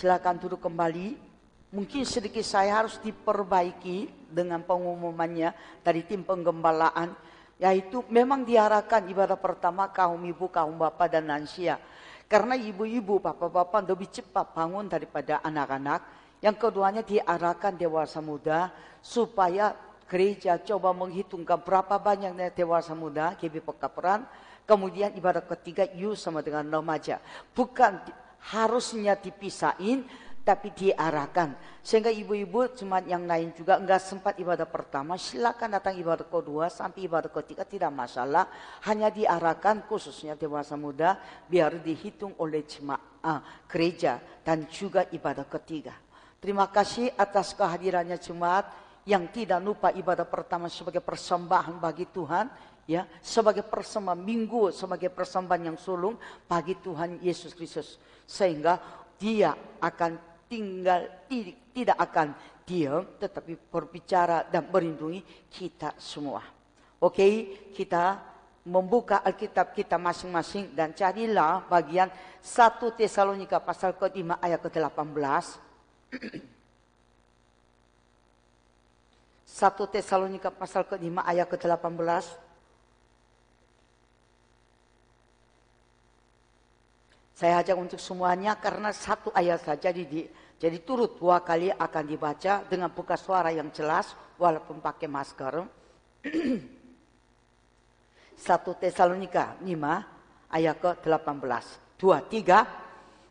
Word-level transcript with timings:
Silakan 0.00 0.40
duduk 0.40 0.64
kembali. 0.64 1.12
Mungkin 1.76 2.08
sedikit 2.08 2.40
saya 2.40 2.80
harus 2.80 2.96
diperbaiki 3.04 4.32
dengan 4.32 4.64
pengumumannya 4.64 5.52
dari 5.84 6.08
tim 6.08 6.24
penggembalaan. 6.24 7.12
Yaitu 7.60 8.00
memang 8.08 8.40
diarahkan 8.48 9.04
ibadah 9.12 9.36
pertama 9.36 9.92
kaum 9.92 10.24
ibu, 10.24 10.48
kaum 10.48 10.80
bapak 10.80 11.12
dan 11.12 11.28
lansia. 11.28 11.76
Karena 12.24 12.56
ibu-ibu, 12.56 13.20
bapak-bapak 13.20 13.84
lebih 13.92 14.08
cepat 14.08 14.56
bangun 14.56 14.88
daripada 14.88 15.44
anak-anak. 15.44 16.00
Yang 16.40 16.56
keduanya 16.56 17.04
diarahkan 17.04 17.76
dewasa 17.76 18.24
muda 18.24 18.72
supaya 19.04 19.76
gereja 20.08 20.56
coba 20.64 20.96
menghitungkan 20.96 21.60
berapa 21.60 22.00
banyak 22.00 22.56
dewasa 22.56 22.96
muda, 22.96 23.36
Pekaperan. 23.36 24.24
Kemudian 24.64 25.12
ibadah 25.12 25.44
ketiga, 25.44 25.84
you 25.92 26.16
sama 26.16 26.40
dengan 26.40 26.64
remaja. 26.64 27.20
Bukan 27.52 28.00
harusnya 28.48 29.18
dipisahin, 29.20 30.08
tapi 30.40 30.72
diarahkan. 30.72 31.52
Sehingga 31.80 32.12
ibu-ibu 32.12 32.72
cuma 32.76 33.00
yang 33.04 33.24
lain 33.24 33.52
juga 33.56 33.76
enggak 33.76 34.00
sempat 34.00 34.34
ibadah 34.40 34.68
pertama, 34.68 35.16
silakan 35.16 35.76
datang 35.76 35.96
ibadah 35.96 36.26
kedua 36.28 36.68
sampai 36.72 37.08
ibadah 37.08 37.30
ketiga 37.30 37.64
tidak 37.64 37.92
masalah. 37.92 38.48
Hanya 38.88 39.12
diarahkan 39.12 39.84
khususnya 39.88 40.36
dewasa 40.36 40.76
muda 40.76 41.20
biar 41.48 41.80
dihitung 41.80 42.36
oleh 42.40 42.64
jemaah 42.64 43.64
gereja 43.68 44.20
dan 44.44 44.68
juga 44.68 45.08
ibadah 45.12 45.44
ketiga. 45.48 45.94
Terima 46.40 46.72
kasih 46.72 47.12
atas 47.20 47.52
kehadirannya 47.52 48.16
jemaat 48.16 48.64
yang 49.08 49.28
tidak 49.32 49.60
lupa 49.64 49.88
ibadah 49.92 50.28
pertama 50.28 50.68
sebagai 50.68 51.00
persembahan 51.00 51.80
bagi 51.80 52.08
Tuhan 52.08 52.69
ya 52.90 53.06
sebagai 53.22 53.62
persembahan 53.62 54.18
minggu 54.18 54.74
sebagai 54.74 55.14
persembahan 55.14 55.70
yang 55.70 55.78
sulung 55.78 56.18
bagi 56.50 56.74
Tuhan 56.82 57.22
Yesus 57.22 57.54
Kristus 57.54 58.02
sehingga 58.26 58.82
dia 59.14 59.54
akan 59.78 60.18
tinggal 60.50 61.06
tidak 61.70 61.98
akan 62.02 62.34
diam 62.66 63.06
tetapi 63.14 63.54
berbicara 63.70 64.42
dan 64.50 64.66
melindungi 64.66 65.22
kita 65.46 65.94
semua. 66.02 66.42
Oke, 67.00 67.14
okay, 67.16 67.32
kita 67.70 68.18
membuka 68.66 69.24
Alkitab 69.24 69.72
kita 69.72 69.96
masing-masing 69.96 70.74
dan 70.76 70.92
carilah 70.92 71.64
bagian 71.64 72.12
1 72.44 72.98
Tesalonika 72.98 73.56
pasal 73.56 73.96
ke-5 73.96 74.36
ayat 74.36 74.60
ke-18. 74.60 75.44
1 76.12 76.20
Tesalonika 79.94 80.52
pasal 80.52 80.84
ke-5 80.84 81.24
ayat 81.24 81.46
ke-18. 81.48 82.49
Saya 87.40 87.64
ajak 87.64 87.72
untuk 87.80 87.96
semuanya 87.96 88.52
karena 88.60 88.92
satu 88.92 89.32
ayat 89.32 89.64
saja 89.64 89.88
di, 89.96 90.28
jadi 90.60 90.76
turut 90.84 91.16
dua 91.16 91.40
kali 91.40 91.72
akan 91.72 92.04
dibaca 92.04 92.68
dengan 92.68 92.92
buka 92.92 93.16
suara 93.16 93.48
yang 93.48 93.72
jelas 93.72 94.12
walaupun 94.36 94.76
pakai 94.84 95.08
masker. 95.08 95.64
Satu 98.44 98.76
Tesalonika 98.76 99.56
5 99.56 100.52
ayat 100.52 100.76
ke-18. 100.84 101.64
Dua, 101.96 102.20
tiga. 102.28 102.68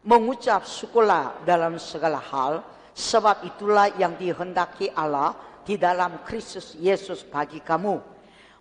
Mengucap 0.01 0.65
syukurlah 0.65 1.45
dalam 1.45 1.77
segala 1.77 2.17
hal. 2.17 2.65
Sebab 2.97 3.45
itulah 3.45 3.93
yang 3.93 4.17
dihendaki 4.17 4.89
Allah 4.89 5.37
di 5.61 5.77
dalam 5.77 6.25
Kristus 6.25 6.73
Yesus 6.81 7.21
bagi 7.29 7.61
kamu. 7.61 8.01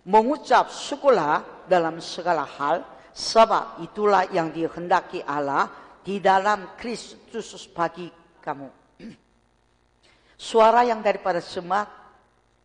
Mengucap 0.05 0.69
syukurlah 0.69 1.65
dalam 1.65 1.97
segala 1.97 2.45
hal. 2.45 2.85
Sebab 3.13 3.81
itulah 3.83 4.29
yang 4.29 4.53
dihendaki 4.53 5.25
Allah 5.25 5.69
di 6.05 6.21
dalam 6.23 6.77
Kristus 6.79 7.67
bagi 7.69 8.07
kamu. 8.39 8.69
Suara 10.39 10.87
yang 10.87 11.03
daripada 11.03 11.43
semak 11.43 11.91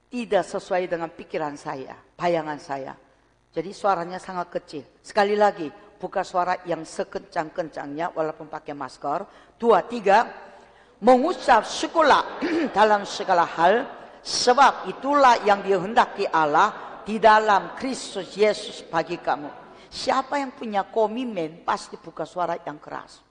tidak 0.06 0.47
sesuai 0.47 0.87
dengan 0.87 1.10
pikiran 1.10 1.59
saya, 1.59 1.99
bayangan 2.15 2.62
saya. 2.62 2.94
Jadi 3.50 3.71
suaranya 3.75 4.22
sangat 4.22 4.47
kecil. 4.55 4.87
Sekali 5.03 5.34
lagi, 5.34 5.66
buka 5.99 6.22
suara 6.22 6.62
yang 6.71 6.87
sekencang-kencangnya 6.87 8.15
walaupun 8.15 8.47
pakai 8.47 8.78
masker. 8.78 9.26
Dua, 9.59 9.82
tiga, 9.91 10.22
mengucap 11.03 11.66
syukurlah 11.66 12.38
dalam 12.78 13.03
segala 13.03 13.43
hal. 13.43 13.75
Sebab 14.22 14.88
itulah 14.88 15.43
yang 15.43 15.61
dihendaki 15.61 16.31
Allah 16.31 17.03
di 17.03 17.19
dalam 17.19 17.75
Kristus 17.76 18.38
Yesus 18.38 18.87
bagi 18.87 19.19
kamu. 19.19 19.63
Siapa 19.94 20.43
yang 20.43 20.50
punya 20.50 20.82
komitmen 20.91 21.62
pasti 21.62 21.94
buka 21.94 22.27
suara 22.27 22.59
yang 22.59 22.82
keras. 22.82 23.22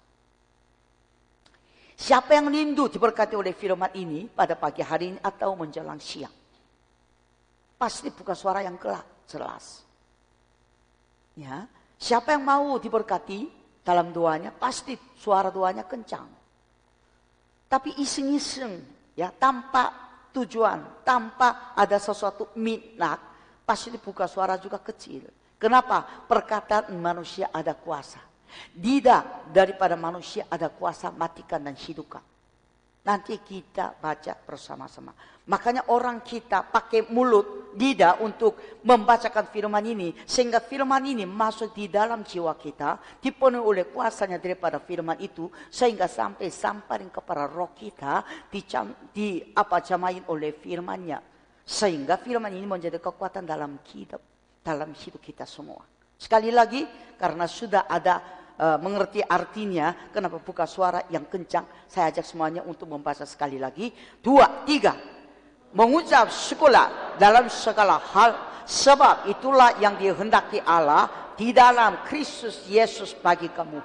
Siapa 1.99 2.39
yang 2.39 2.47
rindu 2.47 2.87
diberkati 2.87 3.35
oleh 3.35 3.51
firman 3.51 3.91
ini 3.99 4.31
pada 4.31 4.55
pagi 4.55 4.79
hari 4.79 5.11
ini 5.11 5.19
atau 5.19 5.59
menjelang 5.59 5.99
siang? 5.99 6.31
Pasti 7.75 8.07
buka 8.15 8.31
suara 8.31 8.63
yang 8.63 8.79
kelak, 8.79 9.27
jelas. 9.27 9.83
Ya, 11.35 11.67
siapa 11.99 12.31
yang 12.31 12.47
mau 12.47 12.79
diberkati 12.79 13.51
dalam 13.83 14.15
doanya, 14.15 14.55
pasti 14.55 14.95
suara 15.19 15.51
doanya 15.51 15.83
kencang. 15.83 16.31
Tapi 17.67 17.99
iseng-iseng, 17.99 18.71
ya, 19.19 19.35
tanpa 19.35 19.91
tujuan, 20.31 21.03
tanpa 21.03 21.75
ada 21.75 21.99
sesuatu 21.99 22.55
minat, 22.55 23.19
pasti 23.67 23.91
dibuka 23.91 24.31
suara 24.31 24.55
juga 24.55 24.79
kecil. 24.79 25.42
Kenapa? 25.63 26.03
Perkataan 26.27 26.91
manusia 26.99 27.47
ada 27.47 27.71
kuasa. 27.71 28.19
Tidak 28.75 29.47
daripada 29.55 29.95
manusia 29.95 30.43
ada 30.51 30.67
kuasa 30.67 31.07
matikan 31.15 31.63
dan 31.63 31.71
hidupkan. 31.71 32.19
Nanti 33.07 33.39
kita 33.39 33.95
baca 33.95 34.35
bersama-sama. 34.43 35.15
Makanya 35.47 35.87
orang 35.87 36.19
kita 36.19 36.67
pakai 36.67 37.07
mulut, 37.11 37.75
lidah 37.79 38.19
untuk 38.19 38.79
membacakan 38.83 39.47
firman 39.55 39.87
ini. 39.87 40.11
Sehingga 40.27 40.59
firman 40.59 41.03
ini 41.03 41.23
masuk 41.23 41.71
di 41.71 41.87
dalam 41.87 42.27
jiwa 42.27 42.51
kita. 42.59 42.99
Dipenuhi 43.23 43.63
oleh 43.63 43.85
kuasanya 43.87 44.43
daripada 44.43 44.83
firman 44.83 45.15
itu. 45.23 45.47
Sehingga 45.71 46.11
sampai 46.11 46.51
sampai 46.51 47.07
kepada 47.07 47.47
roh 47.47 47.71
kita. 47.71 48.23
Dicam, 48.51 48.91
di 49.15 49.39
apa 49.55 49.79
jamain 49.79 50.27
oleh 50.27 50.51
firmannya. 50.51 51.19
Sehingga 51.63 52.19
firman 52.19 52.51
ini 52.51 52.67
menjadi 52.67 52.99
kekuatan 52.99 53.47
dalam 53.47 53.79
hidup. 53.87 54.32
Dalam 54.63 54.95
hidup 54.95 55.19
kita 55.19 55.43
semua. 55.43 55.83
Sekali 56.15 56.47
lagi, 56.55 56.87
karena 57.19 57.43
sudah 57.43 57.83
ada 57.83 58.23
uh, 58.55 58.79
mengerti 58.79 59.19
artinya, 59.19 59.91
kenapa 60.15 60.39
buka 60.39 60.63
suara 60.63 61.03
yang 61.11 61.27
kencang. 61.27 61.67
Saya 61.85 62.15
ajak 62.15 62.23
semuanya 62.23 62.63
untuk 62.63 62.87
membaca 62.87 63.27
sekali 63.27 63.59
lagi. 63.59 63.91
Dua, 64.23 64.63
tiga. 64.63 64.95
Mengucap 65.75 66.31
syukurlah 66.31 67.19
dalam 67.19 67.51
segala 67.51 67.99
hal. 67.99 68.31
Sebab 68.63 69.27
itulah 69.27 69.75
yang 69.83 69.99
dihendaki 69.99 70.63
Allah 70.63 71.33
di 71.35 71.51
dalam 71.51 72.07
Kristus 72.07 72.63
Yesus 72.71 73.11
bagi 73.11 73.51
kamu. 73.51 73.83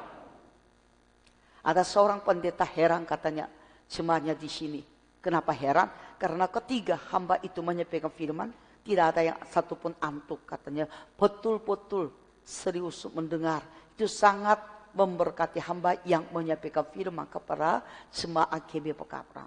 Ada 1.67 1.83
seorang 1.83 2.23
pendeta 2.23 2.63
heran 2.63 3.03
katanya 3.03 3.51
semuanya 3.91 4.39
di 4.39 4.47
sini. 4.47 4.81
Kenapa 5.19 5.51
heran? 5.51 5.91
Karena 6.17 6.47
ketiga 6.47 6.95
hamba 7.11 7.43
itu 7.43 7.59
menyampaikan 7.59 8.13
firman, 8.15 8.55
tidak 8.89 9.13
ada 9.13 9.21
yang 9.21 9.39
satupun 9.45 9.93
antuk 10.01 10.49
katanya. 10.49 10.89
Betul-betul 11.21 12.09
serius 12.41 13.05
mendengar 13.13 13.61
itu 13.93 14.09
sangat 14.09 14.57
memberkati 14.97 15.61
hamba 15.61 16.01
yang 16.09 16.25
menyampaikan 16.33 16.89
firman 16.89 17.29
kepada 17.29 17.85
semua 18.09 18.49
AKB 18.49 18.97
Pekapra. 18.97 19.45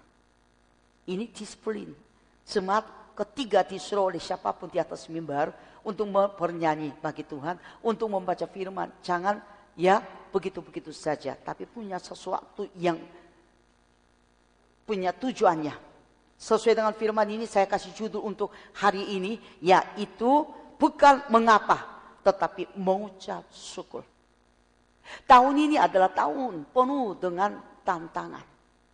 Ini 1.10 1.26
disiplin. 1.34 1.90
Semat 2.46 2.86
ketiga 3.18 3.66
disuruh 3.66 4.14
oleh 4.14 4.22
siapa 4.22 4.54
pun 4.54 4.70
di 4.70 4.78
atas 4.78 5.10
mimbar 5.10 5.50
untuk 5.82 6.06
bernyanyi 6.38 6.94
bagi 7.02 7.26
Tuhan, 7.26 7.58
untuk 7.82 8.06
membaca 8.06 8.46
firman. 8.46 9.02
Jangan 9.02 9.42
ya 9.74 9.98
begitu-begitu 10.30 10.94
saja, 10.94 11.34
tapi 11.34 11.66
punya 11.66 11.98
sesuatu 11.98 12.70
yang 12.78 13.02
punya 14.86 15.10
tujuannya. 15.10 15.91
Sesuai 16.42 16.74
dengan 16.74 16.90
firman 16.90 17.30
ini 17.30 17.46
saya 17.46 17.70
kasih 17.70 17.94
judul 17.94 18.26
untuk 18.26 18.50
hari 18.74 19.14
ini, 19.14 19.38
yaitu 19.62 20.42
bukan 20.74 21.22
mengapa, 21.30 22.02
tetapi 22.26 22.66
mengucap 22.74 23.46
syukur. 23.54 24.02
Tahun 25.22 25.54
ini 25.54 25.78
adalah 25.78 26.10
tahun 26.10 26.66
penuh 26.74 27.14
dengan 27.14 27.62
tantangan. 27.86 28.42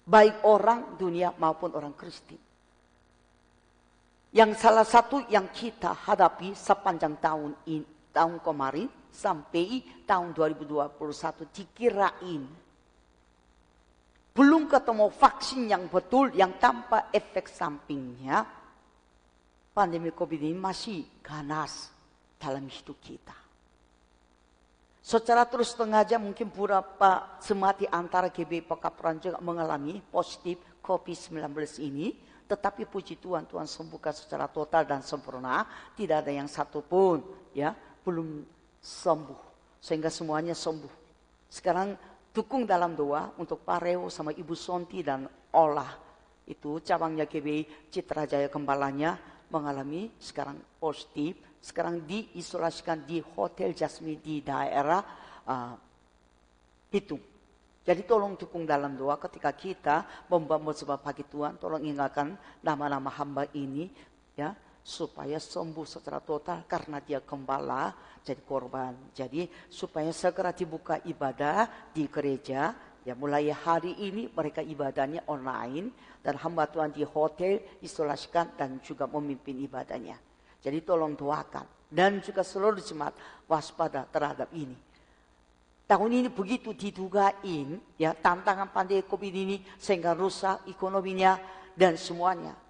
Baik 0.05 0.45
orang 0.45 1.01
dunia 1.01 1.33
maupun 1.41 1.73
orang 1.73 1.97
Kristen. 1.97 2.37
Yang 4.29 4.61
salah 4.61 4.85
satu 4.85 5.25
yang 5.33 5.49
kita 5.49 5.97
hadapi 6.05 6.53
sepanjang 6.53 7.17
tahun 7.17 7.57
ini, 7.65 8.13
tahun 8.13 8.45
kemarin 8.45 8.93
sampai 9.09 10.05
tahun 10.05 10.37
2021 10.37 11.01
dikirain 11.49 12.68
belum 14.39 14.71
ketemu 14.71 15.11
vaksin 15.11 15.67
yang 15.67 15.91
betul 15.91 16.31
yang 16.31 16.63
tanpa 16.63 17.11
efek 17.11 17.51
sampingnya 17.51 18.47
pandemi 19.75 20.15
COVID 20.15 20.47
ini 20.47 20.55
masih 20.55 21.03
ganas 21.19 21.91
dalam 22.39 22.71
hidup 22.71 23.03
kita. 23.03 23.35
Secara 25.03 25.43
terus 25.43 25.75
sengaja 25.75 26.23
mungkin 26.23 26.55
beberapa 26.55 27.41
semati 27.43 27.83
antara 27.91 28.31
GB 28.31 28.63
Pekapuran 28.63 29.19
juga 29.19 29.43
mengalami 29.43 29.99
positif 30.07 30.63
COVID-19 30.87 31.43
ini. 31.83 32.15
Tetapi 32.47 32.87
puji 32.87 33.19
Tuhan, 33.19 33.49
Tuhan 33.51 33.67
sembuhkan 33.67 34.15
secara 34.15 34.47
total 34.47 34.87
dan 34.87 35.03
sempurna. 35.03 35.67
Tidak 35.99 36.23
ada 36.23 36.31
yang 36.31 36.47
satu 36.47 36.85
pun 36.85 37.25
ya 37.57 37.75
belum 38.07 38.47
sembuh. 38.79 39.41
Sehingga 39.83 40.13
semuanya 40.13 40.55
sembuh. 40.55 40.93
Sekarang 41.49 41.97
dukung 42.33 42.69
dalam 42.69 42.95
doa 42.95 43.33
untuk 43.41 43.65
Pak 43.65 43.79
Reo 43.83 44.07
sama 44.13 44.35
Ibu 44.35 44.55
Sonti 44.55 45.03
dan 45.03 45.29
Olah. 45.55 45.93
Itu 46.49 46.81
cabangnya 46.81 47.29
GB 47.29 47.65
Citra 47.93 48.25
Jaya 48.25 48.49
Kembalanya 48.49 49.21
mengalami 49.49 50.13
sekarang 50.21 50.61
positif 50.81 51.49
sekarang 51.59 52.07
diisolasikan 52.07 53.03
di 53.03 53.19
Hotel 53.35 53.75
Jasmine 53.75 54.23
di 54.23 54.41
daerah 54.41 55.03
uh, 55.45 55.75
Hitung. 56.89 57.21
Jadi 57.85 58.05
tolong 58.05 58.37
dukung 58.37 58.69
dalam 58.69 58.97
doa 58.97 59.17
ketika 59.17 59.53
kita 59.53 59.97
membangun 60.29 60.77
sebab 60.77 61.01
pagi 61.01 61.25
Tuhan, 61.25 61.57
tolong 61.57 61.81
ingatkan 61.81 62.37
nama-nama 62.61 63.09
hamba 63.09 63.49
ini 63.57 63.89
ya 64.37 64.53
supaya 64.89 65.37
sembuh 65.37 65.85
secara 65.85 66.17
total 66.25 66.65
karena 66.65 66.97
dia 67.05 67.21
gembala 67.21 67.93
jadi 68.25 68.41
korban. 68.41 69.13
Jadi 69.13 69.45
supaya 69.69 70.09
segera 70.17 70.57
dibuka 70.57 70.97
ibadah 71.05 71.93
di 71.93 72.09
gereja 72.09 72.73
ya 73.05 73.13
mulai 73.13 73.53
hari 73.53 73.93
ini 74.01 74.33
mereka 74.33 74.65
ibadahnya 74.65 75.29
online 75.29 75.93
dan 76.25 76.41
hamba 76.41 76.65
Tuhan 76.73 76.97
di 76.97 77.05
hotel 77.05 77.61
isolasikan 77.85 78.57
dan 78.57 78.81
juga 78.81 79.05
memimpin 79.05 79.61
ibadahnya. 79.61 80.17
Jadi 80.65 80.81
tolong 80.81 81.13
doakan. 81.13 81.69
Dan 81.89 82.21
juga 82.21 82.45
seluruh 82.45 82.81
jemaat 82.85 83.17
waspada 83.49 84.05
terhadap 84.09 84.53
ini. 84.53 84.77
Tahun 85.89 86.11
ini 86.13 86.29
begitu 86.29 86.77
didugain 86.77 87.81
ya 87.97 88.13
tantangan 88.13 88.69
pandemi 88.69 89.01
COVID 89.09 89.33
ini 89.33 89.57
sehingga 89.81 90.13
rusak 90.13 90.69
ekonominya 90.69 91.41
dan 91.73 91.97
semuanya. 91.97 92.68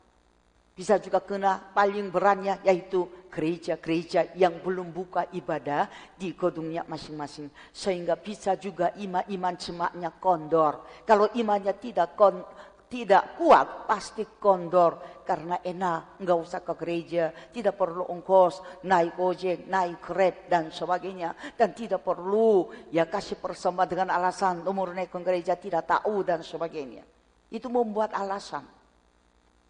Bisa 0.79 1.03
juga 1.03 1.19
kena 1.19 1.59
paling 1.75 2.07
beratnya 2.07 2.63
yaitu 2.63 3.27
gereja-gereja 3.35 4.31
yang 4.39 4.63
belum 4.63 4.95
buka 4.95 5.27
ibadah 5.35 5.91
di 6.15 6.39
gedungnya 6.39 6.87
masing-masing. 6.87 7.51
Sehingga 7.75 8.15
bisa 8.15 8.55
juga 8.55 8.95
iman-iman 8.95 9.59
jemaatnya 9.59 10.15
kondor. 10.23 10.87
Kalau 11.03 11.27
imannya 11.35 11.75
tidak 11.83 12.15
kon 12.15 12.47
tidak 12.89 13.37
kuat 13.37 13.85
pasti 13.85 14.25
kondor 14.41 15.21
karena 15.21 15.61
enak 15.61 16.25
nggak 16.25 16.39
usah 16.41 16.65
ke 16.65 16.73
gereja 16.73 17.29
tidak 17.53 17.77
perlu 17.77 18.09
ongkos 18.09 18.81
naik 18.89 19.21
ojek 19.21 19.69
naik 19.69 20.01
grab 20.01 20.49
dan 20.49 20.73
sebagainya 20.73 21.37
dan 21.53 21.77
tidak 21.77 22.01
perlu 22.01 22.73
ya 22.89 23.05
kasih 23.05 23.37
persembahan 23.37 23.93
dengan 23.93 24.09
alasan 24.17 24.65
umur 24.65 24.97
naik 24.97 25.13
ke 25.13 25.21
gereja 25.21 25.61
tidak 25.61 25.85
tahu 25.85 26.25
dan 26.25 26.41
sebagainya 26.41 27.05
itu 27.53 27.69
membuat 27.69 28.17
alasan 28.17 28.65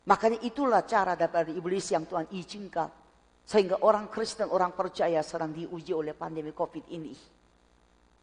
makanya 0.08 0.40
itulah 0.40 0.82
cara 0.88 1.12
dari 1.12 1.52
iblis 1.52 1.92
yang 1.92 2.08
Tuhan 2.08 2.32
izinkan. 2.32 2.88
Sehingga 3.48 3.80
orang 3.80 4.12
Kristen 4.12 4.52
orang 4.52 4.76
percaya 4.76 5.24
sedang 5.24 5.56
diuji 5.56 5.92
oleh 5.96 6.12
pandemi 6.12 6.52
covid 6.52 6.84
ini. 6.92 7.16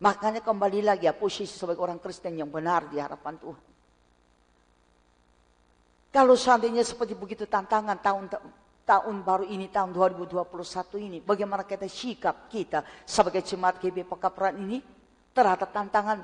Makanya 0.06 0.44
kembali 0.44 0.86
lagi 0.86 1.10
ya 1.10 1.18
posisi 1.18 1.50
sebagai 1.50 1.82
orang 1.82 1.98
Kristen 1.98 2.38
yang 2.38 2.52
benar 2.54 2.86
di 2.92 3.02
hadapan 3.02 3.34
Tuhan. 3.42 3.66
Kalau 6.14 6.36
seandainya 6.38 6.86
seperti 6.86 7.18
begitu 7.18 7.50
tantangan 7.50 7.98
tahun 8.06 8.30
tahun 8.86 9.16
baru 9.26 9.50
ini 9.50 9.68
tahun 9.74 9.92
2021 9.98 10.46
ini 11.02 11.18
bagaimana 11.26 11.66
kita 11.66 11.90
sikap 11.90 12.46
kita 12.48 12.86
sebagai 13.02 13.42
jemaat 13.42 13.82
GB 13.82 14.06
Pekapran 14.06 14.62
ini 14.62 14.78
terhadap 15.34 15.74
tantangan 15.74 16.22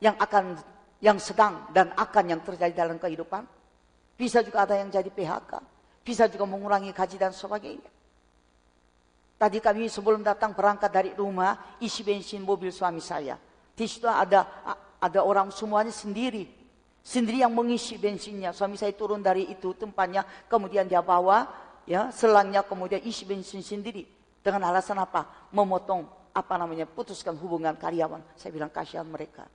yang 0.00 0.16
akan 0.16 0.56
yang 1.04 1.20
sedang 1.20 1.68
dan 1.76 1.92
akan 1.92 2.24
yang 2.24 2.40
terjadi 2.40 2.72
dalam 2.72 2.96
kehidupan 2.96 3.44
bisa 4.20 4.44
juga 4.44 4.68
ada 4.68 4.76
yang 4.76 4.92
jadi 4.92 5.08
PHK 5.08 5.52
bisa 6.04 6.28
juga 6.28 6.44
mengurangi 6.44 6.92
gaji 6.92 7.16
dan 7.16 7.32
sebagainya 7.32 7.88
tadi 9.40 9.56
kami 9.64 9.88
sebelum 9.88 10.20
datang 10.20 10.52
berangkat 10.52 10.92
dari 10.92 11.10
rumah 11.16 11.80
isi 11.80 12.04
bensin 12.04 12.44
mobil 12.44 12.68
suami 12.68 13.00
saya 13.00 13.40
di 13.72 13.88
situ 13.88 14.04
ada 14.04 14.44
ada 15.00 15.20
orang 15.24 15.48
semuanya 15.48 15.88
sendiri 15.88 16.60
Sendiri 17.00 17.40
yang 17.40 17.52
mengisi 17.56 17.96
bensinnya. 17.96 18.52
Suami 18.52 18.76
saya 18.76 18.92
turun 18.92 19.24
dari 19.24 19.48
itu 19.48 19.72
tempatnya, 19.72 20.20
kemudian 20.52 20.84
dia 20.84 21.00
bawa 21.00 21.48
ya 21.88 22.12
selangnya, 22.12 22.60
kemudian 22.60 23.00
isi 23.00 23.24
bensin 23.24 23.64
sendiri. 23.64 24.04
Dengan 24.40 24.68
alasan 24.68 25.00
apa? 25.00 25.48
Memotong 25.52 26.04
apa 26.36 26.54
namanya 26.60 26.84
putuskan 26.84 27.36
hubungan 27.40 27.72
karyawan. 27.76 28.20
Saya 28.36 28.52
bilang 28.52 28.68
kasihan 28.68 29.08
mereka. 29.08 29.48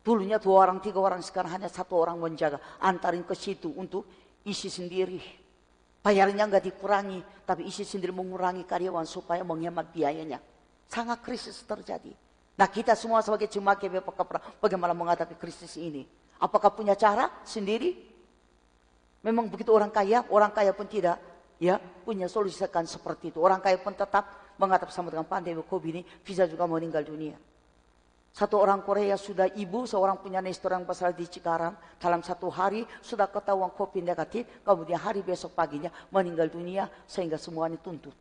Dulunya 0.00 0.40
dua 0.40 0.64
orang, 0.64 0.80
tiga 0.80 0.96
orang, 0.96 1.20
sekarang 1.20 1.60
hanya 1.60 1.68
satu 1.68 1.92
orang 2.00 2.16
menjaga. 2.16 2.56
Antarin 2.80 3.20
ke 3.20 3.36
situ 3.36 3.68
untuk 3.76 4.08
isi 4.48 4.72
sendiri. 4.72 5.20
Bayarnya 6.00 6.48
nggak 6.48 6.64
dikurangi, 6.72 7.20
tapi 7.44 7.68
isi 7.68 7.84
sendiri 7.84 8.08
mengurangi 8.08 8.64
karyawan 8.64 9.04
supaya 9.04 9.44
menghemat 9.44 9.92
biayanya. 9.92 10.40
Sangat 10.88 11.20
krisis 11.20 11.60
terjadi. 11.68 12.16
Nah 12.56 12.68
kita 12.68 12.96
semua 12.96 13.20
sebagai 13.20 13.48
jemaat 13.48 13.80
GBP 13.80 14.08
bagaimana 14.60 14.96
menghadapi 14.96 15.36
krisis 15.36 15.76
ini? 15.76 16.08
Apakah 16.40 16.72
punya 16.72 16.96
cara 16.96 17.28
sendiri? 17.44 17.96
Memang 19.20 19.52
begitu 19.52 19.68
orang 19.76 19.92
kaya, 19.92 20.24
orang 20.32 20.48
kaya 20.48 20.72
pun 20.72 20.88
tidak 20.88 21.20
ya 21.60 21.76
punya 21.76 22.24
solusi 22.24 22.56
seperti 22.64 23.36
itu. 23.36 23.38
Orang 23.44 23.60
kaya 23.60 23.76
pun 23.76 23.92
tetap 23.92 24.56
mengatap 24.56 24.88
sama 24.88 25.12
dengan 25.12 25.28
pandemi 25.28 25.60
COVID 25.60 25.92
ini 25.92 26.02
bisa 26.24 26.48
juga 26.48 26.64
meninggal 26.64 27.04
dunia. 27.04 27.36
Satu 28.30 28.62
orang 28.62 28.86
Korea 28.86 29.18
sudah 29.18 29.50
ibu, 29.58 29.84
seorang 29.90 30.22
punya 30.22 30.38
restoran 30.38 30.86
besar 30.86 31.10
di 31.12 31.26
Cikarang. 31.26 31.74
Dalam 31.98 32.22
satu 32.22 32.46
hari 32.46 32.86
sudah 33.02 33.26
ketahuan 33.26 33.74
COVID 33.74 34.02
negatif, 34.06 34.62
kemudian 34.62 35.02
hari 35.02 35.20
besok 35.26 35.52
paginya 35.52 35.90
meninggal 36.14 36.46
dunia 36.46 36.86
sehingga 37.10 37.36
semuanya 37.36 37.76
tuntut. 37.82 38.14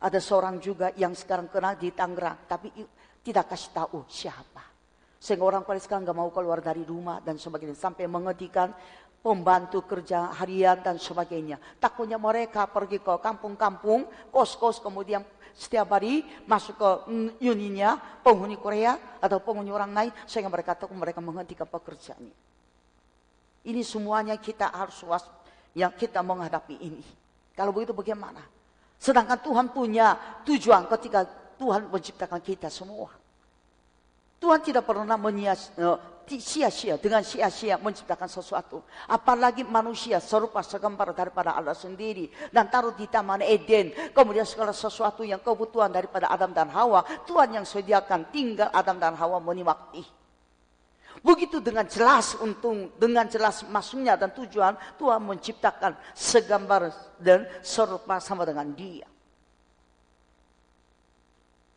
Ada 0.00 0.16
seorang 0.16 0.56
juga 0.64 0.96
yang 0.96 1.12
sekarang 1.12 1.52
kena 1.52 1.76
di 1.76 1.92
Tangerang, 1.92 2.48
tapi 2.48 2.72
tidak 3.20 3.52
kasih 3.52 3.70
tahu 3.76 4.08
siapa. 4.08 4.64
Sehingga 5.20 5.44
orang 5.44 5.68
Palestina 5.68 6.00
nggak 6.00 6.16
mau 6.16 6.32
keluar 6.32 6.64
dari 6.64 6.80
rumah 6.80 7.20
dan 7.20 7.36
sebagainya. 7.36 7.76
Sampai 7.76 8.08
menghentikan 8.08 8.72
pembantu 9.20 9.84
kerja 9.84 10.32
harian 10.40 10.80
dan 10.80 10.96
sebagainya. 10.96 11.60
Takutnya 11.76 12.16
mereka 12.16 12.64
pergi 12.64 13.04
ke 13.04 13.12
kampung-kampung, 13.20 14.08
kos-kos 14.32 14.80
kemudian 14.80 15.20
setiap 15.56 15.90
hari 15.94 16.24
masuk 16.46 16.74
ke 16.76 16.90
uninya 17.44 17.96
penghuni 18.22 18.56
Korea 18.58 19.18
atau 19.20 19.38
penghuni 19.42 19.70
orang 19.70 19.92
lain 19.92 20.10
sehingga 20.24 20.50
mereka 20.52 20.76
takut 20.76 20.96
mereka 20.96 21.18
menghentikan 21.22 21.68
pekerjaannya. 21.68 22.36
Ini 23.60 23.82
semuanya 23.84 24.40
kita 24.40 24.72
harus 24.72 25.04
was 25.04 25.24
yang 25.76 25.92
kita 25.94 26.24
menghadapi 26.24 26.76
ini. 26.80 27.04
Kalau 27.52 27.76
begitu 27.76 27.92
bagaimana? 27.92 28.40
Sedangkan 28.96 29.40
Tuhan 29.40 29.66
punya 29.72 30.16
tujuan 30.44 30.88
ketika 30.96 31.28
Tuhan 31.60 31.92
menciptakan 31.92 32.40
kita 32.40 32.72
semua. 32.72 33.12
Tuhan 34.40 34.60
tidak 34.64 34.88
pernah 34.88 35.20
sia-sia 36.38 36.94
dengan 37.00 37.26
sia-sia 37.26 37.80
menciptakan 37.80 38.30
sesuatu. 38.30 38.84
Apalagi 39.10 39.66
manusia 39.66 40.22
serupa 40.22 40.62
segambar 40.62 41.10
daripada 41.10 41.58
Allah 41.58 41.74
sendiri. 41.74 42.30
Dan 42.54 42.70
taruh 42.70 42.94
di 42.94 43.10
taman 43.10 43.42
Eden. 43.42 43.90
Kemudian 44.14 44.46
segala 44.46 44.70
sesuatu 44.70 45.26
yang 45.26 45.42
kebutuhan 45.42 45.90
daripada 45.90 46.30
Adam 46.30 46.54
dan 46.54 46.70
Hawa. 46.70 47.02
Tuhan 47.26 47.58
yang 47.58 47.66
sediakan 47.66 48.30
tinggal 48.30 48.70
Adam 48.70 49.02
dan 49.02 49.18
Hawa 49.18 49.42
menikmati. 49.42 50.06
Begitu 51.20 51.58
dengan 51.60 51.84
jelas 51.84 52.38
untung, 52.38 52.94
dengan 52.96 53.28
jelas 53.28 53.66
maksudnya 53.68 54.16
dan 54.16 54.32
tujuan 54.32 54.72
Tuhan 54.96 55.20
menciptakan 55.20 55.92
segambar 56.16 56.88
dan 57.20 57.44
serupa 57.60 58.22
sama 58.22 58.48
dengan 58.48 58.72
dia. 58.72 59.04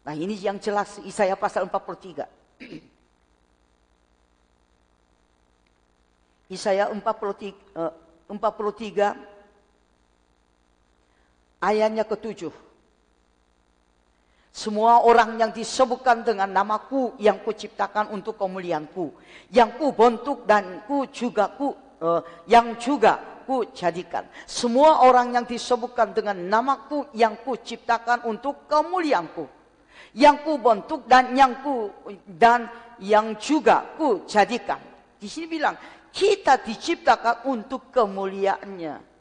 Nah 0.04 0.16
ini 0.16 0.36
yang 0.36 0.60
jelas 0.60 1.00
Isaiah 1.04 1.36
pasal 1.36 1.68
43. 1.68 2.28
Isaya 6.54 6.88
43, 6.94 7.82
43 8.30 9.18
ayatnya 11.58 12.06
ketujuh. 12.06 12.54
Semua 14.54 15.02
orang 15.02 15.42
yang 15.42 15.50
disebutkan 15.50 16.22
dengan 16.22 16.46
namaku 16.46 17.18
yang 17.18 17.42
kuciptakan 17.42 18.14
untuk 18.14 18.38
kemuliaanku. 18.38 19.10
Yang 19.50 19.70
ku 19.82 19.90
bentuk 19.98 20.46
dan 20.46 20.86
ku 20.86 21.10
juga 21.10 21.50
ku, 21.58 21.74
uh, 22.06 22.22
yang 22.46 22.78
juga 22.78 23.18
ku 23.50 23.66
jadikan. 23.74 24.30
Semua 24.46 25.02
orang 25.02 25.34
yang 25.34 25.46
disebutkan 25.50 26.14
dengan 26.14 26.38
namaku 26.38 27.10
yang 27.18 27.34
kuciptakan 27.42 28.30
untuk 28.30 28.70
kemuliaanku 28.70 29.64
yang 30.14 30.46
ku 30.46 30.62
bentuk 30.62 31.10
dan 31.10 31.34
yang 31.34 31.58
ku 31.66 31.90
dan 32.30 32.70
yang 33.02 33.34
juga 33.42 33.98
ku 33.98 34.24
jadikan. 34.30 34.78
Di 35.18 35.26
sini 35.26 35.58
bilang 35.58 35.74
kita 36.14 36.62
diciptakan 36.62 37.50
untuk 37.50 37.90
kemuliaannya. 37.90 39.12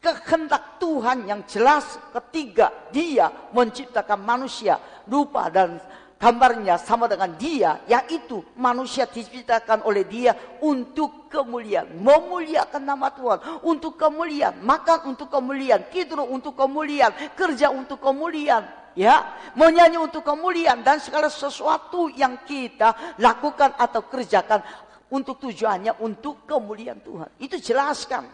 kehendak 0.00 0.80
Tuhan 0.80 1.28
yang 1.28 1.44
jelas 1.44 2.00
ketiga 2.16 2.72
dia 2.88 3.28
menciptakan 3.52 4.24
manusia. 4.24 4.80
Rupa 5.04 5.52
dan 5.52 5.76
gambarnya 6.16 6.80
sama 6.80 7.04
dengan 7.04 7.36
dia 7.36 7.84
yaitu 7.84 8.40
manusia 8.56 9.04
diciptakan 9.04 9.84
oleh 9.84 10.08
dia 10.08 10.32
untuk 10.64 11.28
kemuliaan. 11.28 12.00
Memuliakan 12.00 12.82
nama 12.88 13.12
Tuhan 13.12 13.38
untuk 13.60 14.00
kemuliaan. 14.00 14.64
Makan 14.64 15.12
untuk 15.12 15.28
kemuliaan 15.28 15.92
tidur 15.92 16.24
untuk 16.24 16.56
kemuliaan 16.56 17.36
kerja 17.36 17.68
untuk 17.68 18.00
kemuliaan 18.00 18.64
ya. 18.96 19.36
Menyanyi 19.52 20.00
untuk 20.00 20.24
kemuliaan 20.24 20.80
dan 20.80 20.96
segala 20.96 21.28
sesuatu 21.28 22.08
yang 22.08 22.40
kita 22.48 23.16
lakukan 23.20 23.76
atau 23.76 24.00
kerjakan 24.08 24.64
untuk 25.10 25.42
tujuannya 25.42 25.98
untuk 26.02 26.46
kemuliaan 26.46 27.02
Tuhan. 27.02 27.28
Itu 27.42 27.58
jelaskan. 27.58 28.26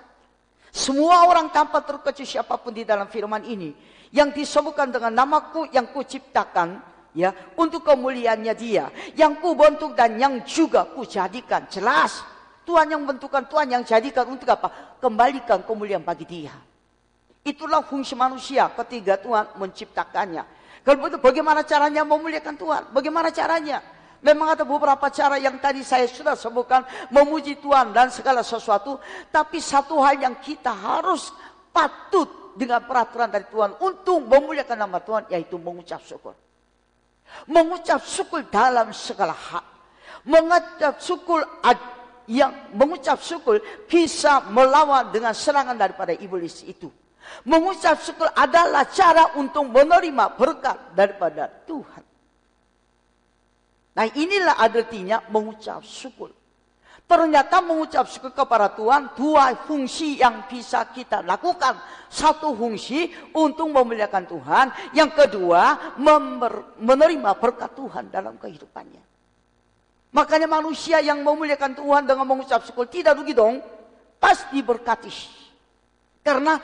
Semua 0.71 1.25
orang 1.25 1.49
tanpa 1.49 1.80
terkecuali 1.80 2.28
siapa 2.28 2.61
pun 2.61 2.76
di 2.76 2.85
dalam 2.85 3.09
firman 3.09 3.40
ini 3.49 3.73
yang 4.12 4.28
disebutkan 4.28 4.92
dengan 4.92 5.09
namaku 5.09 5.73
yang 5.73 5.88
kuciptakan 5.88 6.78
ya 7.16 7.33
untuk 7.56 7.80
kemuliaannya 7.80 8.54
dia 8.54 8.92
yang 9.16 9.40
ku 9.40 9.56
bentuk 9.56 9.97
dan 9.97 10.21
yang 10.21 10.45
juga 10.45 10.85
ku 10.92 11.09
jadikan 11.09 11.64
jelas. 11.73 12.21
Tuhan 12.66 12.92
yang 12.92 13.06
bentukkan 13.06 13.47
Tuhan 13.47 13.73
yang 13.73 13.83
jadikan 13.87 14.26
untuk 14.26 14.50
apa? 14.50 14.99
Kembalikan 14.99 15.62
kemuliaan 15.62 16.02
bagi 16.02 16.26
dia. 16.26 16.52
Itulah 17.47 17.87
fungsi 17.87 18.18
manusia 18.18 18.66
ketika 18.75 19.23
Tuhan 19.23 19.54
menciptakannya. 19.54 20.42
Kalau 20.83 20.99
begitu 20.99 21.23
bagaimana 21.23 21.62
caranya 21.62 22.02
memuliakan 22.02 22.54
Tuhan? 22.59 22.83
Bagaimana 22.90 23.30
caranya 23.30 23.80
Memang 24.25 24.56
ada 24.56 24.64
beberapa 24.64 25.08
cara 25.12 25.37
yang 25.37 25.61
tadi 25.61 25.85
saya 25.85 26.08
sudah 26.08 26.38
sebutkan. 26.38 26.85
Memuji 27.12 27.61
Tuhan 27.61 27.92
dan 27.92 28.08
segala 28.08 28.40
sesuatu. 28.40 28.96
Tapi 29.28 29.61
satu 29.61 30.00
hal 30.00 30.20
yang 30.20 30.37
kita 30.40 30.73
harus 30.73 31.35
patut 31.75 32.56
dengan 32.56 32.85
peraturan 32.85 33.28
dari 33.28 33.44
Tuhan. 33.50 33.76
Untuk 33.82 34.25
memuliakan 34.25 34.78
nama 34.78 34.99
Tuhan. 35.02 35.28
Yaitu 35.28 35.61
mengucap 35.61 36.00
syukur. 36.00 36.32
Mengucap 37.50 38.00
syukur 38.06 38.46
dalam 38.49 38.94
segala 38.94 39.35
hal. 39.35 39.66
Mengucap 40.26 40.99
syukur 41.02 41.42
yang 42.26 42.75
mengucap 42.75 43.23
syukur 43.23 43.62
bisa 43.87 44.42
melawan 44.50 45.11
dengan 45.14 45.35
serangan 45.35 45.78
daripada 45.78 46.14
iblis 46.14 46.66
itu. 46.66 46.90
Mengucap 47.42 47.99
syukur 48.02 48.30
adalah 48.35 48.87
cara 48.87 49.35
untuk 49.38 49.66
menerima 49.66 50.38
berkat 50.38 50.94
daripada 50.94 51.50
Tuhan. 51.66 52.05
Nah 53.96 54.04
inilah 54.12 54.60
artinya 54.60 55.24
mengucap 55.32 55.80
syukur. 55.80 56.28
Ternyata 57.06 57.62
mengucap 57.62 58.04
syukur 58.10 58.34
kepada 58.34 58.68
Tuhan 58.76 59.14
dua 59.16 59.56
fungsi 59.64 60.20
yang 60.20 60.44
bisa 60.50 60.84
kita 60.92 61.24
lakukan. 61.24 61.80
Satu 62.12 62.52
fungsi 62.52 63.08
untuk 63.32 63.72
memuliakan 63.72 64.24
Tuhan. 64.28 64.66
Yang 64.92 65.24
kedua 65.24 65.96
menerima 66.76 67.30
berkat 67.40 67.72
Tuhan 67.72 68.12
dalam 68.12 68.36
kehidupannya. 68.36 69.00
Makanya 70.12 70.48
manusia 70.50 71.00
yang 71.00 71.24
memuliakan 71.24 71.72
Tuhan 71.78 72.02
dengan 72.04 72.26
mengucap 72.28 72.66
syukur 72.68 72.90
tidak 72.90 73.16
rugi 73.16 73.32
dong. 73.32 73.64
Pasti 74.20 74.60
berkati. 74.60 75.12
Karena 76.26 76.58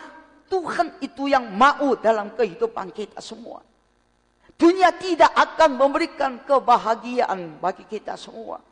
Tuhan 0.51 1.01
itu 1.01 1.33
yang 1.33 1.49
mau 1.55 1.97
dalam 1.97 2.35
kehidupan 2.37 2.93
kita 2.93 3.23
semua. 3.25 3.72
Dunia 4.63 4.95
tidak 4.95 5.35
akan 5.35 5.75
memberikan 5.75 6.39
kebahagiaan 6.47 7.59
bagi 7.59 7.83
kita 7.83 8.15
semua. 8.15 8.63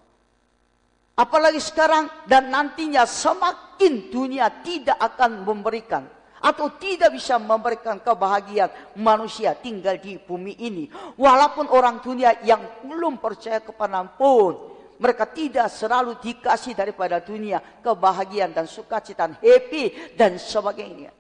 Apalagi 1.19 1.59
sekarang 1.59 2.07
dan 2.31 2.47
nantinya 2.47 3.03
semakin 3.03 4.07
dunia 4.07 4.63
tidak 4.63 4.95
akan 5.03 5.43
memberikan 5.43 6.07
atau 6.39 6.79
tidak 6.79 7.11
bisa 7.13 7.43
memberikan 7.43 7.99
kebahagiaan 7.99 8.71
manusia 9.03 9.59
tinggal 9.59 9.99
di 9.99 10.15
bumi 10.17 10.63
ini. 10.63 10.87
Walaupun 11.19 11.67
orang 11.75 11.99
dunia 11.99 12.39
yang 12.47 12.87
belum 12.87 13.19
percaya 13.19 13.59
kepada 13.59 14.07
pun 14.15 14.71
mereka 14.97 15.27
tidak 15.27 15.75
selalu 15.75 16.23
dikasih 16.23 16.73
daripada 16.73 17.19
dunia 17.19 17.59
kebahagiaan 17.83 18.55
dan 18.55 18.71
sukacita, 18.71 19.27
happy 19.43 20.15
dan 20.15 20.39
sebagainya. 20.39 21.20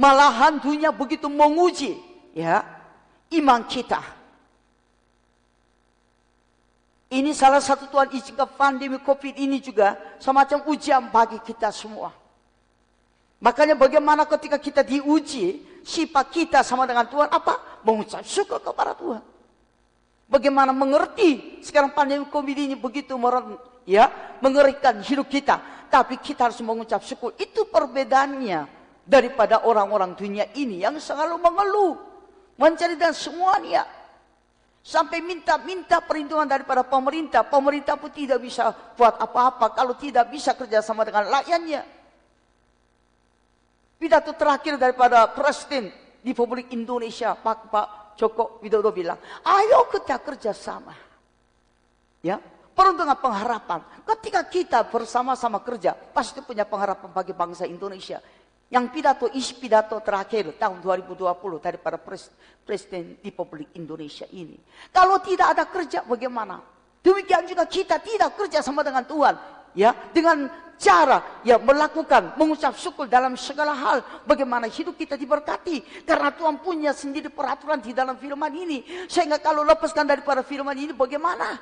Malahan 0.00 0.56
dunia 0.56 0.88
begitu 0.88 1.28
menguji 1.28 2.00
ya 2.32 2.64
iman 3.36 3.60
kita. 3.68 4.00
Ini 7.12 7.36
salah 7.36 7.60
satu 7.60 7.84
Tuhan 7.84 8.08
izinkan 8.16 8.48
pandemi 8.56 8.96
COVID 8.96 9.36
ini 9.36 9.60
juga 9.60 10.00
semacam 10.16 10.64
ujian 10.72 11.04
bagi 11.12 11.36
kita 11.44 11.68
semua. 11.68 12.16
Makanya 13.44 13.76
bagaimana 13.76 14.24
ketika 14.24 14.56
kita 14.56 14.80
diuji, 14.80 15.60
sifat 15.84 16.32
kita 16.32 16.64
sama 16.64 16.88
dengan 16.88 17.04
Tuhan 17.04 17.28
apa? 17.28 17.84
Mengucap 17.84 18.24
syukur 18.24 18.56
kepada 18.64 18.96
Tuhan. 18.96 19.20
Bagaimana 20.32 20.72
mengerti 20.72 21.60
sekarang 21.60 21.92
pandemi 21.92 22.24
COVID 22.24 22.56
ini 22.56 22.76
begitu 22.78 23.20
ya 23.84 24.08
mengerikan 24.40 25.02
hidup 25.04 25.28
kita, 25.28 25.60
tapi 25.92 26.16
kita 26.16 26.48
harus 26.48 26.62
mengucap 26.64 27.04
syukur. 27.04 27.36
Itu 27.36 27.68
perbedaannya 27.68 28.79
daripada 29.10 29.66
orang-orang 29.66 30.14
dunia 30.14 30.46
ini 30.54 30.86
yang 30.86 30.94
selalu 31.02 31.34
mengeluh, 31.42 31.98
mencari 32.54 32.94
dan 32.94 33.10
semuanya. 33.10 33.82
Sampai 34.80 35.20
minta-minta 35.20 36.00
perlindungan 36.00 36.48
daripada 36.48 36.86
pemerintah. 36.86 37.44
Pemerintah 37.44 38.00
pun 38.00 38.08
tidak 38.14 38.40
bisa 38.40 38.72
buat 38.96 39.18
apa-apa 39.18 39.76
kalau 39.76 39.92
tidak 39.98 40.30
bisa 40.32 40.56
kerjasama 40.56 41.04
dengan 41.04 41.28
rakyatnya. 41.28 41.82
Pidato 44.00 44.32
terakhir 44.32 44.80
daripada 44.80 45.28
Presiden 45.36 45.92
di 46.24 46.32
Republik 46.32 46.72
Indonesia, 46.72 47.36
Pak, 47.36 47.68
Pak 47.68 47.86
Joko 48.16 48.56
Widodo 48.64 48.88
bilang, 48.88 49.20
ayo 49.44 49.84
kita 49.92 50.16
kerjasama. 50.24 50.96
Ya, 52.24 52.40
perlu 52.72 52.96
dengan 52.96 53.20
pengharapan. 53.20 53.84
Ketika 54.08 54.40
kita 54.48 54.88
bersama-sama 54.88 55.60
kerja, 55.60 55.92
pasti 55.92 56.40
punya 56.40 56.64
pengharapan 56.64 57.12
bagi 57.12 57.36
bangsa 57.36 57.68
Indonesia. 57.68 58.24
Yang 58.70 58.84
pidato 58.94 59.26
isi 59.34 59.58
pidato 59.58 59.98
terakhir 59.98 60.54
tahun 60.54 60.78
2020 60.78 61.26
daripada 61.58 61.98
pres, 61.98 62.30
Presiden 62.62 63.18
Republik 63.18 63.74
Indonesia 63.74 64.30
ini. 64.30 64.54
Kalau 64.94 65.18
tidak 65.18 65.58
ada 65.58 65.66
kerja 65.66 66.06
bagaimana? 66.06 66.62
Demikian 67.02 67.50
juga 67.50 67.66
kita 67.66 67.98
tidak 67.98 68.38
kerja 68.38 68.62
sama 68.62 68.86
dengan 68.86 69.02
Tuhan. 69.02 69.34
Ya, 69.74 69.90
dengan 70.14 70.46
cara 70.80 71.42
ya 71.44 71.60
melakukan 71.60 72.40
mengucap 72.40 72.72
syukur 72.72 73.04
dalam 73.04 73.36
segala 73.36 73.76
hal 73.76 74.00
bagaimana 74.24 74.64
hidup 74.64 74.96
kita 74.96 75.12
diberkati 75.12 76.08
karena 76.08 76.32
Tuhan 76.32 76.56
punya 76.64 76.96
sendiri 76.96 77.28
peraturan 77.28 77.84
di 77.84 77.92
dalam 77.92 78.16
firman 78.16 78.48
ini 78.48 79.04
sehingga 79.04 79.36
kalau 79.36 79.60
lepaskan 79.60 80.08
daripada 80.08 80.40
firman 80.40 80.72
ini 80.72 80.96
bagaimana 80.96 81.60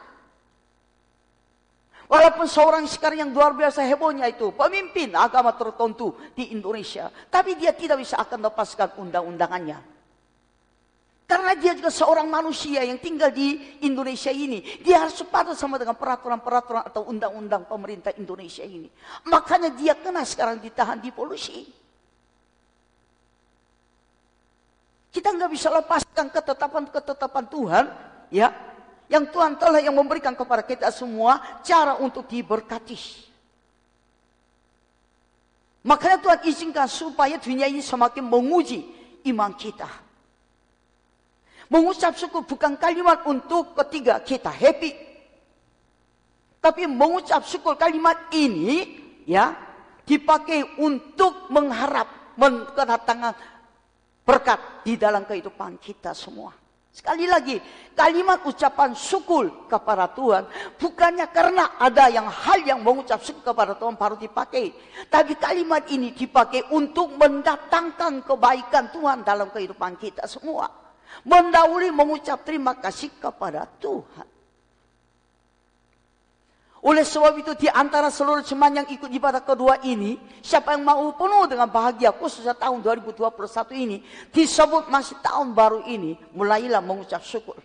Walaupun 2.08 2.48
seorang 2.48 2.88
sekarang 2.88 3.28
yang 3.28 3.30
luar 3.36 3.52
biasa 3.52 3.84
hebohnya 3.84 4.24
itu 4.32 4.48
pemimpin 4.56 5.12
agama 5.12 5.52
tertentu 5.52 6.16
di 6.32 6.56
Indonesia, 6.56 7.12
tapi 7.28 7.52
dia 7.60 7.76
tidak 7.76 8.00
bisa 8.00 8.16
akan 8.16 8.48
lepaskan 8.48 8.96
undang-undangannya. 8.96 9.76
Karena 11.28 11.52
dia 11.52 11.76
juga 11.76 11.92
seorang 11.92 12.24
manusia 12.24 12.80
yang 12.80 12.96
tinggal 12.96 13.28
di 13.28 13.60
Indonesia 13.84 14.32
ini. 14.32 14.64
Dia 14.80 15.04
harus 15.04 15.20
sepatu 15.20 15.52
sama 15.52 15.76
dengan 15.76 15.92
peraturan-peraturan 16.00 16.88
atau 16.88 17.04
undang-undang 17.04 17.68
pemerintah 17.68 18.16
Indonesia 18.16 18.64
ini. 18.64 18.88
Makanya 19.28 19.68
dia 19.76 19.92
kena 19.92 20.24
sekarang 20.24 20.64
ditahan 20.64 20.96
di 20.96 21.12
polisi. 21.12 21.68
Kita 25.12 25.28
nggak 25.28 25.52
bisa 25.52 25.68
lepaskan 25.68 26.32
ketetapan-ketetapan 26.32 27.44
Tuhan, 27.52 27.84
ya 28.32 28.48
yang 29.08 29.24
Tuhan 29.28 29.56
telah 29.56 29.80
yang 29.80 29.96
memberikan 29.96 30.36
kepada 30.36 30.60
kita 30.60 30.92
semua 30.92 31.40
cara 31.64 31.96
untuk 31.96 32.28
diberkati. 32.28 33.28
Makanya 35.88 36.18
Tuhan 36.20 36.40
izinkan 36.44 36.84
supaya 36.84 37.40
dunia 37.40 37.64
ini 37.64 37.80
semakin 37.80 38.20
menguji 38.20 38.84
iman 39.32 39.56
kita. 39.56 39.88
Mengucap 41.72 42.16
syukur 42.16 42.44
bukan 42.44 42.76
kalimat 42.76 43.24
untuk 43.24 43.72
ketiga 43.84 44.20
kita 44.20 44.52
happy. 44.52 44.92
Tapi 46.60 46.84
mengucap 46.84 47.44
syukur 47.48 47.76
kalimat 47.80 48.28
ini 48.36 49.00
ya 49.24 49.56
dipakai 50.04 50.80
untuk 50.80 51.48
mengharap 51.48 52.36
kedatangan 52.76 53.32
berkat 54.24 54.60
di 54.84 55.00
dalam 55.00 55.24
kehidupan 55.24 55.80
kita 55.80 56.12
semua. 56.12 56.52
Sekali 56.88 57.28
lagi, 57.28 57.60
kalimat 57.94 58.42
ucapan 58.42 58.96
syukur 58.96 59.68
kepada 59.70 60.10
Tuhan 60.10 60.48
bukannya 60.80 61.26
karena 61.30 61.78
ada 61.78 62.10
yang 62.10 62.26
hal 62.26 62.64
yang 62.64 62.80
mengucap 62.82 63.22
syukur 63.22 63.52
kepada 63.52 63.76
Tuhan 63.76 63.94
baru 63.94 64.16
dipakai. 64.18 64.72
Tapi 65.06 65.36
kalimat 65.38 65.86
ini 65.92 66.16
dipakai 66.16 66.70
untuk 66.74 67.14
mendatangkan 67.14 68.24
kebaikan 68.24 68.90
Tuhan 68.90 69.22
dalam 69.22 69.52
kehidupan 69.52 69.94
kita 70.00 70.26
semua. 70.26 70.66
Mendahului 71.24 71.90
mengucap 71.92 72.42
terima 72.44 72.78
kasih 72.78 73.10
kepada 73.20 73.66
Tuhan. 73.78 74.37
Oleh 76.88 77.04
sebab 77.04 77.36
itu 77.36 77.52
di 77.52 77.68
antara 77.68 78.08
seluruh 78.08 78.40
jemaat 78.40 78.72
yang 78.80 78.88
ikut 78.88 79.12
ibadah 79.12 79.44
kedua 79.44 79.76
ini, 79.84 80.16
siapa 80.40 80.72
yang 80.72 80.88
mau 80.88 81.04
penuh 81.12 81.44
dengan 81.44 81.68
bahagia 81.68 82.16
khususnya 82.16 82.56
tahun 82.56 82.80
2021 82.80 83.28
ini, 83.76 84.00
disebut 84.32 84.88
masih 84.88 85.20
tahun 85.20 85.52
baru 85.52 85.84
ini, 85.84 86.16
mulailah 86.32 86.80
mengucap 86.80 87.20
syukur. 87.20 87.60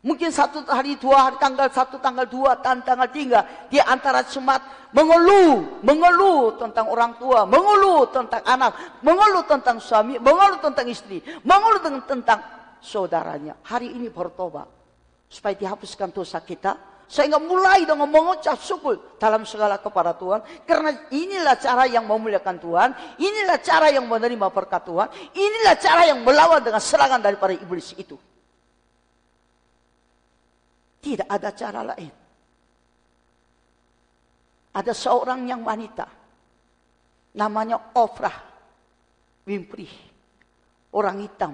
Mungkin 0.00 0.32
satu 0.32 0.64
hari, 0.64 0.96
dua 0.96 1.28
hari, 1.28 1.36
tanggal 1.36 1.68
satu, 1.68 2.00
tanggal 2.00 2.24
dua, 2.24 2.56
dan 2.64 2.80
tanggal 2.80 3.12
tiga. 3.12 3.44
Di 3.68 3.76
antara 3.76 4.24
jemaat 4.24 4.88
mengeluh, 4.96 5.84
mengeluh 5.84 6.56
tentang 6.56 6.88
orang 6.88 7.20
tua, 7.20 7.44
mengeluh 7.44 8.08
tentang 8.08 8.40
anak, 8.44 8.72
mengeluh 9.04 9.44
tentang 9.44 9.76
suami, 9.76 10.16
mengeluh 10.16 10.64
tentang 10.64 10.88
istri, 10.88 11.20
mengeluh 11.44 11.80
tentang, 11.80 12.04
tentang 12.08 12.40
saudaranya. 12.80 13.60
Hari 13.68 13.92
ini 14.00 14.08
bertobat. 14.08 14.68
Supaya 15.28 15.56
dihapuskan 15.56 16.12
dosa 16.12 16.40
kita, 16.44 16.93
sehingga 17.04 17.36
mulai 17.36 17.84
dengan 17.84 18.08
mengucap 18.08 18.56
syukur 18.60 19.20
dalam 19.20 19.44
segala 19.44 19.76
kepada 19.76 20.16
Tuhan. 20.16 20.40
Karena 20.64 20.90
inilah 21.12 21.56
cara 21.60 21.84
yang 21.84 22.08
memuliakan 22.08 22.56
Tuhan. 22.56 22.90
Inilah 23.20 23.58
cara 23.60 23.92
yang 23.92 24.08
menerima 24.08 24.48
berkat 24.48 24.82
Tuhan. 24.88 25.08
Inilah 25.36 25.76
cara 25.76 26.02
yang 26.08 26.24
melawan 26.24 26.64
dengan 26.64 26.80
serangan 26.80 27.20
daripada 27.20 27.52
iblis 27.52 27.92
itu. 28.00 28.16
Tidak 31.04 31.28
ada 31.28 31.50
cara 31.52 31.80
lain. 31.84 32.12
Ada 34.74 34.92
seorang 34.96 35.44
yang 35.44 35.60
wanita. 35.60 36.08
Namanya 37.36 37.92
Ofrah 38.00 38.36
Winfrey. 39.44 39.92
Orang 40.96 41.20
hitam. 41.20 41.52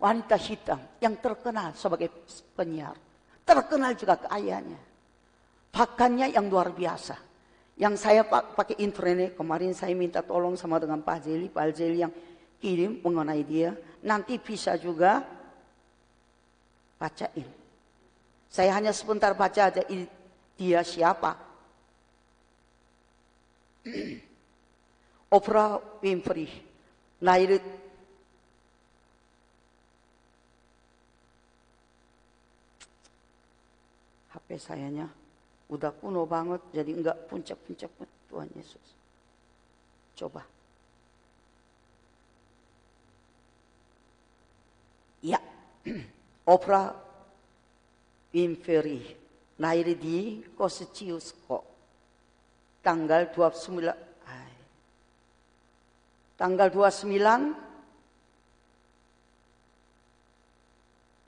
Wanita 0.00 0.36
hitam 0.36 0.80
yang 1.00 1.16
terkenal 1.20 1.72
sebagai 1.72 2.12
penyiar. 2.56 2.96
Terkenal 3.44 3.92
juga 3.96 4.16
keayaannya 4.16 4.89
pakannya 5.80 6.28
yang 6.36 6.52
luar 6.52 6.76
biasa. 6.76 7.16
Yang 7.80 8.04
saya 8.04 8.20
pakai 8.28 8.76
internet 8.84 9.32
kemarin 9.32 9.72
saya 9.72 9.96
minta 9.96 10.20
tolong 10.20 10.52
sama 10.52 10.76
dengan 10.76 11.00
Pak 11.00 11.24
Jeli, 11.24 11.48
Pak 11.48 11.72
Jeli 11.72 12.04
yang 12.04 12.12
kirim 12.60 13.00
mengenai 13.00 13.40
dia. 13.40 13.72
Nanti 14.04 14.36
bisa 14.36 14.76
juga 14.76 15.24
bacain. 17.00 17.48
Saya 18.52 18.76
hanya 18.76 18.92
sebentar 18.92 19.32
baca 19.32 19.72
aja 19.72 19.80
dia 20.60 20.84
siapa. 20.84 21.40
Oprah 25.32 25.80
Winfrey 26.04 26.50
lahir 27.24 27.56
HP 34.34 34.48
sayanya 34.60 35.19
Udah 35.70 35.94
kuno 35.94 36.26
banget, 36.26 36.58
jadi 36.74 36.90
enggak 36.90 37.30
puncak-puncak 37.30 37.90
Tuhan 38.26 38.50
Yesus. 38.58 38.86
Coba. 40.18 40.42
Ya, 45.22 45.38
Oprah 46.42 46.96
Winfrey 48.34 49.14
lahir 49.60 49.92
di 49.94 50.40
kok. 51.44 51.64
tanggal 52.80 53.28
29 53.36 53.92
ay, 54.24 54.52
tanggal 56.40 56.72
29 56.72 57.52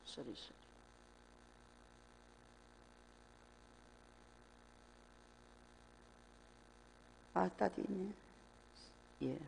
sorry, 0.09 0.33
sorry. 0.33 0.62
Ah, 7.33 7.49
tadi 7.49 7.81
ini. 7.81 8.11
Ya. 9.23 9.41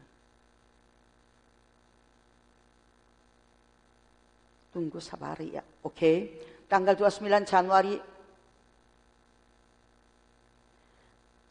Tunggu 4.73 4.99
sabar 4.99 5.39
ya. 5.45 5.61
Oke. 5.85 5.93
Okay. 5.95 6.19
Tanggal 6.65 6.97
29 6.97 7.45
Januari 7.45 7.95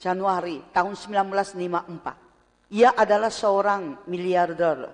Januari 0.03 0.59
tahun 0.75 0.99
1954. 0.99 2.75
Ia 2.75 2.91
adalah 2.91 3.31
seorang 3.31 4.03
miliarder, 4.11 4.91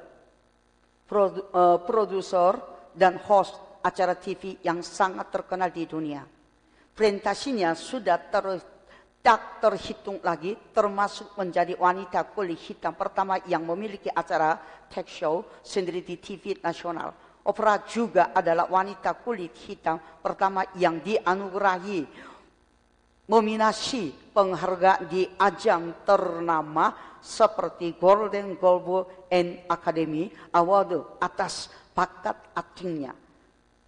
produ, 1.10 1.50
uh, 1.50 1.82
produser 1.82 2.54
dan 2.94 3.18
host 3.18 3.58
acara 3.82 4.14
TV 4.14 4.62
yang 4.62 4.86
sangat 4.86 5.34
terkenal 5.34 5.74
di 5.74 5.90
dunia. 5.90 6.22
Prestasinya 6.94 7.74
sudah 7.74 8.22
ter, 8.22 8.46
tak 9.20 9.60
terhitung 9.60 10.24
lagi 10.24 10.56
termasuk 10.72 11.36
menjadi 11.36 11.76
wanita 11.76 12.24
kulit 12.32 12.60
hitam 12.60 12.96
pertama 12.96 13.38
yang 13.46 13.68
memiliki 13.68 14.08
acara 14.08 14.56
talk 14.88 15.08
show 15.08 15.44
sendiri 15.60 16.02
di 16.02 16.16
TV 16.18 16.58
nasional. 16.64 17.12
Oprah 17.44 17.84
juga 17.88 18.32
adalah 18.36 18.68
wanita 18.68 19.16
kulit 19.20 19.56
hitam 19.66 20.00
pertama 20.22 20.64
yang 20.76 21.00
dianugerahi 21.02 22.30
nominasi 23.30 24.34
penghargaan 24.34 25.06
di 25.06 25.24
ajang 25.38 26.02
ternama 26.04 27.16
seperti 27.22 27.94
Golden 28.02 28.58
Globe 28.58 29.30
and 29.30 29.70
Academy 29.70 30.34
Award 30.58 31.22
atas 31.22 31.70
bakat 31.94 32.36
aktingnya. 32.58 33.14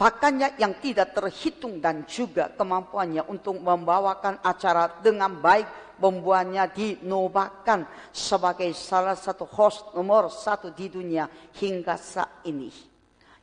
Pakannya 0.02 0.58
yang 0.58 0.82
tidak 0.82 1.14
terhitung 1.14 1.78
dan 1.78 2.10
juga 2.10 2.50
kemampuannya 2.58 3.22
untuk 3.30 3.62
membawakan 3.62 4.42
acara 4.42 4.98
dengan 4.98 5.38
baik 5.38 5.94
membuatnya 6.02 6.66
dinobatkan 6.66 7.86
sebagai 8.10 8.74
salah 8.74 9.14
satu 9.14 9.46
host 9.46 9.94
nomor 9.94 10.34
satu 10.34 10.74
di 10.74 10.90
dunia 10.90 11.30
hingga 11.54 12.02
saat 12.02 12.42
ini. 12.50 12.74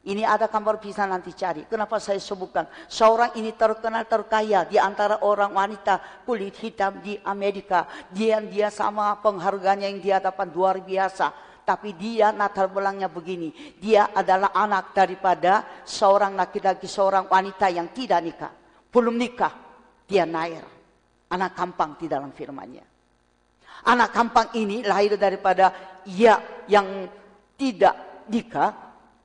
Ini 0.03 0.27
ada 0.27 0.51
gambar 0.51 0.83
bisa 0.83 1.07
nanti 1.07 1.31
cari. 1.31 1.62
Kenapa 1.71 2.03
saya 2.03 2.18
sebutkan? 2.18 2.66
Seorang 2.90 3.38
ini 3.38 3.55
terkenal 3.55 4.11
terkaya 4.11 4.66
di 4.66 4.83
antara 4.83 5.23
orang 5.23 5.55
wanita 5.55 6.27
kulit 6.27 6.59
hitam 6.59 6.99
di 6.99 7.14
Amerika. 7.23 7.87
Dia 8.11 8.42
dia 8.42 8.66
sama 8.75 9.14
penghargaannya 9.23 9.94
yang 9.94 10.03
dia 10.03 10.18
dapat 10.18 10.51
luar 10.51 10.83
biasa 10.83 11.47
tapi 11.68 11.92
dia 11.92 12.33
natal 12.33 12.72
belangnya 12.72 13.12
begini. 13.12 13.52
Dia 13.76 14.09
adalah 14.16 14.57
anak 14.57 14.96
daripada 14.96 15.85
seorang 15.85 16.33
laki-laki, 16.33 16.88
seorang 16.88 17.28
wanita 17.28 17.68
yang 17.68 17.92
tidak 17.92 18.24
nikah. 18.24 18.52
Belum 18.88 19.12
nikah. 19.12 19.52
Dia 20.09 20.24
nair. 20.24 20.64
Anak 21.28 21.52
kampang 21.52 22.00
di 22.00 22.09
dalam 22.09 22.33
firmannya. 22.33 22.81
Anak 23.85 24.16
kampang 24.16 24.48
ini 24.57 24.81
lahir 24.81 25.20
daripada 25.20 26.00
ia 26.09 26.64
yang 26.72 27.04
tidak 27.61 28.24
nikah. 28.33 28.72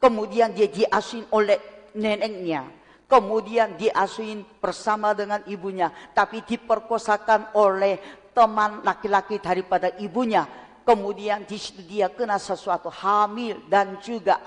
Kemudian 0.04 0.52
dia 0.52 0.68
diasuhin 0.68 1.24
oleh 1.32 1.88
neneknya. 1.96 2.68
Kemudian 3.08 3.80
diasuhin 3.80 4.44
bersama 4.60 5.16
dengan 5.16 5.40
ibunya. 5.48 5.88
Tapi 6.12 6.44
diperkosakan 6.44 7.56
oleh 7.56 8.28
teman 8.36 8.84
laki-laki 8.84 9.40
daripada 9.40 9.96
ibunya 10.04 10.44
Kemudian 10.84 11.48
di 11.48 11.56
situ 11.56 11.80
dia 11.88 12.12
kena 12.12 12.36
sesuatu 12.36 12.92
hamil 12.92 13.64
dan 13.72 14.04
juga 14.04 14.44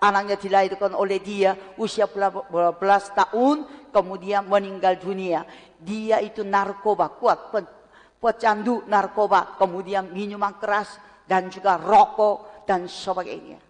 anaknya 0.00 0.40
dilahirkan 0.40 0.96
oleh 0.96 1.20
dia 1.20 1.52
usia 1.76 2.08
belas 2.08 3.12
tahun 3.12 3.88
kemudian 3.92 4.48
meninggal 4.48 4.96
dunia. 4.96 5.44
Dia 5.76 6.24
itu 6.24 6.40
narkoba 6.40 7.12
kuat, 7.12 7.52
pecandu 8.16 8.88
narkoba, 8.88 9.60
kemudian 9.60 10.08
minuman 10.08 10.56
keras 10.56 10.96
dan 11.28 11.52
juga 11.52 11.76
rokok 11.76 12.64
dan 12.64 12.88
sebagainya. 12.88 13.60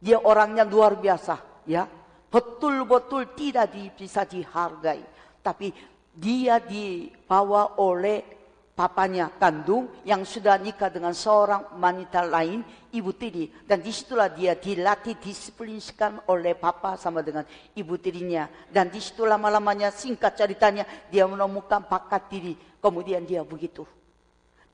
Dia 0.00 0.20
orangnya 0.20 0.64
luar 0.64 0.96
biasa, 1.00 1.64
ya. 1.68 1.84
Betul-betul 2.28 3.32
tidak 3.38 3.72
bisa 3.94 4.26
dihargai. 4.26 5.00
Tapi 5.40 5.70
dia 6.12 6.58
dibawa 6.58 7.78
oleh 7.78 8.43
papanya 8.74 9.30
kandung 9.38 9.86
yang 10.02 10.26
sudah 10.26 10.58
nikah 10.58 10.90
dengan 10.90 11.14
seorang 11.14 11.78
wanita 11.78 12.26
lain, 12.26 12.60
ibu 12.90 13.14
tiri. 13.14 13.46
Dan 13.62 13.80
di 13.80 13.94
situlah 13.94 14.28
dia 14.34 14.58
dilatih, 14.58 15.16
disiplinkan 15.22 16.26
oleh 16.28 16.58
papa 16.58 16.98
sama 16.98 17.22
dengan 17.22 17.46
ibu 17.78 17.94
tirinya. 17.96 18.50
Dan 18.66 18.90
di 18.90 18.98
situ 18.98 19.22
lama-lamanya 19.22 19.94
singkat 19.94 20.34
ceritanya 20.34 20.84
dia 21.06 21.24
menemukan 21.24 21.86
bakat 21.86 22.26
diri. 22.26 22.54
Kemudian 22.82 23.22
dia 23.22 23.46
begitu. 23.46 23.86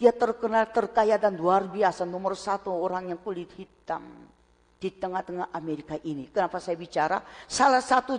Dia 0.01 0.17
terkenal 0.17 0.73
terkaya 0.73 1.21
dan 1.21 1.37
luar 1.37 1.69
biasa 1.69 2.09
nomor 2.09 2.33
satu 2.33 2.73
orang 2.73 3.13
yang 3.13 3.21
kulit 3.21 3.53
hitam 3.53 4.01
di 4.81 4.89
tengah-tengah 4.97 5.53
Amerika 5.53 6.01
ini. 6.09 6.33
Kenapa 6.33 6.57
saya 6.57 6.81
bicara? 6.81 7.21
Salah 7.45 7.85
satu 7.85 8.17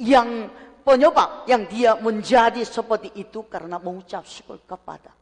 yang 0.00 0.48
penyebab 0.86 1.48
yang 1.50 1.66
dia 1.66 1.94
menjadi 1.98 2.62
seperti 2.66 3.14
itu 3.18 3.46
karena 3.46 3.78
mengucap 3.78 4.26
syukur 4.26 4.58
kepada 4.66 5.14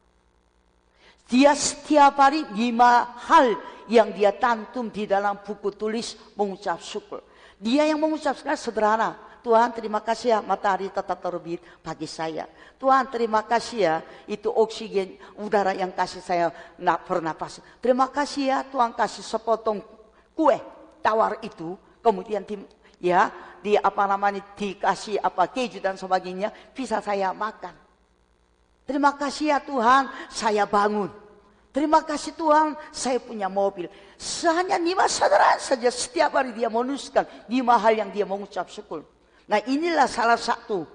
dia 1.26 1.58
setiap 1.58 2.22
hari 2.22 2.46
lima 2.54 3.18
hal 3.26 3.58
yang 3.90 4.14
dia 4.14 4.30
tantum 4.30 4.86
di 4.90 5.10
dalam 5.10 5.42
buku 5.42 5.74
tulis 5.74 6.14
mengucap 6.38 6.78
syukur. 6.78 7.22
Dia 7.58 7.86
yang 7.86 7.98
mengucapkan 7.98 8.54
sederhana. 8.54 9.18
Tuhan 9.42 9.70
terima 9.70 10.02
kasih 10.02 10.34
ya 10.34 10.38
matahari 10.42 10.90
tetap 10.90 11.22
terbit 11.22 11.62
pagi 11.78 12.06
saya. 12.10 12.50
Tuhan 12.82 13.06
terima 13.10 13.46
kasih 13.46 13.78
ya 13.78 13.94
itu 14.26 14.50
oksigen 14.50 15.14
udara 15.38 15.70
yang 15.70 15.94
kasih 15.94 16.18
saya 16.18 16.50
nak 16.82 17.06
bernapas. 17.06 17.62
Terima 17.78 18.10
kasih 18.10 18.50
ya 18.50 18.58
Tuhan 18.66 18.90
kasih 18.94 19.22
sepotong 19.22 19.82
kue 20.34 20.58
tawar 20.98 21.38
itu. 21.46 21.78
Kemudian 22.02 22.46
di, 22.46 22.58
ya 23.02 23.30
di 23.60 23.74
apa 23.74 24.04
namanya 24.06 24.42
dikasih 24.54 25.18
apa 25.20 25.50
keju 25.50 25.82
dan 25.82 25.98
sebagainya 25.98 26.52
bisa 26.72 27.02
saya 27.02 27.34
makan. 27.34 27.74
Terima 28.86 29.18
kasih 29.18 29.50
ya 29.50 29.58
Tuhan 29.58 30.06
saya 30.30 30.64
bangun. 30.64 31.26
Terima 31.76 32.00
kasih 32.00 32.32
Tuhan, 32.32 32.72
saya 32.88 33.20
punya 33.20 33.52
mobil. 33.52 33.92
Hanya 34.48 34.80
lima 34.80 35.04
saudara 35.12 35.60
saja 35.60 35.92
setiap 35.92 36.32
hari 36.32 36.56
dia 36.56 36.72
menuliskan 36.72 37.28
lima 37.52 37.76
hal 37.76 37.92
yang 38.00 38.08
dia 38.08 38.24
mengucap 38.24 38.64
syukur. 38.72 39.04
Nah 39.44 39.60
inilah 39.60 40.08
salah 40.08 40.40
satu, 40.40 40.88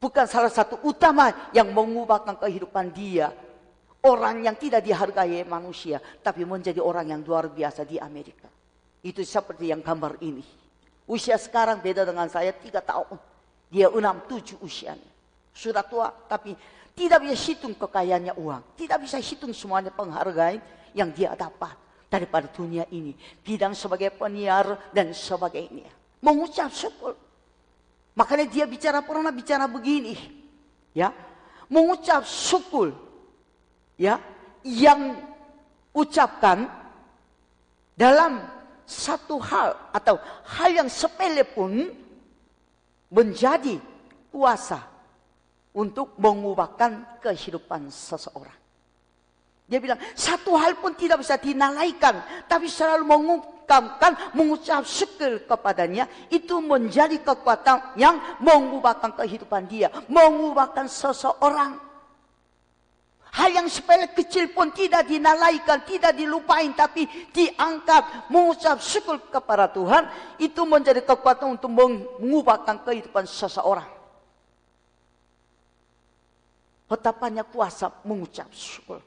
bukan 0.00 0.24
salah 0.24 0.48
satu 0.48 0.80
utama 0.88 1.52
yang 1.52 1.68
mengubahkan 1.68 2.32
kehidupan 2.40 2.96
dia. 2.96 3.28
Orang 4.00 4.40
yang 4.40 4.56
tidak 4.56 4.88
dihargai 4.88 5.44
manusia, 5.44 6.00
tapi 6.24 6.48
menjadi 6.48 6.80
orang 6.80 7.12
yang 7.12 7.20
luar 7.20 7.52
biasa 7.52 7.84
di 7.84 8.00
Amerika. 8.00 8.48
Itu 9.04 9.20
seperti 9.20 9.68
yang 9.68 9.84
gambar 9.84 10.16
ini. 10.24 10.65
Usia 11.06 11.38
sekarang 11.38 11.78
beda 11.78 12.02
dengan 12.02 12.26
saya 12.26 12.50
tiga 12.50 12.82
tahun. 12.82 13.14
Dia 13.70 13.90
enam 13.90 14.26
tujuh 14.26 14.58
usianya. 14.62 15.10
Sudah 15.54 15.86
tua, 15.86 16.10
tapi 16.26 16.52
tidak 16.96 17.22
bisa 17.22 17.36
hitung 17.38 17.74
kekayaannya 17.78 18.34
uang. 18.34 18.62
Tidak 18.74 18.98
bisa 18.98 19.16
hitung 19.22 19.54
semuanya 19.54 19.94
penghargaan 19.94 20.58
yang 20.96 21.14
dia 21.14 21.36
dapat 21.38 21.76
daripada 22.10 22.50
dunia 22.50 22.88
ini. 22.88 23.12
Bidang 23.44 23.76
sebagai 23.76 24.10
penyiar 24.16 24.90
dan 24.90 25.12
sebagainya. 25.12 25.92
Mengucap 26.24 26.72
syukur. 26.72 27.14
Makanya 28.16 28.48
dia 28.48 28.64
bicara 28.64 29.04
pernah 29.04 29.28
bicara 29.28 29.68
begini. 29.68 30.16
Ya. 30.96 31.12
Mengucap 31.68 32.24
syukur. 32.24 32.96
Ya. 34.00 34.16
Yang 34.64 35.20
ucapkan 35.92 36.66
dalam 37.92 38.55
satu 38.86 39.42
hal 39.42 39.74
atau 39.90 40.16
hal 40.46 40.70
yang 40.70 40.88
sepele 40.88 41.42
pun 41.42 41.90
menjadi 43.10 43.82
kuasa 44.30 44.78
untuk 45.74 46.14
mengubahkan 46.16 47.20
kehidupan 47.20 47.90
seseorang. 47.92 48.54
Dia 49.66 49.82
bilang, 49.82 49.98
satu 50.14 50.54
hal 50.54 50.78
pun 50.78 50.94
tidak 50.94 51.26
bisa 51.26 51.34
dinalaikan, 51.42 52.22
tapi 52.46 52.70
selalu 52.70 53.02
mengungkapkan, 53.02 54.30
mengucap 54.38 54.86
syukur 54.86 55.42
kepadanya, 55.42 56.06
itu 56.30 56.62
menjadi 56.62 57.18
kekuatan 57.18 57.98
yang 57.98 58.14
mengubahkan 58.38 59.10
kehidupan 59.18 59.66
dia, 59.66 59.90
mengubahkan 60.06 60.86
seseorang. 60.86 61.85
Hal 63.36 63.52
yang 63.52 63.68
sepele 63.68 64.08
kecil 64.16 64.48
pun 64.48 64.72
tidak 64.72 65.04
dinalaikan, 65.04 65.84
tidak 65.84 66.16
dilupain, 66.16 66.72
tapi 66.72 67.04
diangkat, 67.36 68.32
mengucap 68.32 68.80
syukur 68.80 69.20
kepada 69.28 69.68
Tuhan, 69.68 70.08
itu 70.40 70.64
menjadi 70.64 71.04
kekuatan 71.04 71.60
untuk 71.60 71.68
mengubahkan 71.68 72.80
kehidupan 72.80 73.28
seseorang. 73.28 73.84
Betapanya 76.88 77.44
kuasa 77.44 77.92
mengucap 78.08 78.48
syukur. 78.56 79.04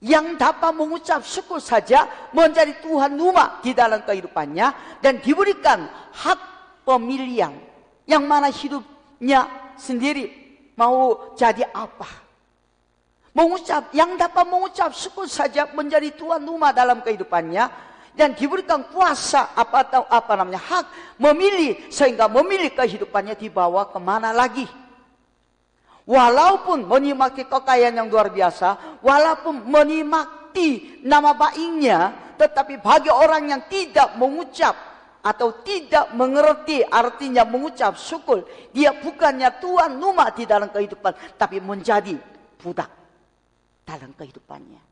Yang 0.00 0.40
dapat 0.40 0.72
mengucap 0.72 1.20
syukur 1.28 1.60
saja 1.60 2.08
menjadi 2.32 2.80
Tuhan 2.80 3.12
rumah 3.18 3.60
di 3.60 3.76
dalam 3.76 4.00
kehidupannya 4.08 5.02
dan 5.04 5.20
diberikan 5.20 5.84
hak 6.16 6.40
pemilihan 6.88 7.52
yang 8.08 8.24
mana 8.24 8.48
hidupnya 8.48 9.74
sendiri 9.76 10.32
mau 10.78 11.34
jadi 11.36 11.68
apa. 11.76 12.27
Mengucap 13.38 13.94
yang 13.94 14.18
dapat 14.18 14.50
mengucap 14.50 14.90
syukur 14.90 15.30
saja 15.30 15.70
menjadi 15.70 16.10
Tuhan 16.10 16.42
rumah 16.42 16.74
dalam 16.74 16.98
kehidupannya 17.06 17.70
dan 18.18 18.34
diberikan 18.34 18.82
kuasa 18.90 19.54
apa 19.54 19.86
atau 19.86 20.02
apa 20.10 20.34
namanya 20.34 20.58
hak 20.58 20.86
memilih 21.22 21.86
sehingga 21.86 22.26
memilih 22.26 22.74
kehidupannya 22.74 23.38
dibawa 23.38 23.94
ke 23.94 23.98
mana 24.02 24.34
lagi. 24.34 24.66
Walaupun 26.02 26.82
menikmati 26.82 27.46
kekayaan 27.46 28.02
yang 28.02 28.10
luar 28.10 28.26
biasa, 28.26 28.98
walaupun 29.06 29.70
menikmati 29.70 30.98
nama 31.06 31.30
baiknya, 31.30 32.34
tetapi 32.34 32.82
bagi 32.82 33.14
orang 33.14 33.54
yang 33.54 33.62
tidak 33.70 34.18
mengucap 34.18 34.74
atau 35.22 35.62
tidak 35.62 36.10
mengerti 36.10 36.82
artinya 36.82 37.46
mengucap 37.46 37.94
syukur, 38.02 38.42
dia 38.74 38.90
bukannya 38.98 39.62
tuan 39.62 39.94
rumah 39.94 40.34
di 40.34 40.42
dalam 40.42 40.74
kehidupan, 40.74 41.38
tapi 41.38 41.62
menjadi 41.62 42.18
budak 42.58 42.97
dalam 43.88 44.12
kehidupannya. 44.12 44.82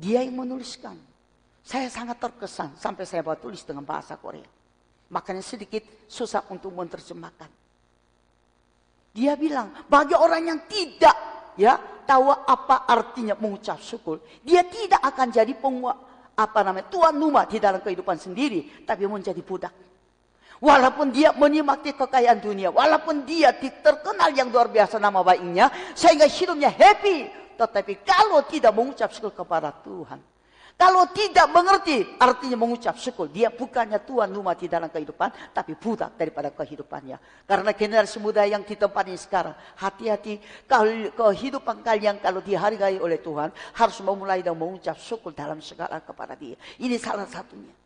Dia 0.00 0.24
yang 0.24 0.40
menuliskan. 0.40 0.96
Saya 1.60 1.92
sangat 1.92 2.16
terkesan 2.16 2.72
sampai 2.80 3.04
saya 3.04 3.20
buat 3.20 3.36
tulis 3.36 3.60
dengan 3.68 3.84
bahasa 3.84 4.16
Korea. 4.16 4.48
Makanya 5.12 5.44
sedikit 5.44 5.84
susah 6.08 6.48
untuk 6.48 6.72
menerjemahkan. 6.72 7.52
Dia 9.12 9.36
bilang, 9.36 9.84
bagi 9.84 10.16
orang 10.16 10.40
yang 10.48 10.60
tidak 10.64 11.16
ya 11.60 11.76
tahu 12.08 12.32
apa 12.32 12.88
artinya 12.88 13.36
mengucap 13.36 13.76
syukur, 13.84 14.24
dia 14.40 14.64
tidak 14.64 15.04
akan 15.04 15.28
jadi 15.28 15.52
penguat 15.52 15.98
apa 16.32 16.64
namanya 16.64 16.88
tuan 16.88 17.12
rumah 17.20 17.44
di 17.44 17.60
dalam 17.60 17.84
kehidupan 17.84 18.16
sendiri, 18.16 18.86
tapi 18.88 19.04
menjadi 19.04 19.42
budak. 19.44 19.74
Walaupun 20.60 21.08
dia 21.08 21.32
menikmati 21.32 21.96
kekayaan 21.96 22.36
dunia, 22.36 22.68
walaupun 22.68 23.24
dia 23.24 23.56
terkenal 23.56 24.28
yang 24.36 24.52
luar 24.52 24.68
biasa 24.68 25.00
nama 25.00 25.24
baiknya, 25.24 25.72
sehingga 25.96 26.28
hidupnya 26.28 26.68
happy, 26.68 27.32
tetapi 27.56 28.04
kalau 28.04 28.44
tidak 28.44 28.76
mengucap 28.76 29.08
syukur 29.08 29.32
kepada 29.32 29.72
Tuhan, 29.80 30.20
kalau 30.80 31.04
tidak 31.12 31.44
mengerti 31.52 32.16
artinya 32.16 32.56
mengucap 32.56 32.96
syukur. 32.96 33.28
Dia 33.28 33.52
bukannya 33.52 34.00
tuan 34.00 34.32
rumah 34.32 34.56
di 34.56 34.64
dalam 34.64 34.88
kehidupan. 34.88 35.52
Tapi 35.52 35.76
budak 35.76 36.16
daripada 36.16 36.48
kehidupannya. 36.56 37.44
Karena 37.44 37.76
generasi 37.76 38.16
muda 38.16 38.48
yang 38.48 38.64
di 38.64 38.76
sekarang. 39.20 39.52
Hati-hati 39.76 40.40
kehidupan 41.12 41.84
kalian 41.84 42.16
kalau 42.24 42.40
dihargai 42.40 42.96
oleh 42.96 43.20
Tuhan. 43.20 43.52
Harus 43.76 44.00
memulai 44.00 44.40
dan 44.40 44.56
mengucap 44.56 44.96
syukur 44.96 45.36
dalam 45.36 45.60
segala 45.60 46.00
kepada 46.00 46.32
dia. 46.32 46.56
Ini 46.80 46.96
salah 46.96 47.28
satunya. 47.28 47.79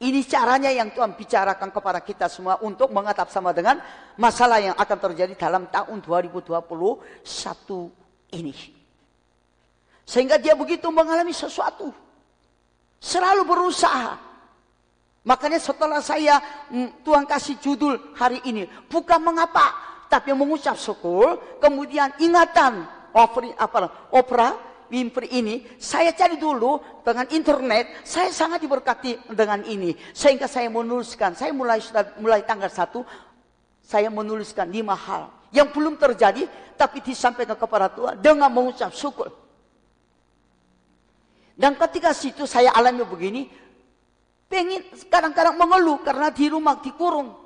Ini 0.00 0.24
caranya 0.24 0.72
yang 0.72 0.88
Tuhan 0.96 1.12
bicarakan 1.12 1.68
kepada 1.68 2.00
kita 2.00 2.24
semua 2.32 2.56
untuk 2.64 2.88
mengatap 2.88 3.28
sama 3.28 3.52
dengan 3.52 3.76
masalah 4.16 4.56
yang 4.56 4.72
akan 4.72 4.98
terjadi 5.12 5.36
dalam 5.36 5.68
tahun 5.68 6.00
2021 6.00 7.20
ini. 8.32 8.54
Sehingga 10.08 10.40
dia 10.40 10.56
begitu 10.56 10.88
mengalami 10.88 11.36
sesuatu. 11.36 11.92
Selalu 12.96 13.44
berusaha. 13.44 14.16
Makanya 15.20 15.60
setelah 15.60 16.00
saya 16.00 16.40
mm, 16.72 17.04
Tuhan 17.04 17.28
kasih 17.28 17.60
judul 17.60 18.16
hari 18.16 18.40
ini. 18.48 18.64
Bukan 18.88 19.20
mengapa. 19.20 19.76
Tapi 20.08 20.32
mengucap 20.32 20.80
syukur. 20.80 21.60
Kemudian 21.60 22.16
ingatan. 22.16 22.88
Apa, 23.12 24.08
opera 24.16 24.69
Winfrey 24.90 25.30
ini. 25.38 25.62
Saya 25.78 26.10
cari 26.10 26.36
dulu 26.36 26.82
dengan 27.06 27.24
internet. 27.30 28.02
Saya 28.02 28.34
sangat 28.34 28.60
diberkati 28.60 29.30
dengan 29.30 29.62
ini. 29.64 29.94
Sehingga 30.10 30.50
saya 30.50 30.66
menuliskan. 30.66 31.38
Saya 31.38 31.54
mulai 31.54 31.78
mulai 32.18 32.42
tanggal 32.42 32.68
1. 32.68 33.86
Saya 33.86 34.10
menuliskan 34.10 34.66
lima 34.68 34.98
hal. 34.98 35.30
Yang 35.54 35.68
belum 35.72 35.94
terjadi. 35.96 36.44
Tapi 36.74 36.98
disampaikan 37.00 37.54
kepada 37.54 37.86
Tuhan. 37.88 38.18
Dengan 38.18 38.50
mengucap 38.50 38.90
syukur. 38.90 39.30
Dan 41.54 41.76
ketika 41.76 42.16
situ 42.16 42.48
saya 42.48 42.72
alami 42.72 43.04
begini, 43.04 43.44
pengen 44.48 44.80
kadang-kadang 45.12 45.60
mengeluh 45.60 46.00
karena 46.00 46.32
di 46.32 46.48
rumah 46.48 46.80
dikurung. 46.80 47.36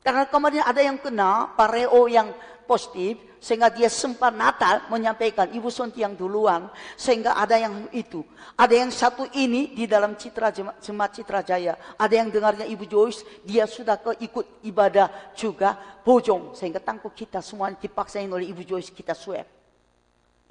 Karena 0.00 0.24
kemarin 0.24 0.64
ada 0.64 0.80
yang 0.80 0.96
kena 0.96 1.52
pareo 1.52 2.08
yang 2.08 2.32
positif, 2.68 3.16
sehingga 3.40 3.72
dia 3.72 3.88
sempat 3.88 4.36
Natal 4.36 4.84
menyampaikan 4.92 5.48
Ibu 5.48 5.72
Sonti 5.72 6.04
yang 6.04 6.12
duluan, 6.12 6.68
sehingga 7.00 7.32
ada 7.40 7.56
yang 7.56 7.88
itu. 7.96 8.20
Ada 8.52 8.74
yang 8.84 8.92
satu 8.92 9.24
ini 9.32 9.72
di 9.72 9.88
dalam 9.88 10.20
Citra 10.20 10.52
Jemaat 10.76 11.16
Citra 11.16 11.40
Jaya, 11.40 11.80
ada 11.96 12.12
yang 12.12 12.28
dengarnya 12.28 12.68
Ibu 12.68 12.84
Joyce, 12.84 13.24
dia 13.40 13.64
sudah 13.64 13.96
ke 13.96 14.20
ikut 14.20 14.68
ibadah 14.68 15.32
juga 15.32 15.72
bojong, 16.04 16.52
sehingga 16.52 16.84
tangkup 16.84 17.16
kita 17.16 17.40
semua 17.40 17.72
dipaksain 17.72 18.28
oleh 18.28 18.52
Ibu 18.52 18.68
Joyce 18.68 18.92
kita 18.92 19.16
swab. 19.16 19.48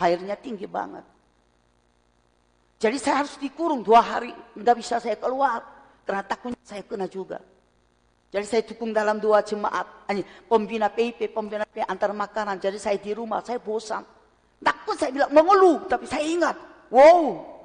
Airnya 0.01 0.33
tinggi 0.33 0.65
banget. 0.65 1.05
Jadi 2.77 2.97
saya 3.01 3.25
harus 3.25 3.37
dikurung 3.41 3.81
dua 3.85 4.01
hari, 4.01 4.33
nggak 4.57 4.75
bisa 4.77 5.01
saya 5.01 5.17
keluar 5.17 5.65
karena 6.05 6.21
takutnya 6.21 6.61
saya 6.61 6.85
kena 6.85 7.09
juga. 7.09 7.41
Jadi 8.27 8.45
saya 8.45 8.61
dukung 8.67 8.91
dalam 8.91 9.23
dua 9.23 9.39
jemaat, 9.39 10.07
pembina 10.51 10.91
PIP, 10.91 11.31
pembina 11.31 11.63
PIP 11.63 11.87
antar 11.87 12.11
makanan. 12.11 12.59
Jadi 12.59 12.75
saya 12.75 12.99
di 12.99 13.15
rumah, 13.15 13.39
saya 13.39 13.57
bosan. 13.57 14.03
Takut 14.59 14.99
saya 14.99 15.15
bilang 15.15 15.31
mengeluh, 15.31 15.87
tapi 15.87 16.03
saya 16.09 16.25
ingat, 16.27 16.55
wow, 16.91 17.57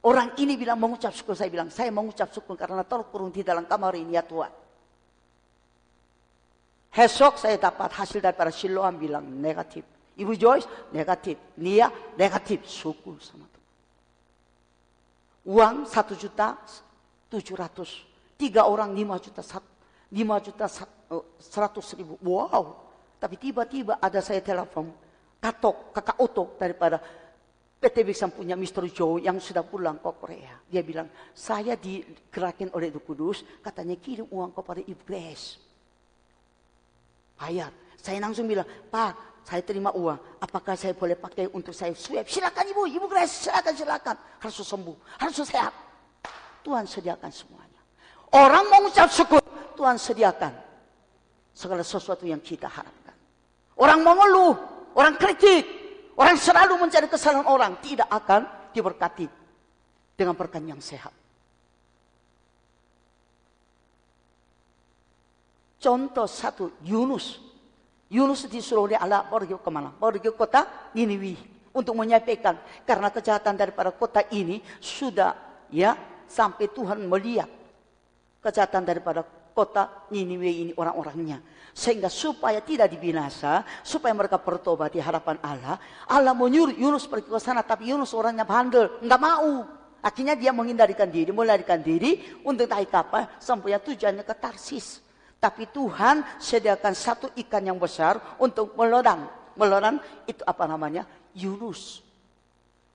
Orang 0.00 0.32
ini 0.40 0.56
bilang 0.56 0.80
mengucap 0.80 1.12
syukur, 1.12 1.36
saya 1.36 1.52
bilang 1.52 1.68
saya 1.68 1.92
mengucap 1.92 2.32
syukur 2.32 2.56
karena 2.56 2.80
terkurung 2.88 3.28
di 3.28 3.44
dalam 3.44 3.68
kamar 3.68 3.92
ini 4.00 4.16
ya 4.16 4.24
Tuhan. 4.24 4.48
Esok 6.90 7.36
saya 7.36 7.60
dapat 7.60 7.92
hasil 7.92 8.24
daripada 8.24 8.48
Siloam 8.48 8.96
bilang 8.96 9.28
negatif. 9.28 9.84
Ibu 10.16 10.32
Joyce 10.40 10.64
negatif, 10.96 11.36
Nia 11.60 11.92
negatif, 12.16 12.64
syukur 12.64 13.20
sama 13.20 13.44
Tuhan. 13.44 13.68
Uang 15.52 15.76
satu 15.84 16.16
juta 16.16 16.56
tujuh 17.28 17.56
ratus, 17.60 18.00
tiga 18.40 18.64
orang 18.64 18.96
lima 18.96 19.20
juta 19.20 19.44
lima 20.16 20.40
juta 20.40 20.64
oh, 21.12 21.36
seratus 21.36 21.92
ribu. 21.92 22.16
Wow, 22.24 22.80
tapi 23.20 23.36
tiba-tiba 23.36 24.00
ada 24.00 24.24
saya 24.24 24.40
telepon 24.40 24.88
katok 25.36 25.92
kakak 25.92 26.16
otok 26.16 26.48
daripada 26.56 26.96
PT 27.80 28.04
Biksan 28.04 28.28
punya 28.28 28.56
Mr. 28.60 28.84
Joe 28.92 29.24
yang 29.24 29.40
sudah 29.40 29.64
pulang 29.64 29.96
ke 29.96 30.10
Korea. 30.12 30.52
Dia 30.68 30.84
bilang, 30.84 31.08
saya 31.32 31.80
digerakkan 31.80 32.68
oleh 32.76 32.92
Duh 32.92 33.00
Kudus, 33.00 33.40
katanya 33.64 33.96
kirim 33.96 34.28
uang 34.28 34.52
kepada 34.52 34.84
Ibu 34.84 35.02
Grace. 35.08 35.56
Bayar. 37.40 37.72
Saya 37.96 38.20
langsung 38.20 38.44
bilang, 38.44 38.68
Pak, 38.68 39.44
saya 39.48 39.64
terima 39.64 39.96
uang. 39.96 40.44
Apakah 40.44 40.76
saya 40.76 40.92
boleh 40.92 41.16
pakai 41.16 41.48
untuk 41.56 41.72
saya 41.72 41.96
swab? 41.96 42.28
Silakan 42.28 42.68
Ibu, 42.68 42.84
Ibu 43.00 43.06
Grace, 43.08 43.48
silakan, 43.48 43.72
silakan. 43.72 44.16
Harus 44.44 44.60
sembuh, 44.60 44.96
harus 45.16 45.40
sehat. 45.40 45.72
Tuhan 46.60 46.84
sediakan 46.84 47.32
semuanya. 47.32 47.69
Orang 48.30 48.70
mengucap 48.70 49.10
syukur, 49.10 49.42
Tuhan 49.74 49.98
sediakan 49.98 50.54
segala 51.50 51.82
sesuatu 51.82 52.22
yang 52.22 52.38
kita 52.38 52.70
harapkan. 52.70 53.16
Orang 53.74 54.06
mengeluh, 54.06 54.54
orang 54.94 55.18
kritik, 55.18 55.80
Orang 56.20 56.36
selalu 56.36 56.76
mencari 56.76 57.08
kesalahan 57.08 57.48
orang 57.48 57.80
tidak 57.80 58.04
akan 58.12 58.44
diberkati 58.76 59.24
dengan 60.12 60.36
berkat 60.36 60.60
yang 60.60 60.76
sehat. 60.84 61.16
Contoh 65.80 66.28
satu, 66.28 66.76
Yunus. 66.84 67.40
Yunus 68.12 68.44
disuruh 68.52 68.84
oleh 68.84 69.00
Allah 69.00 69.24
pergi 69.24 69.56
ke 69.56 69.70
mana? 69.72 69.96
Pergi 69.96 70.28
ke 70.28 70.36
kota 70.36 70.92
Niniwi 70.92 71.40
untuk 71.72 71.96
menyampaikan 71.96 72.60
karena 72.84 73.08
kejahatan 73.08 73.56
daripada 73.56 73.88
kota 73.88 74.20
ini 74.28 74.60
sudah 74.76 75.32
ya 75.72 75.96
sampai 76.28 76.68
Tuhan 76.68 77.00
melihat 77.08 77.48
kejahatan 78.40 78.82
daripada 78.84 79.22
kota 79.52 80.08
Niniwe 80.10 80.50
ini 80.50 80.72
orang-orangnya. 80.74 81.40
Sehingga 81.70 82.10
supaya 82.10 82.58
tidak 82.64 82.90
dibinasa, 82.90 83.62
supaya 83.86 84.10
mereka 84.10 84.42
bertobat 84.42 84.90
di 84.90 84.98
hadapan 84.98 85.38
Allah, 85.38 85.78
Allah 86.10 86.34
menyuruh 86.34 86.74
Yunus 86.74 87.06
pergi 87.06 87.30
ke 87.30 87.38
sana, 87.38 87.62
tapi 87.62 87.94
Yunus 87.94 88.10
orangnya 88.16 88.42
bandel, 88.42 88.98
nggak 89.04 89.20
mau. 89.22 89.68
Akhirnya 90.00 90.32
dia 90.34 90.50
menghindarikan 90.50 91.06
diri, 91.12 91.30
melarikan 91.30 91.78
diri 91.78 92.40
untuk 92.42 92.64
naik 92.66 92.88
kapal 92.88 93.28
sampai 93.36 93.76
tujuannya 93.76 94.24
ke 94.24 94.34
Tarsis. 94.34 95.04
Tapi 95.40 95.68
Tuhan 95.72 96.40
sediakan 96.40 96.92
satu 96.92 97.26
ikan 97.36 97.64
yang 97.64 97.76
besar 97.76 98.36
untuk 98.40 98.76
melodang. 98.76 99.28
Melodang 99.56 100.00
itu 100.24 100.40
apa 100.44 100.64
namanya? 100.64 101.04
Yunus. 101.36 102.00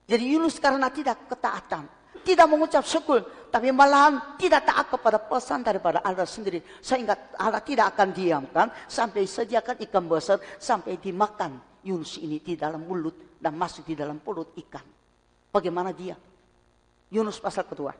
Jadi 0.06 0.34
Yunus 0.34 0.62
karena 0.62 0.86
tidak 0.86 1.26
ketaatan, 1.26 1.90
tidak 2.26 2.50
mengucap 2.50 2.82
syukur, 2.82 3.22
tapi 3.54 3.70
malahan 3.70 4.34
tidak 4.34 4.66
taat 4.66 4.90
kepada 4.90 5.22
pesan 5.22 5.62
daripada 5.62 6.02
Allah 6.02 6.26
sendiri. 6.26 6.58
Sehingga 6.82 7.38
Allah 7.38 7.62
tidak 7.62 7.94
akan 7.94 8.10
diamkan 8.10 8.66
sampai 8.90 9.22
sediakan 9.22 9.78
ikan 9.86 10.04
besar 10.10 10.42
sampai 10.58 10.98
dimakan 10.98 11.62
Yunus 11.86 12.18
ini 12.18 12.42
di 12.42 12.58
dalam 12.58 12.82
mulut 12.82 13.38
dan 13.38 13.54
masuk 13.54 13.86
di 13.86 13.94
dalam 13.94 14.18
perut 14.18 14.50
ikan. 14.58 14.82
Bagaimana 15.54 15.94
dia? 15.94 16.18
Yunus 17.14 17.38
pasal 17.38 17.62
kedua. 17.62 17.94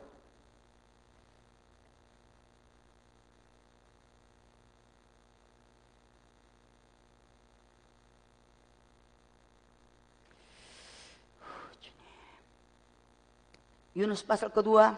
Yunus 13.97 14.21
pasal 14.21 14.53
kedua. 14.53 14.93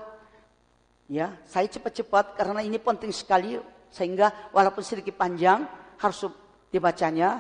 Ya, 1.08 1.32
saya 1.48 1.72
cepat-cepat 1.72 2.36
karena 2.36 2.60
ini 2.60 2.76
penting 2.76 3.16
sekali 3.16 3.56
sehingga 3.88 4.52
walaupun 4.52 4.84
sedikit 4.84 5.16
panjang 5.16 5.64
harus 5.96 6.28
dibacanya. 6.68 7.40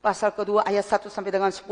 Pasal 0.00 0.32
kedua 0.32 0.64
ayat 0.64 0.88
1 0.88 1.12
sampai 1.12 1.28
dengan 1.28 1.52
10. 1.52 1.68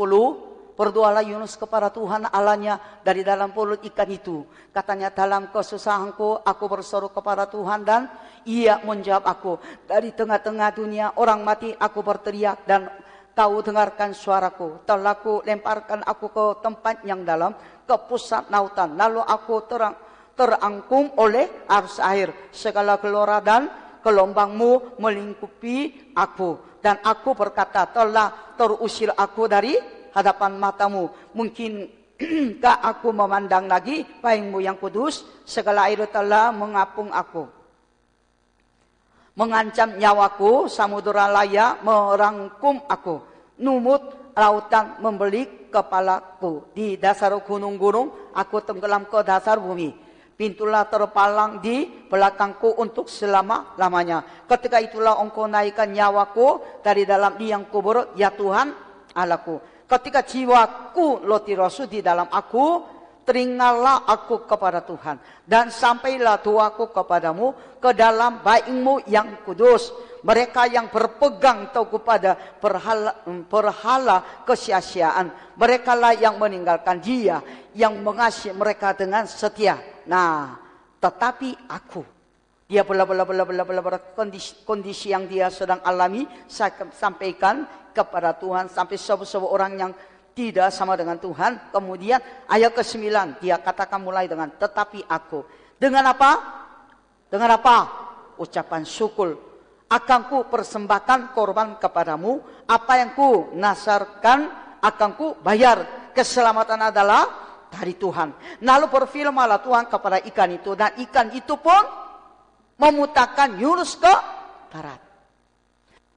Berdoalah 0.75 1.23
Yunus 1.23 1.55
kepada 1.55 1.87
Tuhan 1.87 2.27
Allahnya 2.29 2.77
dari 3.01 3.25
dalam 3.25 3.49
pulut 3.49 3.81
ikan 3.81 4.11
itu. 4.11 4.45
Katanya 4.75 5.09
dalam 5.09 5.49
kesusahanku 5.49 6.45
aku 6.45 6.65
berseru 6.67 7.09
kepada 7.09 7.47
Tuhan 7.49 7.81
dan 7.81 8.11
ia 8.45 8.77
menjawab 8.83 9.25
aku. 9.25 9.53
Dari 9.87 10.13
tengah-tengah 10.13 10.69
dunia 10.75 11.15
orang 11.17 11.41
mati 11.41 11.71
aku 11.71 12.03
berteriak 12.03 12.67
dan 12.67 12.91
kau 13.35 13.59
dengarkan 13.59 14.15
suaraku. 14.15 14.83
Telah 14.87 15.15
ku 15.19 15.43
lemparkan 15.43 16.03
aku 16.07 16.27
ke 16.31 16.45
tempat 16.63 17.03
yang 17.03 17.27
dalam 17.27 17.51
ke 17.85 17.95
pusat 18.09 18.49
lautan. 18.49 18.97
Lalu 18.97 19.21
aku 19.21 19.55
terang, 19.69 19.95
terangkum 20.33 21.13
oleh 21.21 21.65
arus 21.69 22.01
air. 22.01 22.33
Segala 22.49 22.97
gelora 22.99 23.39
dan 23.39 23.69
gelombangmu 24.01 24.99
melingkupi 25.01 26.11
aku. 26.13 26.81
Dan 26.81 27.01
aku 27.01 27.33
berkata, 27.33 27.89
telah 27.89 28.53
terusir 28.53 29.09
aku 29.17 29.49
dari 29.49 29.73
hadapan 30.13 30.61
matamu. 30.61 31.09
Mungkinkah 31.33 32.77
aku 32.93 33.09
memandang 33.09 33.65
lagi 33.65 34.05
baikmu 34.21 34.61
yang 34.61 34.77
kudus? 34.77 35.25
Segala 35.45 35.89
air 35.89 36.05
telah 36.13 36.53
mengapung 36.53 37.09
aku. 37.09 37.49
Mengancam 39.35 39.99
nyawaku, 39.99 40.71
samudera 40.71 41.27
layak 41.27 41.83
merangkum 41.83 42.85
aku. 42.87 43.19
Numut 43.59 44.24
lautan 44.35 44.99
membelik 44.99 45.71
kepalaku. 45.71 46.67
Di 46.75 46.99
dasar 46.99 47.31
gunung-gunung 47.41 48.35
aku 48.35 48.61
tenggelam 48.61 49.07
ke 49.07 49.23
dasar 49.23 49.57
bumi. 49.57 49.95
Pintulah 50.35 50.83
terpalang 50.91 51.63
di 51.63 51.87
belakangku 52.11 52.75
untuk 52.75 53.07
selama-lamanya. 53.07 54.43
Ketika 54.51 54.83
itulah 54.83 55.15
engkau 55.23 55.47
naikkan 55.47 55.87
nyawaku 55.87 56.59
dari 56.83 57.07
dalam 57.07 57.39
liang 57.39 57.71
kubur, 57.71 58.11
ya 58.19 58.35
Tuhan 58.35 58.75
Allahku. 59.15 59.63
Ketika 59.87 60.27
jiwaku 60.27 61.23
lotirosu 61.23 61.87
di 61.87 62.03
dalam 62.03 62.27
aku, 62.27 62.83
teringatlah 63.23 64.03
aku 64.03 64.43
kepada 64.43 64.83
Tuhan. 64.83 65.17
Dan 65.47 65.71
sampailah 65.71 66.43
tuaku 66.43 66.91
kepadamu 66.91 67.79
ke 67.79 67.95
dalam 67.95 68.43
baikmu 68.43 69.07
yang 69.07 69.39
kudus 69.47 69.95
mereka 70.25 70.65
yang 70.65 70.89
berpegang 70.89 71.69
teguh 71.69 72.01
pada 72.01 72.33
perhala, 72.33 73.13
perhala 73.45 74.41
kesia-siaan. 74.41 75.53
Mereka 75.53 75.93
lah 75.93 76.17
yang 76.17 76.41
meninggalkan 76.41 76.97
dia, 76.97 77.45
yang 77.77 78.01
mengasihi 78.01 78.57
mereka 78.57 78.97
dengan 78.97 79.29
setia. 79.29 79.77
Nah, 80.09 80.57
tetapi 80.97 81.69
aku, 81.69 82.01
dia 82.65 82.81
bela 82.81 83.05
bela 83.05 83.21
bela 83.21 83.45
bela 83.45 83.61
bela, 83.61 83.81
bela 83.85 83.99
kondisi, 84.17 84.65
kondisi 84.65 85.13
yang 85.13 85.29
dia 85.29 85.53
sedang 85.53 85.77
alami, 85.85 86.25
saya 86.49 86.73
sampaikan 86.97 87.69
kepada 87.93 88.33
Tuhan 88.33 88.65
sampai 88.65 88.97
sebuah 88.97 89.45
orang 89.45 89.77
yang 89.77 89.91
tidak 90.33 90.73
sama 90.73 90.97
dengan 90.97 91.21
Tuhan. 91.21 91.69
Kemudian 91.69 92.17
ayat 92.49 92.73
ke-9 92.73 93.45
dia 93.45 93.61
katakan 93.61 94.01
mulai 94.01 94.25
dengan 94.25 94.49
tetapi 94.49 95.05
aku. 95.05 95.45
Dengan 95.77 96.09
apa? 96.09 96.31
Dengan 97.29 97.61
apa? 97.61 97.77
Ucapan 98.41 98.81
syukur 98.83 99.54
akan 99.85 100.21
ku 100.27 100.37
persembahkan 100.49 101.35
korban 101.37 101.77
kepadamu, 101.77 102.41
apa 102.65 102.93
yang 102.97 103.11
ku 103.13 103.53
nasarkan 103.53 104.49
akan 104.81 105.09
ku 105.13 105.37
bayar. 105.41 106.09
Keselamatan 106.15 106.79
adalah 106.79 107.23
dari 107.67 107.99
Tuhan. 107.99 108.61
Lalu 108.63 108.85
berfirmanlah 108.87 109.59
Tuhan 109.59 109.85
kepada 109.91 110.23
ikan 110.31 110.49
itu 110.55 110.71
dan 110.79 110.95
ikan 110.95 111.27
itu 111.35 111.59
pun 111.59 111.83
memutakan 112.79 113.59
Yunus 113.59 113.99
ke 113.99 114.13
darat. 114.71 115.01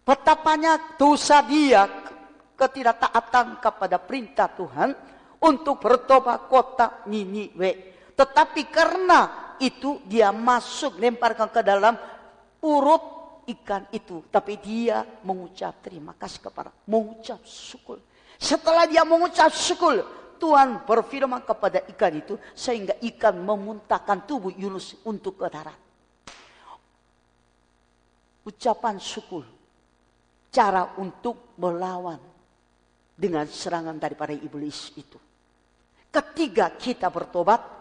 Betapanya 0.07 0.96
dosa 0.96 1.42
dia 1.42 1.85
ketidaktaatan 2.54 3.59
kepada 3.59 3.98
perintah 3.98 4.48
Tuhan 4.54 4.94
untuk 5.42 5.83
bertobat 5.83 6.46
kota 6.46 7.02
Niniwe. 7.11 7.94
Tetapi 8.14 8.62
karena 8.70 9.20
itu 9.59 9.98
dia 10.07 10.31
masuk 10.31 10.98
lemparkan 10.98 11.50
ke 11.50 11.61
dalam 11.66 11.94
urut 12.62 13.17
ikan 13.48 13.88
itu. 13.90 14.24
Tapi 14.28 14.61
dia 14.61 15.02
mengucap 15.24 15.80
terima 15.80 16.12
kasih 16.14 16.44
kepada, 16.44 16.70
mengucap 16.84 17.40
syukur. 17.44 17.98
Setelah 18.38 18.87
dia 18.87 19.02
mengucap 19.02 19.50
syukur, 19.50 20.04
Tuhan 20.38 20.87
berfirman 20.87 21.42
kepada 21.42 21.82
ikan 21.90 22.14
itu 22.14 22.38
sehingga 22.54 22.94
ikan 23.02 23.34
memuntahkan 23.42 24.22
tubuh 24.28 24.54
Yunus 24.54 24.94
untuk 25.02 25.42
ke 25.42 25.50
darat. 25.50 25.76
Ucapan 28.46 28.96
syukur, 28.96 29.44
cara 30.48 30.96
untuk 30.96 31.58
melawan 31.58 32.16
dengan 33.18 33.44
serangan 33.50 33.98
daripada 33.98 34.32
iblis 34.32 34.94
itu. 34.94 35.18
Ketika 36.08 36.72
kita 36.78 37.12
bertobat 37.12 37.77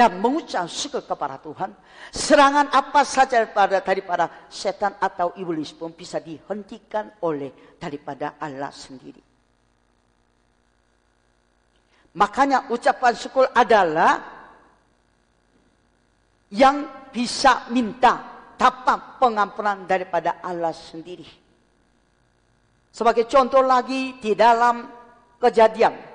dan 0.00 0.16
mengucap 0.16 0.64
syukur 0.64 1.04
kepada 1.04 1.36
Tuhan, 1.36 1.76
serangan 2.08 2.72
apa 2.72 3.04
saja 3.04 3.44
daripada, 3.44 3.84
daripada 3.84 4.48
setan 4.48 4.96
atau 4.96 5.36
iblis 5.36 5.76
pun 5.76 5.92
bisa 5.92 6.16
dihentikan 6.24 7.20
oleh 7.20 7.76
daripada 7.76 8.40
Allah 8.40 8.72
sendiri. 8.72 9.20
Makanya 12.16 12.72
ucapan 12.72 13.12
syukur 13.12 13.52
adalah 13.52 14.24
yang 16.48 17.12
bisa 17.12 17.68
minta 17.68 18.24
tapak 18.56 19.20
pengampunan 19.20 19.84
daripada 19.84 20.40
Allah 20.40 20.72
sendiri. 20.72 21.28
Sebagai 22.88 23.28
contoh 23.28 23.60
lagi 23.60 24.16
di 24.16 24.32
dalam 24.32 24.80
kejadian. 25.36 26.09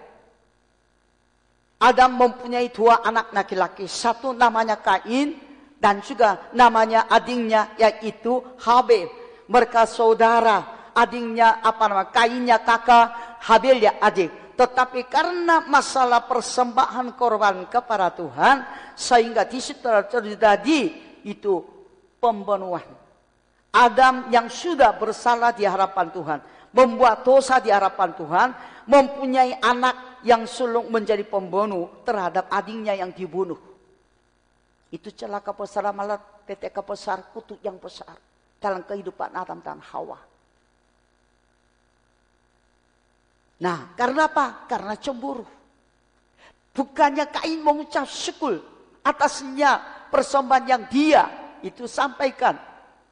Adam 1.81 2.11
mempunyai 2.15 2.71
dua 2.71 3.03
anak 3.03 3.35
laki-laki. 3.35 3.85
Satu 3.85 4.31
namanya 4.31 4.79
Kain 4.79 5.35
dan 5.75 5.99
juga 5.99 6.49
namanya 6.55 7.07
adingnya 7.11 7.75
yaitu 7.75 8.39
Habel. 8.63 9.11
Mereka 9.51 9.85
saudara. 9.85 10.91
Adingnya 10.95 11.59
apa 11.59 11.91
nama? 11.91 12.07
Kainnya 12.07 12.63
kakak, 12.63 13.39
Habel 13.43 13.83
ya 13.83 13.99
adik. 13.99 14.55
Tetapi 14.55 15.11
karena 15.11 15.59
masalah 15.67 16.23
persembahan 16.23 17.19
korban 17.19 17.67
kepada 17.67 18.07
Tuhan, 18.15 18.63
sehingga 18.95 19.43
di 19.43 19.59
situ 19.59 19.83
terjadi 19.83 20.81
itu 21.27 21.59
pembunuhan. 22.23 22.87
Adam 23.75 24.31
yang 24.31 24.47
sudah 24.47 24.95
bersalah 24.95 25.51
di 25.51 25.67
hadapan 25.67 26.07
Tuhan, 26.15 26.39
membuat 26.71 27.27
dosa 27.27 27.59
di 27.59 27.67
hadapan 27.67 28.15
Tuhan, 28.15 28.47
mempunyai 28.85 29.57
anak 29.61 30.21
yang 30.25 30.45
sulung 30.49 30.89
menjadi 30.89 31.25
pembunuh 31.25 32.01
terhadap 32.05 32.49
adiknya 32.49 32.97
yang 32.97 33.13
dibunuh. 33.13 33.57
Itu 34.89 35.13
celaka 35.13 35.53
besar 35.53 35.89
malah 35.91 36.17
PTK 36.17 36.77
besar, 36.85 37.17
kutuk 37.33 37.59
yang 37.61 37.77
besar 37.81 38.15
dalam 38.61 38.85
kehidupan 38.85 39.33
Adam 39.33 39.59
dan 39.61 39.81
Hawa. 39.81 40.17
Nah, 43.55 43.95
karena 43.95 44.27
apa? 44.27 44.67
Karena 44.67 44.93
cemburu. 44.99 45.45
Bukannya 46.75 47.31
Kain 47.31 47.63
mengucap 47.63 48.03
syukur 48.03 48.59
atasnya 49.05 49.79
persembahan 50.11 50.65
yang 50.65 50.83
dia 50.91 51.23
itu 51.61 51.85
sampaikan 51.85 52.57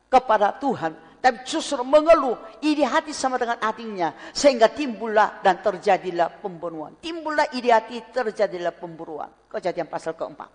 kepada 0.10 0.52
Tuhan. 0.58 0.92
Tapi 1.24 1.48
justru 1.48 1.80
mengeluh 1.88 2.36
ide 2.60 2.84
hati 2.84 3.16
sama 3.16 3.40
dengan 3.40 3.56
adiknya. 3.64 4.12
Sehingga 4.36 4.68
timbullah 4.68 5.40
dan 5.40 5.64
terjadilah 5.64 6.44
pembunuhan. 6.44 7.00
Timbullah 7.00 7.48
ide 7.56 7.72
hati 7.72 8.04
terjadilah 8.12 8.76
pemburuan. 8.76 9.32
Kejadian 9.48 9.88
pasal 9.88 10.20
keempat. 10.20 10.52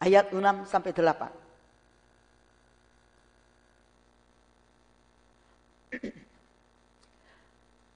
Ayat 0.00 0.32
6 0.32 0.64
sampai 0.72 0.96
8. 0.96 1.28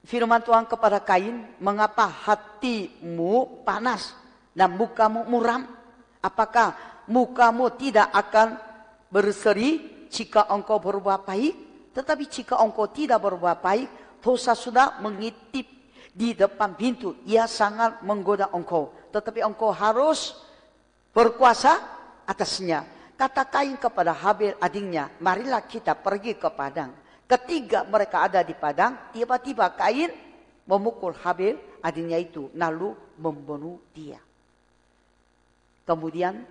Firman 0.05 0.45
Tuhan 0.45 0.69
kepada 0.69 1.01
Kain, 1.01 1.57
mengapa 1.57 2.05
hatimu 2.05 3.65
panas 3.65 4.13
dan 4.53 4.77
mukamu 4.77 5.25
muram? 5.25 5.65
Apakah 6.21 6.89
mukamu 7.11 7.75
tidak 7.75 8.07
akan 8.14 8.55
berseri 9.11 9.83
jika 10.07 10.46
engkau 10.46 10.79
berbuat 10.79 11.27
baik? 11.27 11.55
Tetapi 11.90 12.25
jika 12.31 12.62
engkau 12.62 12.87
tidak 12.87 13.18
berbuat 13.18 13.59
baik, 13.59 13.88
dosa 14.23 14.55
sudah 14.55 15.03
mengitip 15.03 15.66
di 16.14 16.38
depan 16.38 16.79
pintu. 16.79 17.18
Ia 17.27 17.51
sangat 17.51 18.07
menggoda 18.07 18.55
engkau. 18.55 18.94
Tetapi 19.11 19.42
engkau 19.42 19.75
harus 19.75 20.38
berkuasa 21.11 21.83
atasnya. 22.23 22.87
Kata 23.18 23.44
Kain 23.44 23.77
kepada 23.77 24.16
Habil 24.16 24.57
adiknya, 24.57 25.12
marilah 25.20 25.61
kita 25.66 25.92
pergi 25.99 26.38
ke 26.38 26.49
padang. 26.49 26.94
Ketiga 27.29 27.85
mereka 27.85 28.25
ada 28.25 28.40
di 28.40 28.57
padang, 28.57 29.12
tiba-tiba 29.12 29.68
Kain 29.77 30.09
memukul 30.64 31.12
Habil, 31.20 31.59
adiknya 31.85 32.16
itu, 32.16 32.49
lalu 32.57 32.96
membunuh 33.20 33.77
dia. 33.92 34.16
Kemudian 35.85 36.46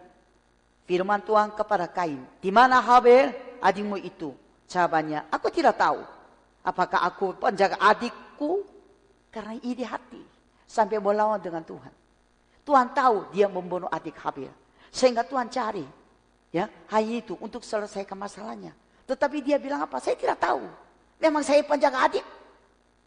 firman 0.89 1.21
Tuhan 1.21 1.54
kepada 1.54 1.86
Kain, 1.86 2.17
di 2.41 2.49
mana 2.49 2.82
Habil 2.82 3.30
adikmu 3.62 4.02
itu? 4.02 4.34
Jawabannya, 4.65 5.30
aku 5.30 5.54
tidak 5.54 5.78
tahu. 5.78 6.02
Apakah 6.65 7.06
aku 7.06 7.38
penjaga 7.38 7.78
adikku? 7.78 8.65
Karena 9.30 9.54
ide 9.62 9.86
hati. 9.86 10.17
Sampai 10.65 10.97
melawan 10.97 11.38
dengan 11.38 11.62
Tuhan. 11.62 11.93
Tuhan 12.65 12.89
tahu 12.93 13.30
dia 13.34 13.45
membunuh 13.45 13.89
adik 13.89 14.17
Habil. 14.17 14.49
Sehingga 14.89 15.21
Tuhan 15.21 15.45
cari. 15.54 15.86
ya 16.49 16.65
hanya 16.89 17.21
itu 17.21 17.38
untuk 17.38 17.62
selesaikan 17.62 18.17
masalahnya. 18.17 18.73
Tetapi 19.06 19.45
dia 19.45 19.62
bilang 19.62 19.86
apa? 19.86 20.02
Saya 20.02 20.17
tidak 20.17 20.41
tahu. 20.41 20.65
Memang 21.21 21.45
saya 21.45 21.62
penjaga 21.62 22.10
adik. 22.10 22.25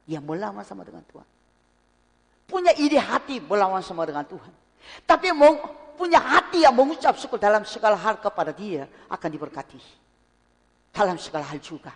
Dia 0.06 0.22
melawan 0.22 0.62
sama 0.62 0.86
dengan 0.86 1.02
Tuhan. 1.10 1.26
Punya 2.46 2.74
ide 2.78 2.98
hati 2.98 3.42
melawan 3.42 3.82
sama 3.82 4.06
dengan 4.06 4.26
Tuhan. 4.26 4.50
Tapi 5.06 5.30
mau 5.34 5.81
punya 5.94 6.20
hati 6.20 6.64
yang 6.64 6.74
mengucap 6.74 7.16
syukur 7.16 7.38
dalam 7.38 7.62
segala 7.64 7.96
hal 7.96 8.18
kepada 8.18 8.50
dia 8.52 8.88
akan 9.08 9.30
diberkati. 9.30 9.80
Dalam 10.92 11.16
segala 11.16 11.48
hal 11.48 11.60
juga. 11.60 11.92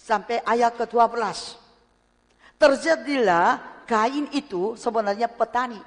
Sampai 0.00 0.40
ayat 0.44 0.76
ke-12. 0.76 1.60
Terjadilah 2.56 3.60
kain 3.84 4.28
itu 4.32 4.76
sebenarnya 4.76 5.28
petani 5.28 5.80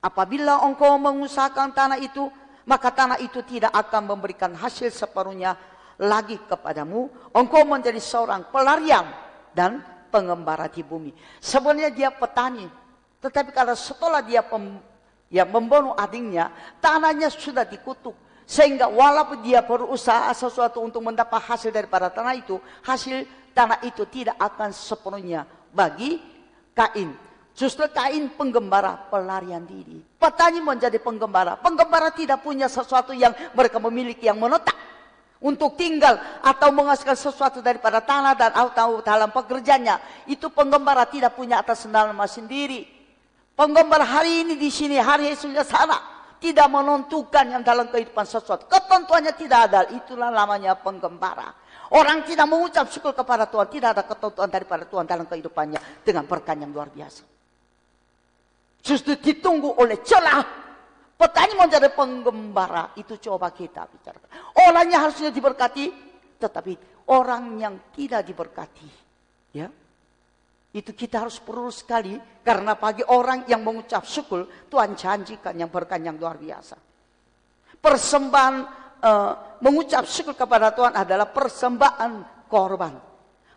Apabila 0.00 0.64
engkau 0.64 0.96
mengusahakan 0.96 1.76
tanah 1.76 2.00
itu, 2.00 2.32
maka 2.64 2.88
tanah 2.88 3.20
itu 3.20 3.44
tidak 3.44 3.68
akan 3.76 4.08
memberikan 4.16 4.56
hasil 4.56 4.88
separuhnya 4.88 5.60
lagi 6.00 6.40
kepadamu. 6.48 7.12
Engkau 7.36 7.68
menjadi 7.68 8.00
seorang 8.00 8.48
pelarian 8.48 9.04
dan 9.52 9.84
pengembara 10.10 10.66
di 10.66 10.82
bumi. 10.82 11.14
Sebenarnya 11.38 11.94
dia 11.94 12.10
petani. 12.10 12.66
Tetapi 13.22 13.54
kalau 13.54 13.78
setelah 13.78 14.20
dia 14.20 14.42
pem, 14.42 14.82
ya 15.30 15.46
membunuh 15.46 15.94
adiknya, 15.94 16.50
tanahnya 16.82 17.30
sudah 17.30 17.62
dikutuk. 17.62 18.12
Sehingga 18.50 18.90
walaupun 18.90 19.46
dia 19.46 19.62
berusaha 19.62 20.26
sesuatu 20.34 20.82
untuk 20.82 21.06
mendapat 21.06 21.38
hasil 21.38 21.70
daripada 21.70 22.10
tanah 22.10 22.34
itu, 22.34 22.58
hasil 22.82 23.22
tanah 23.54 23.78
itu 23.86 24.02
tidak 24.10 24.34
akan 24.42 24.74
sepenuhnya 24.74 25.46
bagi 25.70 26.18
Kain. 26.74 27.14
Justru 27.54 27.86
Kain 27.94 28.26
penggembara 28.34 29.06
pelarian 29.06 29.62
diri. 29.62 30.02
Petani 30.18 30.58
menjadi 30.58 30.98
penggembara. 30.98 31.62
Penggembara 31.62 32.10
tidak 32.10 32.42
punya 32.42 32.66
sesuatu 32.66 33.14
yang 33.14 33.30
mereka 33.54 33.78
memiliki 33.78 34.26
yang 34.26 34.38
menetap. 34.40 34.89
Untuk 35.40 35.80
tinggal 35.80 36.20
atau 36.44 36.68
menghasilkan 36.68 37.16
sesuatu 37.16 37.64
daripada 37.64 38.04
tanah 38.04 38.36
dan 38.36 38.52
atau 38.52 39.00
dalam 39.00 39.32
pekerjaannya. 39.32 40.28
Itu 40.28 40.52
penggembara 40.52 41.08
tidak 41.08 41.32
punya 41.32 41.64
atas 41.64 41.88
nama 41.88 42.28
sendiri. 42.28 42.84
Penggembara 43.56 44.04
hari 44.04 44.44
ini 44.44 44.60
di 44.60 44.68
sini, 44.68 45.00
hari 45.00 45.32
esoknya 45.32 45.64
sana. 45.64 45.96
Tidak 46.40 46.68
menentukan 46.68 47.56
yang 47.56 47.60
dalam 47.64 47.88
kehidupan 47.88 48.24
sesuatu. 48.24 48.68
Ketentuannya 48.68 49.32
tidak 49.36 49.60
ada. 49.68 49.80
Itulah 49.92 50.28
namanya 50.28 50.76
penggembara. 50.76 51.52
Orang 51.92 52.24
tidak 52.28 52.48
mengucap 52.48 52.88
syukur 52.92 53.16
kepada 53.16 53.48
Tuhan. 53.48 53.68
Tidak 53.68 53.88
ada 53.96 54.04
ketentuan 54.04 54.48
daripada 54.48 54.84
Tuhan 54.88 55.04
dalam 55.04 55.24
kehidupannya. 55.24 56.04
Dengan 56.04 56.24
berkat 56.24 56.56
yang 56.60 56.72
luar 56.72 56.88
biasa. 56.92 57.24
Justru 58.80 59.16
ditunggu 59.20 59.76
oleh 59.76 60.00
celah. 60.04 60.59
Petani 61.20 61.52
menjadi 61.52 61.92
penggembara. 61.92 62.96
Itu 62.96 63.20
coba 63.20 63.52
kita 63.52 63.84
bicara. 63.84 64.16
Orangnya 64.64 65.04
harusnya 65.04 65.28
diberkati. 65.28 66.08
Tetapi 66.40 67.04
orang 67.12 67.60
yang 67.60 67.74
tidak 67.92 68.24
diberkati. 68.24 68.88
Ya. 69.52 69.68
Itu 70.72 70.96
kita 70.96 71.28
harus 71.28 71.36
perlu 71.36 71.68
sekali. 71.68 72.16
Karena 72.40 72.72
bagi 72.72 73.04
orang 73.04 73.44
yang 73.44 73.60
mengucap 73.60 74.08
syukur. 74.08 74.48
Tuhan 74.72 74.96
janjikan 74.96 75.52
yang 75.60 75.68
berkat 75.68 76.00
yang 76.00 76.16
luar 76.16 76.40
biasa. 76.40 76.80
Persembahan 77.76 78.54
uh, 79.04 79.32
mengucap 79.60 80.08
syukur 80.08 80.32
kepada 80.32 80.72
Tuhan 80.72 80.96
adalah 80.96 81.28
persembahan 81.28 82.12
korban. 82.48 83.09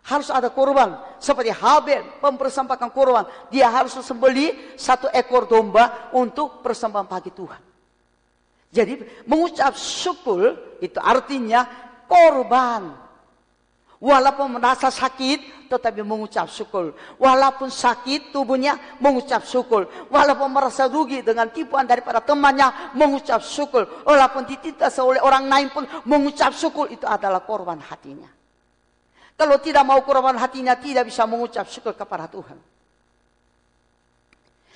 Harus 0.04 0.28
ada 0.28 0.52
korban. 0.52 1.00
Seperti 1.16 1.48
Habel 1.48 2.04
mempersembahkan 2.20 2.90
korban. 2.92 3.24
Dia 3.48 3.72
harus 3.72 3.96
sembeli 4.04 4.76
satu 4.76 5.08
ekor 5.08 5.48
domba 5.48 6.12
untuk 6.12 6.60
persembahan 6.60 7.08
bagi 7.08 7.32
Tuhan. 7.32 7.62
Jadi 8.74 9.24
mengucap 9.24 9.72
syukur 9.78 10.76
itu 10.84 11.00
artinya 11.00 11.64
korban. 12.04 13.00
Walaupun 14.04 14.60
merasa 14.60 14.92
sakit, 14.92 15.70
tetapi 15.72 16.04
mengucap 16.04 16.52
syukur. 16.52 16.92
Walaupun 17.16 17.72
sakit 17.72 18.28
tubuhnya, 18.28 18.76
mengucap 19.00 19.48
syukur. 19.48 19.88
Walaupun 20.12 20.52
merasa 20.52 20.84
rugi 20.84 21.24
dengan 21.24 21.48
tipuan 21.48 21.88
daripada 21.88 22.20
temannya, 22.20 22.92
mengucap 22.92 23.40
syukur. 23.40 24.04
Walaupun 24.04 24.44
ditindas 24.44 25.00
oleh 25.00 25.24
orang 25.24 25.48
lain 25.48 25.72
pun, 25.72 25.88
mengucap 26.04 26.52
syukur. 26.52 26.92
Itu 26.92 27.08
adalah 27.08 27.40
korban 27.48 27.80
hatinya. 27.80 28.43
Kalau 29.34 29.58
tidak 29.58 29.82
mau 29.82 29.98
korban 30.06 30.38
hatinya 30.38 30.78
tidak 30.78 31.10
bisa 31.10 31.26
mengucap 31.26 31.66
syukur 31.66 31.98
kepada 31.98 32.30
Tuhan. 32.30 32.58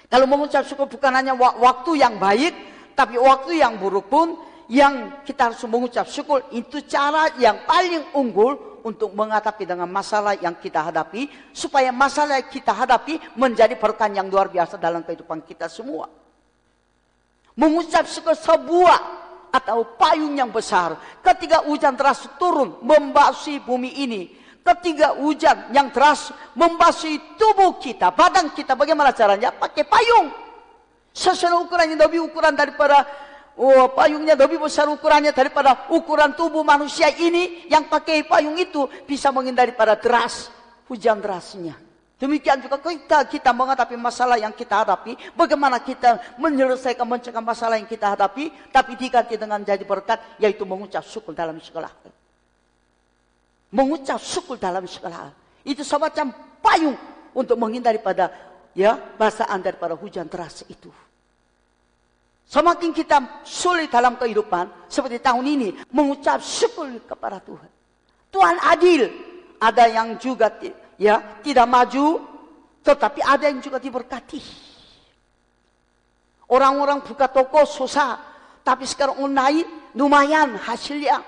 Kalau 0.08 0.26
mengucap 0.26 0.66
syukur 0.66 0.88
bukan 0.90 1.12
hanya 1.14 1.36
waktu 1.36 2.00
yang 2.00 2.18
baik, 2.18 2.54
tapi 2.98 3.20
waktu 3.20 3.62
yang 3.62 3.78
buruk 3.78 4.10
pun 4.10 4.34
yang 4.68 5.24
kita 5.24 5.52
harus 5.52 5.62
mengucap 5.64 6.10
syukur 6.10 6.44
itu 6.52 6.82
cara 6.84 7.32
yang 7.38 7.64
paling 7.64 8.12
unggul 8.16 8.80
untuk 8.84 9.12
menghadapi 9.12 9.64
dengan 9.68 9.88
masalah 9.88 10.36
yang 10.36 10.56
kita 10.56 10.80
hadapi 10.80 11.28
supaya 11.52 11.92
masalah 11.92 12.40
yang 12.40 12.48
kita 12.50 12.72
hadapi 12.72 13.20
menjadi 13.36 13.76
berkah 13.76 14.10
yang 14.10 14.28
luar 14.28 14.48
biasa 14.48 14.80
dalam 14.80 15.04
kehidupan 15.04 15.44
kita 15.44 15.68
semua. 15.68 16.08
Mengucap 17.58 18.06
syukur 18.08 18.34
sebuah 18.34 19.00
atau 19.48 19.96
payung 19.96 20.36
yang 20.36 20.52
besar 20.52 20.96
ketika 21.24 21.64
hujan 21.64 21.96
deras 21.96 22.28
turun 22.36 22.80
membasuh 22.84 23.60
bumi 23.64 23.96
ini 24.04 24.22
ketika 24.62 25.16
hujan 25.16 25.72
yang 25.72 25.88
deras 25.88 26.32
membasuh 26.52 27.16
tubuh 27.40 27.80
kita, 27.80 28.12
badan 28.12 28.52
kita, 28.52 28.76
bagaimana 28.76 29.16
caranya? 29.16 29.54
Pakai 29.54 29.84
payung. 29.88 30.28
Sesuai 31.12 31.56
ukurannya 31.66 31.98
lebih 31.98 32.30
ukuran 32.30 32.54
daripada 32.54 33.02
oh, 33.58 33.90
payungnya 33.90 34.38
lebih 34.38 34.62
besar 34.62 34.86
ukurannya 34.86 35.34
daripada 35.34 35.90
ukuran 35.90 36.36
tubuh 36.38 36.62
manusia 36.62 37.10
ini 37.10 37.66
yang 37.66 37.90
pakai 37.90 38.22
payung 38.22 38.54
itu 38.54 38.86
bisa 39.02 39.34
menghindari 39.34 39.74
pada 39.74 39.98
deras 39.98 40.52
hujan 40.86 41.18
derasnya. 41.18 41.74
Demikian 42.18 42.58
juga 42.58 42.82
kita 42.82 43.30
kita 43.30 43.50
menghadapi 43.54 43.94
masalah 43.94 44.42
yang 44.42 44.50
kita 44.50 44.82
hadapi, 44.82 45.14
bagaimana 45.38 45.78
kita 45.78 46.18
menyelesaikan 46.42 47.06
mencegah 47.06 47.38
masalah 47.38 47.78
yang 47.78 47.86
kita 47.86 48.10
hadapi, 48.10 48.50
tapi 48.74 48.98
diganti 48.98 49.38
dengan 49.38 49.62
jadi 49.62 49.86
berkat, 49.86 50.18
yaitu 50.42 50.66
mengucap 50.66 51.06
syukur 51.06 51.30
dalam 51.30 51.62
segala 51.62 51.86
hal 51.86 52.17
mengucap 53.72 54.20
syukur 54.20 54.56
dalam 54.56 54.84
segala 54.88 55.28
hal. 55.28 55.30
Itu 55.64 55.84
semacam 55.84 56.32
payung 56.60 56.96
untuk 57.36 57.56
menghindari 57.60 58.00
pada 58.00 58.32
ya 58.72 58.96
basaan 58.96 59.60
daripada 59.60 59.98
hujan 59.98 60.28
deras 60.28 60.64
itu. 60.68 60.88
Semakin 62.48 62.96
kita 62.96 63.44
sulit 63.44 63.92
dalam 63.92 64.16
kehidupan 64.16 64.88
seperti 64.88 65.20
tahun 65.20 65.44
ini 65.44 65.68
mengucap 65.92 66.40
syukur 66.40 66.88
kepada 67.04 67.44
Tuhan. 67.44 67.70
Tuhan 68.32 68.56
adil. 68.64 69.02
Ada 69.58 69.90
yang 69.90 70.14
juga 70.22 70.54
ya 70.94 71.18
tidak 71.42 71.66
maju, 71.66 72.22
tetapi 72.86 73.20
ada 73.26 73.50
yang 73.50 73.58
juga 73.58 73.82
diberkati. 73.82 74.38
Orang-orang 76.48 77.02
buka 77.02 77.26
toko 77.26 77.66
susah, 77.66 78.16
tapi 78.62 78.86
sekarang 78.86 79.18
online 79.18 79.92
lumayan 79.98 80.56
hasilnya. 80.56 81.20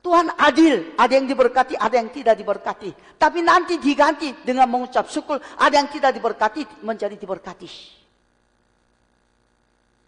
Tuhan 0.00 0.32
adil, 0.40 0.96
ada 0.96 1.12
yang 1.12 1.28
diberkati, 1.28 1.76
ada 1.76 2.00
yang 2.00 2.08
tidak 2.08 2.32
diberkati. 2.40 3.20
Tapi 3.20 3.44
nanti 3.44 3.76
diganti 3.76 4.32
dengan 4.40 4.64
mengucap 4.64 5.04
syukur, 5.12 5.36
ada 5.60 5.74
yang 5.76 5.92
tidak 5.92 6.16
diberkati 6.16 6.64
menjadi 6.80 7.20
diberkati. 7.20 7.68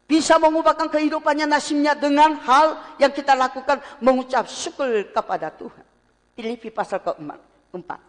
Bisa 0.08 0.40
mengubahkan 0.40 0.88
kehidupannya 0.88 1.44
nasibnya 1.44 1.92
dengan 1.92 2.40
hal 2.40 2.96
yang 2.96 3.12
kita 3.12 3.36
lakukan 3.36 3.84
mengucap 4.00 4.48
syukur 4.48 5.12
kepada 5.12 5.52
Tuhan. 5.52 5.84
Filipi 6.36 6.72
pasal 6.72 7.04
keempat. 7.04 8.00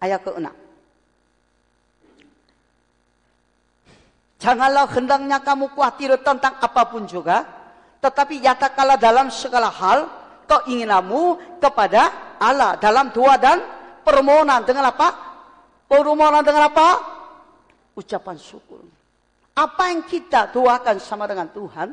Ayat 0.00 0.24
keenam. 0.24 0.56
Janganlah 4.40 4.88
hendaknya 4.96 5.36
kamu 5.44 5.68
khawatir 5.76 6.16
tentang 6.24 6.56
apa 6.56 6.88
pun 6.88 7.04
juga 7.04 7.59
tetapi 8.00 8.40
nyatakanlah 8.40 8.96
dalam 8.96 9.28
segala 9.28 9.68
hal 9.68 10.08
keinginanmu 10.48 11.56
kepada 11.60 12.36
Allah 12.40 12.80
dalam 12.80 13.12
doa 13.12 13.36
dan 13.36 13.60
permohonan 14.02 14.64
dengan 14.64 14.88
apa? 14.90 15.08
Permohonan 15.86 16.42
dengan 16.42 16.72
apa? 16.72 16.88
Ucapan 17.94 18.36
syukur. 18.40 18.82
Apa 19.54 19.92
yang 19.92 20.02
kita 20.08 20.48
doakan 20.50 20.96
sama 20.98 21.28
dengan 21.28 21.52
Tuhan 21.52 21.92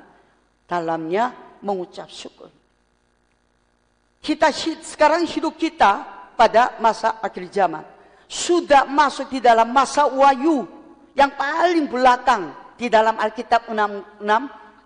dalamnya 0.63 1.35
mengucap 1.59 2.07
syukur. 2.07 2.47
Kita 4.23 4.49
sekarang 4.83 5.27
hidup 5.27 5.59
kita 5.59 6.03
pada 6.39 6.79
masa 6.79 7.19
akhir 7.19 7.47
zaman 7.51 7.83
sudah 8.27 8.83
masuk 8.83 9.31
di 9.31 9.39
dalam 9.39 9.71
masa 9.71 10.03
wahyu 10.05 10.67
yang 11.15 11.31
paling 11.33 11.87
belakang 11.87 12.51
di 12.75 12.91
dalam 12.91 13.15
Alkitab 13.15 13.71
66 13.71 14.21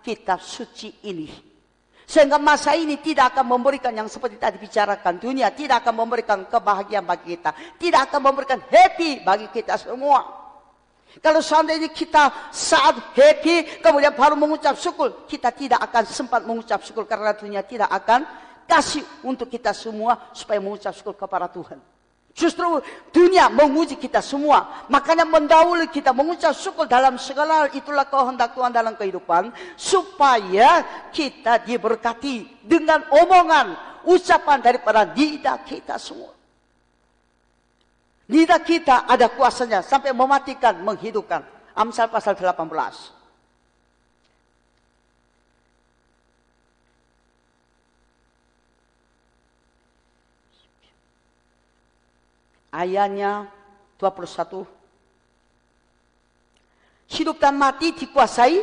kitab 0.02 0.42
suci 0.42 1.06
ini. 1.06 1.52
Sehingga 2.02 2.36
masa 2.36 2.76
ini 2.76 3.00
tidak 3.00 3.32
akan 3.32 3.56
memberikan 3.56 3.94
yang 3.94 4.10
seperti 4.10 4.36
tadi 4.36 4.60
bicarakan. 4.60 5.16
Dunia 5.16 5.48
tidak 5.54 5.86
akan 5.86 6.04
memberikan 6.04 6.44
kebahagiaan 6.44 7.06
bagi 7.06 7.38
kita. 7.38 7.56
Tidak 7.80 8.00
akan 8.10 8.20
memberikan 8.20 8.60
happy 8.60 9.24
bagi 9.24 9.48
kita 9.48 9.80
semua. 9.80 10.42
Kalau 11.20 11.44
seandainya 11.44 11.92
kita 11.92 12.52
saat 12.52 13.16
happy 13.16 13.80
kemudian 13.80 14.12
baru 14.12 14.36
mengucap 14.36 14.76
syukur. 14.76 15.24
Kita 15.24 15.54
tidak 15.56 15.80
akan 15.88 16.04
sempat 16.04 16.44
mengucap 16.44 16.84
syukur 16.84 17.08
karena 17.08 17.32
dunia 17.32 17.64
tidak 17.64 17.88
akan 17.88 18.24
kasih 18.68 19.04
untuk 19.24 19.48
kita 19.48 19.72
semua 19.72 20.32
supaya 20.36 20.60
mengucap 20.60 20.92
syukur 20.92 21.16
kepada 21.16 21.48
Tuhan. 21.48 21.91
Justru 22.42 22.82
dunia 23.14 23.46
menguji 23.46 23.94
kita 23.94 24.18
semua. 24.18 24.82
Makanya 24.90 25.22
mendahului 25.22 25.86
kita 25.86 26.10
mengucap 26.10 26.50
syukur 26.58 26.90
dalam 26.90 27.14
segala 27.14 27.62
hal. 27.62 27.68
Itulah 27.70 28.02
kehendak 28.10 28.58
Tuhan 28.58 28.74
dalam 28.74 28.98
kehidupan. 28.98 29.54
Supaya 29.78 30.82
kita 31.14 31.62
diberkati 31.62 32.66
dengan 32.66 33.06
omongan, 33.14 33.78
ucapan 34.10 34.58
daripada 34.58 35.06
lidah 35.06 35.62
kita 35.62 35.94
semua. 36.02 36.34
Lidah 38.26 38.58
kita 38.58 39.06
ada 39.06 39.30
kuasanya 39.30 39.86
sampai 39.86 40.10
mematikan, 40.10 40.82
menghidupkan. 40.82 41.46
Amsal 41.78 42.10
pasal 42.10 42.34
18. 42.34 43.21
Ayatnya 52.72 53.46
21. 54.00 54.66
Hidup 57.12 57.36
dan 57.36 57.60
mati 57.60 57.92
dikuasai 57.92 58.56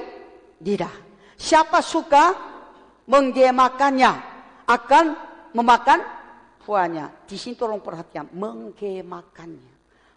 lidah. 0.65 0.91
Siapa 1.37 1.79
suka 1.85 2.33
menggemakannya 3.05 4.11
akan 4.65 5.05
memakan 5.53 6.01
buahnya. 6.65 7.29
Di 7.29 7.37
sini 7.37 7.55
tolong 7.55 7.79
perhatian, 7.79 8.27
menggemakannya. 8.33 9.71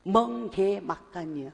Menggemakannya. 0.08 1.52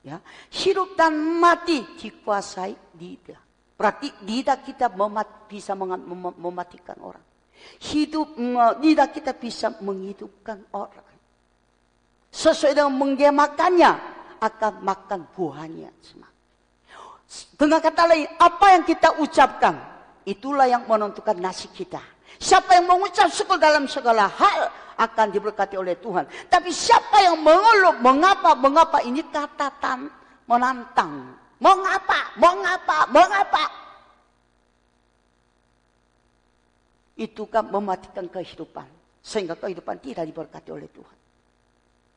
Ya, 0.00 0.16
hidup 0.48 0.96
dan 0.96 1.12
mati 1.36 1.84
dikuasai 1.98 2.72
lidah. 2.96 3.36
Berarti 3.76 4.08
lidah 4.24 4.64
kita 4.64 4.88
memat, 4.96 5.44
bisa 5.44 5.76
mematikan 5.76 6.96
orang. 7.04 7.26
Hidup 7.84 8.32
lidah 8.80 9.12
kita 9.12 9.36
bisa 9.36 9.76
menghidupkan 9.84 10.72
orang. 10.72 11.09
Sesuai 12.30 12.78
dengan 12.78 12.94
menggemakannya 12.94 13.92
akan 14.38 14.72
makan 14.86 15.20
buahnya. 15.34 15.90
Dengan 17.54 17.78
kata 17.78 18.02
lain, 18.10 18.26
apa 18.38 18.66
yang 18.74 18.82
kita 18.82 19.18
ucapkan, 19.22 19.74
itulah 20.26 20.66
yang 20.66 20.86
menentukan 20.86 21.38
nasib 21.38 21.70
kita. 21.76 22.00
Siapa 22.40 22.78
yang 22.78 22.88
mengucap 22.88 23.28
syukur 23.28 23.60
dalam 23.60 23.84
segala 23.84 24.26
hal 24.26 24.72
akan 24.96 25.26
diberkati 25.28 25.76
oleh 25.76 26.00
Tuhan. 26.00 26.24
Tapi 26.48 26.72
siapa 26.72 27.20
yang 27.20 27.38
mengeluh, 27.38 28.00
mengapa, 28.00 28.56
mengapa, 28.56 29.04
ini 29.04 29.20
kata 29.28 29.68
tan, 29.78 30.08
menantang. 30.48 31.36
Mengapa, 31.60 32.32
mengapa, 32.40 33.04
mengapa. 33.12 33.64
Itu 37.20 37.44
kan 37.52 37.68
mematikan 37.68 38.24
kehidupan. 38.32 38.88
Sehingga 39.20 39.52
kehidupan 39.60 40.00
tidak 40.00 40.24
diberkati 40.24 40.72
oleh 40.72 40.88
Tuhan. 40.88 41.19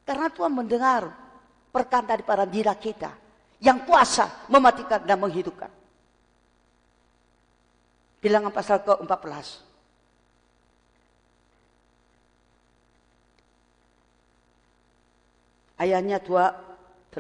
Karena 0.03 0.27
Tuhan 0.27 0.51
mendengar 0.51 1.07
perkataan 1.71 2.07
daripada 2.11 2.43
diri 2.43 2.69
kita 2.75 3.11
yang 3.63 3.87
kuasa 3.87 4.47
mematikan 4.51 4.99
dan 5.07 5.15
menghidupkan. 5.17 5.71
Bilangan 8.19 8.51
pasal 8.51 8.83
ke-14. 8.83 9.47
Ayatnya 15.79 16.19
28. 16.23 17.15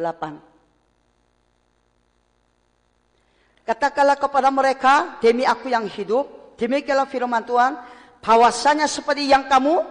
Katakanlah 3.63 4.19
kepada 4.19 4.51
mereka, 4.51 5.19
demi 5.23 5.47
aku 5.47 5.71
yang 5.71 5.87
hidup, 5.87 6.55
demikianlah 6.59 7.07
firman 7.07 7.47
Tuhan, 7.47 7.79
bahwasanya 8.19 8.87
seperti 8.87 9.27
yang 9.27 9.47
kamu 9.47 9.83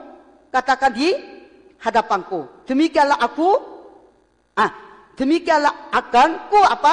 katakan 0.53 0.93
di 0.93 1.32
hadapanku. 1.83 2.65
Demikianlah 2.65 3.19
aku, 3.19 3.59
ah, 4.57 4.71
demikianlah 5.19 5.91
akan 5.91 6.49
ku 6.49 6.61
apa? 6.63 6.93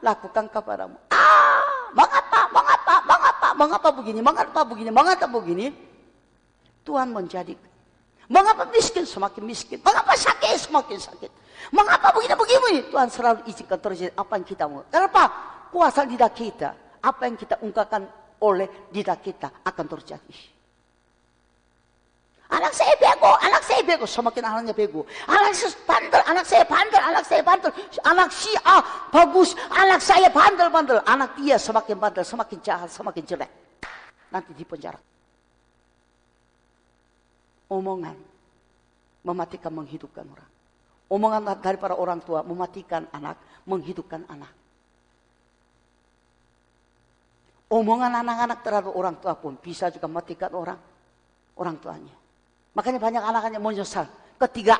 Lakukan 0.00 0.46
kepadamu. 0.48 0.96
Ah, 1.10 1.90
mengapa, 1.92 2.40
mengapa, 2.54 2.94
mengapa, 3.02 3.48
mengapa 3.58 3.88
begini, 3.90 4.20
mengapa 4.22 4.60
begini, 4.62 4.90
mengapa 4.94 5.26
begini? 5.26 5.66
Tuhan 6.86 7.12
menjadi 7.12 7.52
Mengapa 8.28 8.68
miskin 8.68 9.08
semakin 9.08 9.40
miskin? 9.40 9.80
Mengapa 9.80 10.12
sakit 10.12 10.68
semakin 10.68 11.00
sakit? 11.00 11.32
Mengapa 11.72 12.12
begini 12.12 12.36
begini? 12.36 12.78
Tuhan 12.92 13.08
selalu 13.08 13.40
izinkan 13.48 13.80
terjadi 13.80 14.12
apa 14.12 14.36
yang 14.36 14.44
kita 14.44 14.64
mau. 14.68 14.84
Kenapa? 14.92 15.22
Kuasa 15.72 16.04
di 16.04 16.20
kita. 16.20 17.00
Apa 17.00 17.24
yang 17.24 17.40
kita 17.40 17.56
ungkapkan 17.64 18.04
oleh 18.44 18.92
didak 18.92 19.24
kita 19.24 19.64
akan 19.64 19.86
terjadi. 19.96 20.57
Anak 22.48 22.72
saya 22.72 22.96
bego, 22.96 23.28
anak 23.44 23.60
saya 23.60 23.80
bego, 23.84 24.06
semakin 24.08 24.42
anaknya 24.48 24.72
bego. 24.72 25.04
Anak 25.28 25.52
saya 25.52 25.76
bandel, 25.84 26.22
anak 26.24 26.44
saya 26.48 26.64
bandel, 26.64 27.02
anak 27.04 27.24
saya 27.28 27.42
bandel. 27.44 27.72
Anak 28.08 28.28
si 28.32 28.52
A 28.64 28.76
bagus, 29.12 29.52
anak 29.68 30.00
saya 30.00 30.28
bandel-bandel. 30.32 31.04
Anak 31.04 31.36
dia 31.36 31.60
semakin 31.60 32.00
bandel, 32.00 32.24
semakin 32.24 32.58
jahat, 32.64 32.88
semakin 32.88 33.24
jelek. 33.28 33.52
Nanti 34.32 34.56
di 34.56 34.64
penjara. 34.64 34.96
Omongan 37.68 38.16
mematikan 39.28 39.72
menghidupkan 39.76 40.24
orang. 40.24 40.50
Omongan 41.12 41.60
dari 41.60 41.76
para 41.76 42.00
orang 42.00 42.24
tua 42.24 42.40
mematikan 42.40 43.04
anak, 43.12 43.36
menghidupkan 43.68 44.24
anak. 44.24 44.52
Omongan 47.68 48.24
anak-anak 48.24 48.58
terhadap 48.64 48.92
orang 48.96 49.20
tua 49.20 49.36
pun 49.36 49.52
bisa 49.60 49.92
juga 49.92 50.08
matikan 50.08 50.48
orang 50.56 50.80
orang 51.60 51.76
tuanya. 51.76 52.27
Makanya 52.76 53.00
banyak 53.00 53.22
anak-anak 53.22 53.60
menyesal. 53.60 54.06
Ketika 54.38 54.78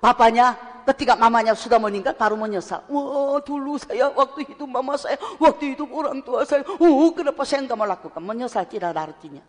papanya, 0.00 0.56
ketika 0.84 1.16
mamanya 1.16 1.56
sudah 1.56 1.80
meninggal 1.80 2.12
baru 2.14 2.36
menyesal. 2.36 2.84
Wah 2.92 3.40
dulu 3.40 3.80
saya 3.80 4.12
waktu 4.12 4.52
itu 4.52 4.64
mama 4.68 5.00
saya, 5.00 5.16
waktu 5.40 5.74
itu 5.74 5.84
orang 5.88 6.20
tua 6.20 6.44
saya. 6.44 6.62
Oh 6.80 7.10
kenapa 7.16 7.42
saya 7.48 7.64
enggak 7.64 7.80
melakukan? 7.80 8.20
Menyesal 8.20 8.68
tidak 8.68 8.92
ada 8.92 9.08
artinya. 9.08 9.42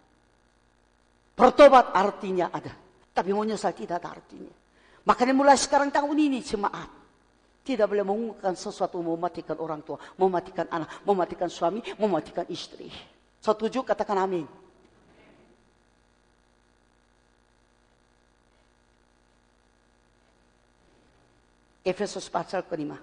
Bertobat 1.35 1.91
artinya 1.91 2.47
ada. 2.51 2.71
Tapi 3.11 3.31
menyesal 3.35 3.75
tidak 3.75 3.99
ada 4.03 4.15
artinya. 4.15 4.51
Makanya 5.05 5.33
mulai 5.35 5.59
sekarang 5.59 5.91
tahun 5.91 6.15
ini 6.15 6.39
jemaat. 6.41 6.89
Tidak 7.65 7.89
boleh 7.89 8.05
mengungkapkan 8.05 8.53
sesuatu 8.53 9.01
mematikan 9.01 9.57
orang 9.57 9.81
tua, 9.81 9.97
mematikan 10.21 10.69
anak, 10.69 11.01
mematikan 11.01 11.49
suami, 11.49 11.81
mematikan 11.97 12.45
istri. 12.45 12.93
Setuju 13.41 13.81
katakan 13.81 14.21
amin. 14.21 14.45
Efesus 21.85 22.25
pasal 22.33 22.65
kelima. 22.65 22.97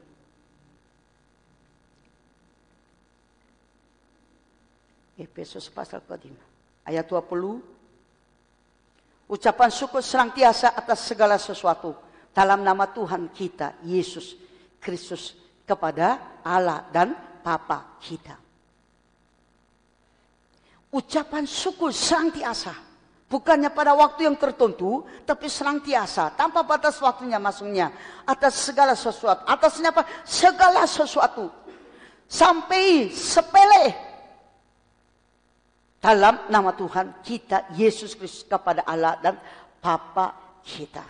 Efesus 5.14 5.70
pasal 5.70 6.02
kelima. 6.02 6.42
Ayat 6.82 7.06
20. 7.06 7.62
Ucapan 9.30 9.70
syukur 9.70 10.02
senantiasa 10.02 10.74
atas 10.74 11.06
segala 11.06 11.38
sesuatu. 11.38 11.94
Dalam 12.34 12.66
nama 12.66 12.90
Tuhan 12.90 13.30
kita, 13.30 13.78
Yesus 13.86 14.34
Kristus 14.82 15.38
kepada 15.62 16.42
Allah 16.42 16.82
dan 16.90 17.14
Papa 17.38 18.02
kita. 18.02 18.34
Ucapan 20.90 21.46
syukur 21.46 21.94
senantiasa. 21.94 22.91
Bukannya 23.32 23.72
pada 23.72 23.96
waktu 23.96 24.28
yang 24.28 24.36
tertentu, 24.36 25.08
tapi 25.24 25.48
senantiasa. 25.48 26.36
Tanpa 26.36 26.60
batas 26.68 27.00
waktunya 27.00 27.40
masuknya. 27.40 27.88
Atas 28.28 28.60
segala 28.60 28.92
sesuatu. 28.92 29.48
Atasnya 29.48 29.88
apa? 29.88 30.04
Segala 30.28 30.84
sesuatu. 30.84 31.48
Sampai 32.28 33.08
sepele. 33.08 33.96
Dalam 35.96 36.44
nama 36.52 36.76
Tuhan 36.76 37.24
kita, 37.24 37.72
Yesus 37.72 38.12
Kristus 38.12 38.44
kepada 38.44 38.84
Allah 38.84 39.16
dan 39.24 39.40
Papa 39.80 40.60
kita. 40.60 41.06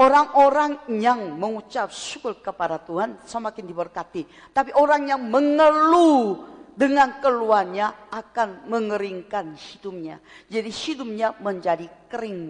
Orang-orang 0.00 0.88
yang 0.96 1.36
mengucap 1.36 1.92
syukur 1.92 2.40
kepada 2.40 2.80
Tuhan 2.80 3.20
semakin 3.28 3.68
diberkati. 3.68 4.24
Tapi 4.56 4.72
orang 4.72 5.12
yang 5.12 5.20
mengeluh 5.28 6.51
dengan 6.72 7.20
keluhannya 7.20 8.10
akan 8.10 8.68
mengeringkan 8.68 9.56
hidupnya. 9.56 10.20
Jadi 10.48 10.70
hidupnya 10.72 11.36
menjadi 11.40 11.86
kering. 12.08 12.42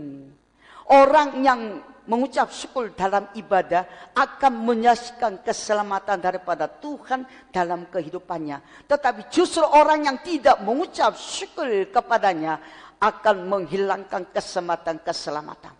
Orang 0.92 1.42
yang 1.42 1.60
mengucap 2.06 2.50
syukur 2.50 2.90
dalam 2.98 3.30
ibadah 3.38 4.10
akan 4.18 4.52
menyaksikan 4.66 5.38
keselamatan 5.46 6.18
daripada 6.18 6.66
Tuhan 6.66 7.22
dalam 7.54 7.86
kehidupannya. 7.86 8.86
Tetapi 8.90 9.30
justru 9.30 9.62
orang 9.62 10.10
yang 10.10 10.18
tidak 10.26 10.58
mengucap 10.66 11.14
syukur 11.14 11.70
kepadanya 11.90 12.58
akan 12.98 13.46
menghilangkan 13.46 14.30
keselamatan-keselamatan. 14.30 15.74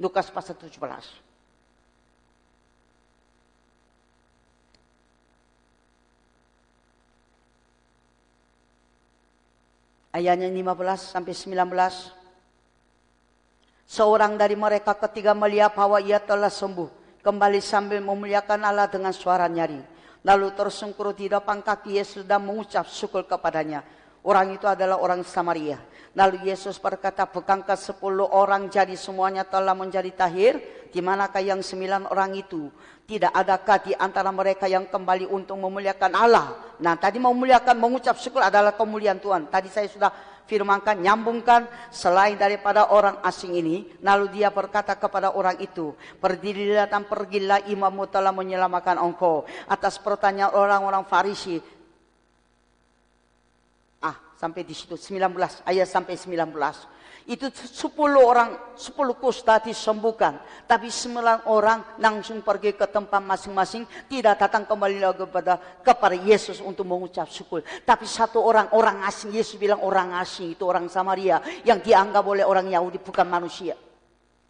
Lukas 0.00 0.28
pasal 0.32 0.56
17. 0.56 1.21
Ayatnya 10.12 10.52
15 10.52 11.16
sampai 11.16 11.32
19. 11.32 12.12
Seorang 13.88 14.36
dari 14.36 14.52
mereka 14.52 14.92
ketika 14.92 15.32
melihat 15.32 15.72
bahwa 15.72 15.96
ia 16.04 16.20
telah 16.20 16.52
sembuh, 16.52 17.20
kembali 17.24 17.60
sambil 17.64 18.04
memuliakan 18.04 18.60
Allah 18.60 18.92
dengan 18.92 19.16
suara 19.16 19.48
nyari. 19.48 19.80
Lalu 20.20 20.52
tersungkur 20.52 21.16
di 21.16 21.32
depan 21.32 21.64
kaki 21.64 21.96
Yesus 21.96 22.28
dan 22.28 22.44
mengucap 22.44 22.86
syukur 22.92 23.24
kepadanya. 23.24 23.82
Orang 24.22 24.54
itu 24.54 24.68
adalah 24.68 25.00
orang 25.00 25.24
Samaria. 25.24 25.80
Lalu 26.12 26.52
Yesus 26.52 26.76
berkata, 26.76 27.24
bukankah 27.24 27.74
sepuluh 27.74 28.28
orang 28.28 28.68
jadi 28.68 28.92
semuanya 28.94 29.48
telah 29.48 29.72
menjadi 29.72 30.12
tahir? 30.12 30.60
Di 30.92 31.00
manakah 31.00 31.40
yang 31.40 31.64
sembilan 31.64 32.12
orang 32.12 32.36
itu? 32.36 32.68
Tidak 33.02 33.34
adakah 33.34 33.76
di 33.82 33.92
antara 33.98 34.30
mereka 34.30 34.70
yang 34.70 34.86
kembali 34.88 35.26
untuk 35.28 35.58
memuliakan 35.58 36.12
Allah? 36.14 36.76
Nah 36.78 36.94
tadi 36.96 37.18
memuliakan, 37.18 37.76
mengucap 37.76 38.16
syukur 38.16 38.40
adalah 38.40 38.72
kemuliaan 38.72 39.18
Tuhan. 39.18 39.50
Tadi 39.50 39.68
saya 39.68 39.90
sudah 39.90 40.10
firmankan, 40.46 41.02
nyambungkan 41.02 41.66
selain 41.90 42.38
daripada 42.38 42.94
orang 42.94 43.18
asing 43.26 43.58
ini. 43.58 43.90
Lalu 44.00 44.40
dia 44.40 44.48
berkata 44.54 44.94
kepada 44.94 45.34
orang 45.34 45.58
itu, 45.58 45.92
berdirilah 46.22 46.86
dan 46.86 47.04
pergilah 47.04 47.66
imammu 47.66 48.06
telah 48.08 48.30
menyelamatkan 48.30 48.96
engkau. 49.02 49.44
Atas 49.66 49.98
pertanyaan 49.98 50.54
orang-orang 50.54 51.02
Farisi, 51.04 51.58
sampai 54.42 54.66
di 54.66 54.74
situ 54.74 54.98
19 54.98 55.38
ayat 55.62 55.86
sampai 55.86 56.18
19 56.18 56.50
itu 57.30 57.46
10 57.54 57.94
orang 58.18 58.74
10 58.74 58.98
kusta 59.14 59.62
disembuhkan. 59.62 60.42
Tapi 60.66 60.90
9 60.90 61.46
orang 61.46 61.98
langsung 62.02 62.42
pergi 62.42 62.74
ke 62.74 62.90
tempat 62.90 63.22
masing-masing 63.22 63.86
tidak 64.10 64.42
datang 64.42 64.66
kembali 64.66 64.98
lagi 64.98 65.22
kepada 65.22 65.54
kepada 65.82 66.16
Yesus 66.18 66.58
untuk 66.58 66.88
mengucap 66.88 67.30
syukur. 67.30 67.62
Tapi 67.62 68.06
satu 68.08 68.42
orang 68.42 68.74
orang 68.74 69.06
asing 69.06 69.30
Yesus 69.30 69.54
bilang 69.54 69.82
orang 69.86 70.18
asing 70.18 70.58
itu 70.58 70.66
orang 70.66 70.90
Samaria 70.90 71.38
yang 71.62 71.78
dianggap 71.78 72.24
oleh 72.26 72.42
orang 72.42 72.66
Yahudi 72.66 72.98
bukan 72.98 73.26
manusia. 73.28 73.78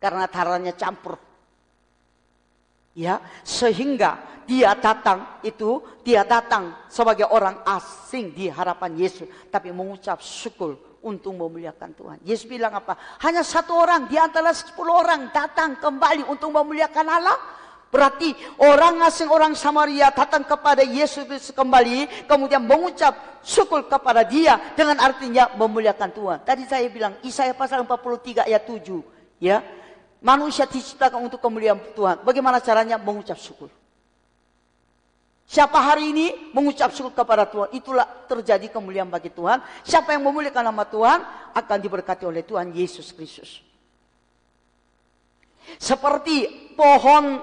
Karena 0.01 0.25
darahnya 0.25 0.73
campur. 0.73 1.21
Ya 2.93 3.21
sehingga 3.45 4.45
dia 4.45 4.77
datang 4.77 5.41
itu 5.41 5.81
dia 6.05 6.29
datang 6.29 6.77
sebagai 6.93 7.25
orang 7.29 7.65
asing 7.65 8.37
di 8.37 8.53
harapan 8.53 8.93
Yesus 9.01 9.25
tapi 9.49 9.73
mengucap 9.73 10.21
syukur 10.21 10.92
untuk 11.03 11.35
memuliakan 11.35 11.91
Tuhan. 11.95 12.19
Yesus 12.23 12.47
bilang 12.47 12.73
apa? 12.73 12.95
Hanya 13.23 13.43
satu 13.43 13.75
orang 13.75 14.07
di 14.07 14.17
antara 14.17 14.55
sepuluh 14.55 15.03
orang 15.03 15.35
datang 15.35 15.77
kembali 15.79 16.27
untuk 16.31 16.55
memuliakan 16.55 17.07
Allah. 17.11 17.39
Berarti 17.93 18.33
orang 18.57 19.05
asing 19.05 19.29
orang 19.29 19.53
Samaria 19.53 20.09
datang 20.09 20.49
kepada 20.49 20.81
Yesus 20.81 21.29
kembali 21.53 22.25
kemudian 22.25 22.65
mengucap 22.65 23.45
syukur 23.45 23.85
kepada 23.85 24.25
dia 24.25 24.57
dengan 24.73 24.97
artinya 24.97 25.53
memuliakan 25.61 26.09
Tuhan. 26.09 26.39
Tadi 26.41 26.65
saya 26.65 26.89
bilang 26.89 27.21
Isaiah 27.21 27.53
pasal 27.53 27.85
43 27.85 28.49
ayat 28.49 28.65
7 28.65 29.45
ya. 29.45 29.61
Manusia 30.23 30.65
diciptakan 30.65 31.29
untuk 31.29 31.43
kemuliaan 31.43 31.83
Tuhan. 31.93 32.23
Bagaimana 32.25 32.63
caranya 32.65 32.97
mengucap 32.97 33.37
syukur? 33.37 33.69
Siapa 35.53 35.77
hari 35.77 36.17
ini 36.17 36.49
mengucap 36.57 36.97
syukur 36.97 37.13
kepada 37.13 37.45
Tuhan, 37.45 37.77
itulah 37.77 38.09
terjadi 38.25 38.73
kemuliaan 38.73 39.13
bagi 39.13 39.29
Tuhan. 39.29 39.61
Siapa 39.85 40.17
yang 40.17 40.25
memuliakan 40.25 40.73
nama 40.73 40.89
Tuhan 40.89 41.21
akan 41.53 41.77
diberkati 41.77 42.25
oleh 42.25 42.41
Tuhan 42.41 42.73
Yesus 42.73 43.13
Kristus. 43.13 43.61
Seperti 45.77 46.49
pohon 46.73 47.37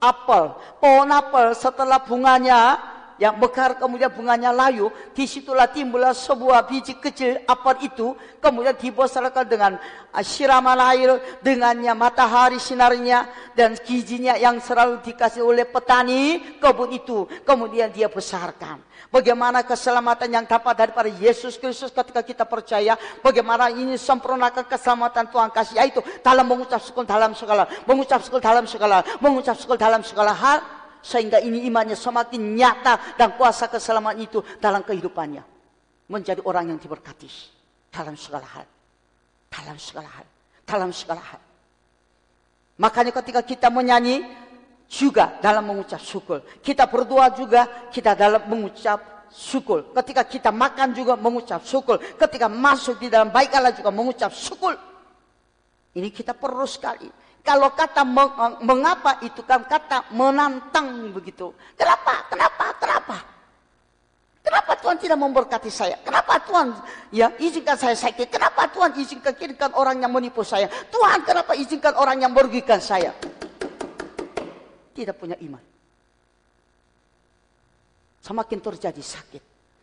apel. 0.00 0.44
Pohon 0.80 1.08
apel 1.12 1.52
setelah 1.52 2.00
bunganya 2.00 2.80
yang 3.22 3.38
bekar 3.38 3.78
kemudian 3.78 4.10
bunganya 4.10 4.50
layu, 4.50 4.90
di 5.14 5.30
situlah 5.30 5.70
timbullah 5.70 6.10
sebuah 6.10 6.66
biji 6.66 6.98
kecil 6.98 7.38
apa 7.46 7.78
itu, 7.78 8.18
kemudian 8.42 8.74
dibesarkan 8.74 9.46
dengan 9.46 9.78
ah, 10.10 10.26
siraman 10.26 10.82
air, 10.90 11.38
dengannya 11.38 11.94
matahari 11.94 12.58
sinarnya, 12.58 13.30
dan 13.54 13.78
gizinya 13.78 14.34
yang 14.34 14.58
selalu 14.58 14.98
dikasih 15.06 15.46
oleh 15.46 15.70
petani 15.70 16.58
kebun 16.58 16.90
itu, 16.90 17.30
kemudian 17.46 17.94
dia 17.94 18.10
besarkan. 18.10 18.82
Bagaimana 19.12 19.60
keselamatan 19.60 20.28
yang 20.32 20.44
dapat 20.48 20.72
daripada 20.72 21.06
Yesus 21.06 21.60
Kristus 21.60 21.92
ketika 21.92 22.24
kita 22.24 22.48
percaya. 22.48 22.96
Bagaimana 23.20 23.68
ini 23.68 24.00
sempurnakan 24.00 24.64
keselamatan 24.64 25.28
Tuhan 25.28 25.52
kasih. 25.52 25.76
Yaitu 25.76 26.00
dalam 26.24 26.48
mengucap 26.48 26.80
syukur 26.80 27.04
dalam 27.04 27.36
segala. 27.36 27.68
Mengucap 27.84 28.24
syukur 28.24 28.40
dalam 28.40 28.64
segala. 28.64 29.04
Mengucap 29.20 29.60
syukur 29.60 29.76
dalam 29.76 30.00
segala 30.00 30.32
hal. 30.32 30.81
Sehingga 31.02 31.42
ini 31.42 31.66
imannya 31.66 31.98
semakin 31.98 32.54
nyata 32.54 33.18
dan 33.18 33.34
kuasa 33.34 33.66
keselamatan 33.66 34.22
itu 34.22 34.38
dalam 34.62 34.86
kehidupannya. 34.86 35.42
Menjadi 36.08 36.40
orang 36.46 36.72
yang 36.74 36.78
diberkati. 36.78 37.28
Dalam 37.90 38.14
segala 38.14 38.46
hal. 38.46 38.66
Dalam 39.50 39.76
segala 39.76 40.08
hal. 40.08 40.26
Dalam 40.62 40.90
segala 40.94 41.20
hal. 41.20 41.42
Makanya 42.78 43.12
ketika 43.12 43.42
kita 43.44 43.68
menyanyi, 43.68 44.24
juga 44.92 45.40
dalam 45.40 45.64
mengucap 45.64 45.96
syukur. 46.04 46.44
Kita 46.60 46.84
berdoa 46.84 47.32
juga 47.32 47.88
kita 47.88 48.12
dalam 48.12 48.44
mengucap 48.44 49.24
syukur. 49.32 49.88
Ketika 49.96 50.28
kita 50.28 50.52
makan 50.52 50.92
juga 50.92 51.16
mengucap 51.16 51.64
syukur. 51.64 51.96
Ketika 51.96 52.52
masuk 52.52 53.00
di 53.00 53.08
dalam 53.08 53.32
baik 53.32 53.56
Allah 53.56 53.72
juga 53.72 53.88
mengucap 53.88 54.36
syukur. 54.36 54.76
Ini 55.96 56.12
kita 56.12 56.36
perlu 56.36 56.68
sekali. 56.68 57.08
Kalau 57.42 57.74
kata 57.74 58.06
mengapa 58.62 59.18
itu 59.26 59.42
kan 59.42 59.66
kata 59.66 60.14
menantang 60.14 61.10
begitu. 61.10 61.50
Kenapa? 61.74 62.30
Kenapa? 62.30 62.66
Kenapa? 62.78 63.16
Kenapa 64.42 64.72
Tuhan 64.78 64.96
tidak 64.98 65.18
memberkati 65.18 65.70
saya? 65.70 65.98
Kenapa 66.02 66.38
Tuhan 66.42 66.74
ya 67.10 67.30
izinkan 67.42 67.74
saya 67.78 67.98
sakit? 67.98 68.30
Kenapa 68.30 68.70
Tuhan 68.70 68.94
izinkan 68.98 69.34
izinkan 69.34 69.74
orang 69.74 70.02
yang 70.02 70.10
menipu 70.10 70.46
saya? 70.46 70.66
Tuhan 70.66 71.22
kenapa 71.26 71.54
izinkan 71.58 71.94
orang 71.98 72.22
yang 72.22 72.30
merugikan 72.34 72.78
saya? 72.78 73.14
tidak 74.92 75.16
punya 75.18 75.36
iman. 75.40 75.60
Semakin 78.22 78.58
terjadi 78.62 79.02
sakit. 79.02 79.42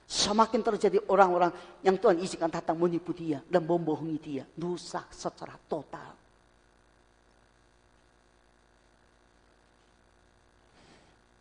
Semakin 0.09 0.61
terjadi 0.65 0.97
orang-orang 1.11 1.53
yang 1.85 1.99
Tuhan 1.99 2.17
izinkan 2.23 2.49
datang 2.49 2.79
menipu 2.79 3.13
dia 3.13 3.43
dan 3.45 3.61
membohongi 3.67 4.17
dia. 4.17 4.43
Dosa 4.47 5.05
secara 5.11 5.53
total. 5.69 6.17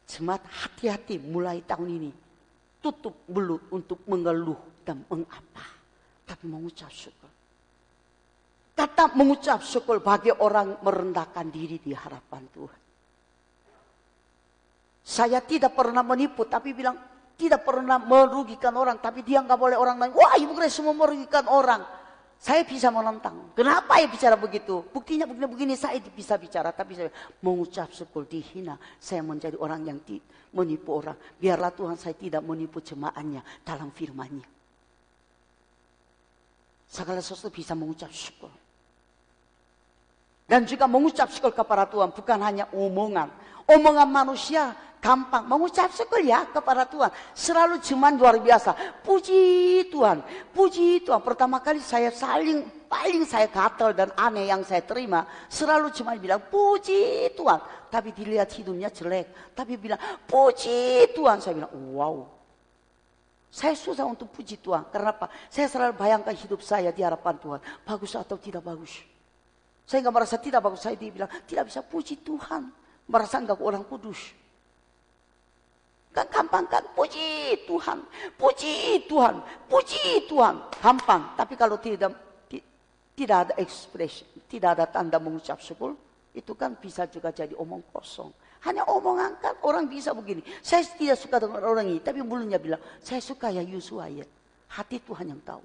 Semat 0.09 0.41
hati-hati 0.49 1.21
mulai 1.21 1.61
tahun 1.69 1.89
ini. 2.01 2.11
Tutup 2.81 3.29
mulut 3.29 3.69
untuk 3.69 4.01
mengeluh 4.09 4.81
dan 4.81 5.05
mengapa. 5.05 5.69
Tapi 6.25 6.45
mengucap 6.49 6.89
syukur. 6.89 7.29
Kata 8.73 9.13
mengucap 9.13 9.61
syukur 9.61 10.01
bagi 10.01 10.33
orang 10.33 10.81
merendahkan 10.81 11.53
diri 11.53 11.77
di 11.83 11.93
hadapan 11.93 12.43
Tuhan. 12.49 12.81
Saya 15.05 15.41
tidak 15.45 15.77
pernah 15.77 16.05
menipu, 16.05 16.49
tapi 16.49 16.73
bilang 16.73 16.97
tidak 17.37 17.65
pernah 17.67 18.01
merugikan 18.01 18.73
orang, 18.77 19.01
tapi 19.01 19.27
dia 19.27 19.45
nggak 19.45 19.59
boleh 19.59 19.77
orang 19.77 19.97
lain. 19.99 20.13
Wah, 20.15 20.37
ibu 20.41 20.53
Grace 20.57 20.79
semua 20.79 20.95
merugikan 20.95 21.49
orang. 21.49 21.98
Saya 22.39 22.63
bisa 22.63 22.87
menentang. 22.95 23.51
Kenapa 23.59 23.99
ya 23.99 24.07
bicara 24.07 24.39
begitu? 24.39 24.87
Buktinya 24.95 25.27
begini, 25.27 25.47
begini 25.51 25.75
saya 25.75 25.99
bisa 25.99 26.39
bicara, 26.39 26.71
tapi 26.71 26.95
saya 26.95 27.11
mengucap 27.43 27.91
syukur 27.91 28.31
dihina. 28.31 28.79
Saya 29.03 29.27
menjadi 29.27 29.59
orang 29.59 29.83
yang 29.83 29.99
menipu 30.55 31.03
orang. 31.03 31.19
Biarlah 31.35 31.75
Tuhan 31.75 31.99
saya 31.99 32.15
tidak 32.15 32.47
menipu 32.47 32.79
jemaahnya 32.79 33.43
dalam 33.67 33.91
firmannya. 33.91 34.47
Segala 36.89 37.19
sesuatu 37.19 37.51
bisa 37.51 37.75
mengucap 37.75 38.09
syukur. 38.15 38.55
Dan 40.49 40.65
juga 40.65 40.89
mengucap 40.89 41.29
syukur 41.29 41.53
kepada 41.53 41.85
Tuhan 41.85 42.15
bukan 42.15 42.39
hanya 42.41 42.65
omongan. 42.73 43.29
Omongan 43.69 44.09
manusia 44.09 44.73
gampang 44.99 45.47
mengucap 45.47 45.91
syukur 45.95 46.23
ya 46.23 46.47
kepada 46.47 46.85
Tuhan. 46.85 47.11
Selalu 47.35 47.79
cuman 47.83 48.13
luar 48.19 48.37
biasa. 48.39 49.03
Puji 49.03 49.41
Tuhan, 49.91 50.23
puji 50.53 51.07
Tuhan. 51.07 51.23
Pertama 51.23 51.63
kali 51.63 51.79
saya 51.83 52.11
saling 52.11 52.67
paling 52.89 53.23
saya 53.29 53.47
gatal 53.47 53.93
dan 53.95 54.11
aneh 54.17 54.49
yang 54.51 54.65
saya 54.65 54.83
terima. 54.83 55.29
Selalu 55.47 55.95
cuma 55.95 56.17
bilang 56.19 56.43
puji 56.47 57.31
Tuhan. 57.37 57.61
Tapi 57.89 58.13
dilihat 58.13 58.51
hidupnya 58.53 58.91
jelek. 58.93 59.55
Tapi 59.55 59.79
bilang 59.79 60.01
puji 60.27 61.13
Tuhan. 61.15 61.39
Saya 61.39 61.55
bilang 61.57 61.73
wow. 61.95 62.17
Saya 63.49 63.73
susah 63.73 64.05
untuk 64.05 64.29
puji 64.29 64.61
Tuhan. 64.61 64.93
Karena 64.93 65.17
apa? 65.17 65.33
Saya 65.49 65.73
selalu 65.73 65.97
bayangkan 65.97 66.37
hidup 66.37 66.61
saya 66.61 66.93
di 66.93 67.01
hadapan 67.01 67.37
Tuhan. 67.41 67.61
Bagus 67.87 68.13
atau 68.13 68.37
tidak 68.37 68.61
bagus. 68.61 69.01
Saya 69.89 70.05
nggak 70.05 70.17
merasa 70.21 70.37
tidak 70.37 70.61
bagus. 70.61 70.85
Saya 70.85 70.97
dibilang 71.01 71.31
tidak 71.49 71.73
bisa 71.73 71.81
puji 71.81 72.21
Tuhan. 72.21 72.69
Merasa 73.09 73.41
nggak 73.41 73.57
orang 73.65 73.89
kudus. 73.89 74.37
Kan 76.13 76.27
gampang 76.33 76.65
kan? 76.67 76.83
Puji 76.97 77.55
Tuhan, 77.69 77.99
puji 78.35 79.07
Tuhan, 79.07 79.35
puji 79.69 80.27
Tuhan. 80.27 80.55
Gampang. 80.81 81.37
Tapi 81.37 81.55
kalau 81.55 81.77
tidak 81.79 82.17
tidak 83.19 83.51
ada 83.51 83.55
ekspresi, 83.59 84.23
tidak 84.47 84.79
ada 84.79 84.87
tanda 84.87 85.19
mengucap 85.19 85.59
syukur, 85.59 85.99
itu 86.31 86.55
kan 86.55 86.79
bisa 86.79 87.11
juga 87.11 87.35
jadi 87.35 87.51
omong 87.59 87.83
kosong. 87.91 88.31
Hanya 88.63 88.87
omongan 88.87 89.43
kan 89.43 89.55
orang 89.67 89.91
bisa 89.91 90.15
begini. 90.15 90.43
Saya 90.63 90.87
tidak 90.87 91.19
suka 91.19 91.43
dengan 91.43 91.67
orang 91.67 91.91
ini, 91.91 91.99
tapi 91.99 92.23
mulutnya 92.23 92.63
bilang, 92.63 92.79
saya 93.03 93.19
suka 93.19 93.51
ya 93.51 93.63
Yusuf 93.63 94.03
ya. 94.07 94.23
Hati 94.69 95.03
Tuhan 95.03 95.35
yang 95.35 95.43
tahu. 95.43 95.63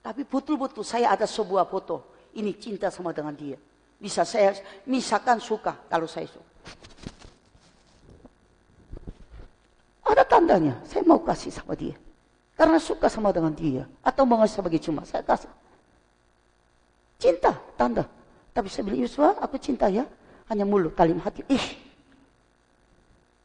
Tapi 0.00 0.22
betul-betul 0.24 0.86
saya 0.86 1.12
ada 1.12 1.26
sebuah 1.26 1.66
foto. 1.66 2.30
Ini 2.30 2.54
cinta 2.62 2.88
sama 2.94 3.10
dengan 3.10 3.34
dia. 3.34 3.58
Bisa 4.00 4.24
saya 4.24 4.54
misalkan 4.86 5.42
suka 5.42 5.76
kalau 5.90 6.06
saya 6.06 6.30
suka. 6.30 6.48
Ada 10.10 10.26
tandanya. 10.26 10.74
Saya 10.82 11.06
mau 11.06 11.22
kasih 11.22 11.54
sama 11.54 11.78
dia. 11.78 11.94
Karena 12.58 12.82
suka 12.82 13.06
sama 13.06 13.30
dengan 13.30 13.54
dia. 13.54 13.86
Atau 14.02 14.26
mengasihi 14.26 14.58
sebagai 14.58 14.80
cuma. 14.82 15.06
Saya 15.06 15.22
kasih. 15.22 15.46
Cinta. 17.22 17.54
Tanda. 17.78 18.10
Tapi 18.50 18.66
saya 18.66 18.90
bilang, 18.90 19.06
Yusuf, 19.06 19.38
aku 19.38 19.54
cinta 19.62 19.86
ya. 19.86 20.02
Hanya 20.50 20.66
mulut, 20.66 20.98
talim 20.98 21.22
hati. 21.22 21.46
Ih. 21.46 21.66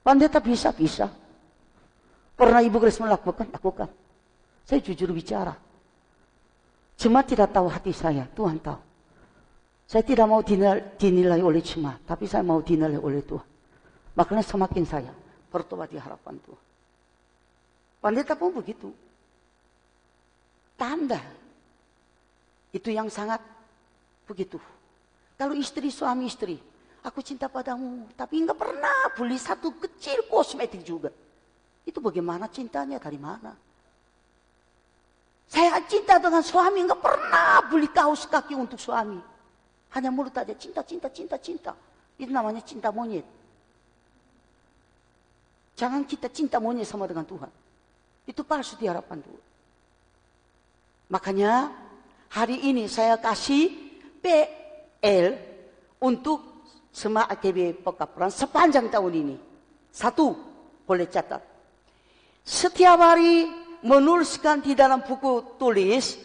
Pandai 0.02 0.26
tak 0.26 0.50
bisa, 0.50 0.74
bisa. 0.74 1.06
Pernah 2.34 2.66
Ibu 2.66 2.82
Grace 2.82 2.98
melakukan? 2.98 3.46
Lakukan. 3.54 3.90
Saya 4.66 4.82
jujur 4.82 5.14
bicara. 5.14 5.54
Cuma 6.98 7.22
tidak 7.22 7.54
tahu 7.54 7.70
hati 7.70 7.94
saya. 7.94 8.26
Tuhan 8.34 8.58
tahu. 8.58 8.82
Saya 9.86 10.02
tidak 10.02 10.26
mau 10.26 10.42
dinilai, 10.42 10.98
dinilai 10.98 11.46
oleh 11.46 11.62
cuma. 11.62 12.02
Tapi 12.10 12.26
saya 12.26 12.42
mau 12.42 12.58
dinilai 12.58 12.98
oleh 12.98 13.22
Tuhan. 13.22 13.46
Makanya 14.18 14.42
semakin 14.42 14.86
saya 14.90 15.14
bertobat 15.56 15.88
di 15.88 15.96
harapan 15.96 16.36
Tuhan. 16.44 16.64
Pendeta 18.04 18.36
pun 18.36 18.52
begitu. 18.52 18.92
Tanda. 20.76 21.24
Itu 22.76 22.92
yang 22.92 23.08
sangat 23.08 23.40
begitu. 24.28 24.60
Kalau 25.40 25.56
istri 25.56 25.88
suami 25.88 26.28
istri, 26.28 26.60
aku 27.00 27.24
cinta 27.24 27.48
padamu, 27.48 28.12
tapi 28.20 28.44
nggak 28.44 28.60
pernah 28.60 29.16
beli 29.16 29.40
satu 29.40 29.72
kecil 29.80 30.28
kosmetik 30.28 30.84
juga. 30.84 31.08
Itu 31.88 32.04
bagaimana 32.04 32.52
cintanya 32.52 33.00
dari 33.00 33.16
mana? 33.16 33.56
Saya 35.48 35.80
cinta 35.88 36.20
dengan 36.20 36.44
suami, 36.44 36.84
nggak 36.84 37.00
pernah 37.00 37.64
beli 37.72 37.88
kaos 37.88 38.28
kaki 38.28 38.60
untuk 38.60 38.82
suami. 38.82 39.24
Hanya 39.96 40.12
mulut 40.12 40.36
aja 40.36 40.52
cinta, 40.52 40.84
cinta, 40.84 41.08
cinta, 41.08 41.40
cinta. 41.40 41.72
Itu 42.20 42.28
namanya 42.28 42.60
cinta 42.60 42.92
monyet. 42.92 43.24
Jangan 45.76 46.08
kita 46.08 46.32
cinta 46.32 46.58
monyet 46.64 46.88
sama 46.88 47.04
dengan 47.04 47.28
Tuhan. 47.28 47.52
Itu 48.24 48.48
palsu 48.48 48.80
di 48.80 48.88
harapan 48.88 49.20
Tuhan. 49.20 49.44
Makanya 51.12 51.70
hari 52.32 52.72
ini 52.72 52.88
saya 52.90 53.20
kasih 53.20 53.70
PL 54.24 55.36
untuk 56.02 56.42
semua 56.90 57.28
AKB 57.28 57.84
Pekapuran 57.84 58.32
sepanjang 58.32 58.88
tahun 58.88 59.14
ini. 59.14 59.36
Satu, 59.92 60.34
boleh 60.88 61.06
catat. 61.12 61.44
Setiap 62.42 62.98
hari 62.98 63.52
menuliskan 63.84 64.64
di 64.64 64.74
dalam 64.74 65.04
buku 65.04 65.60
tulis 65.60 66.18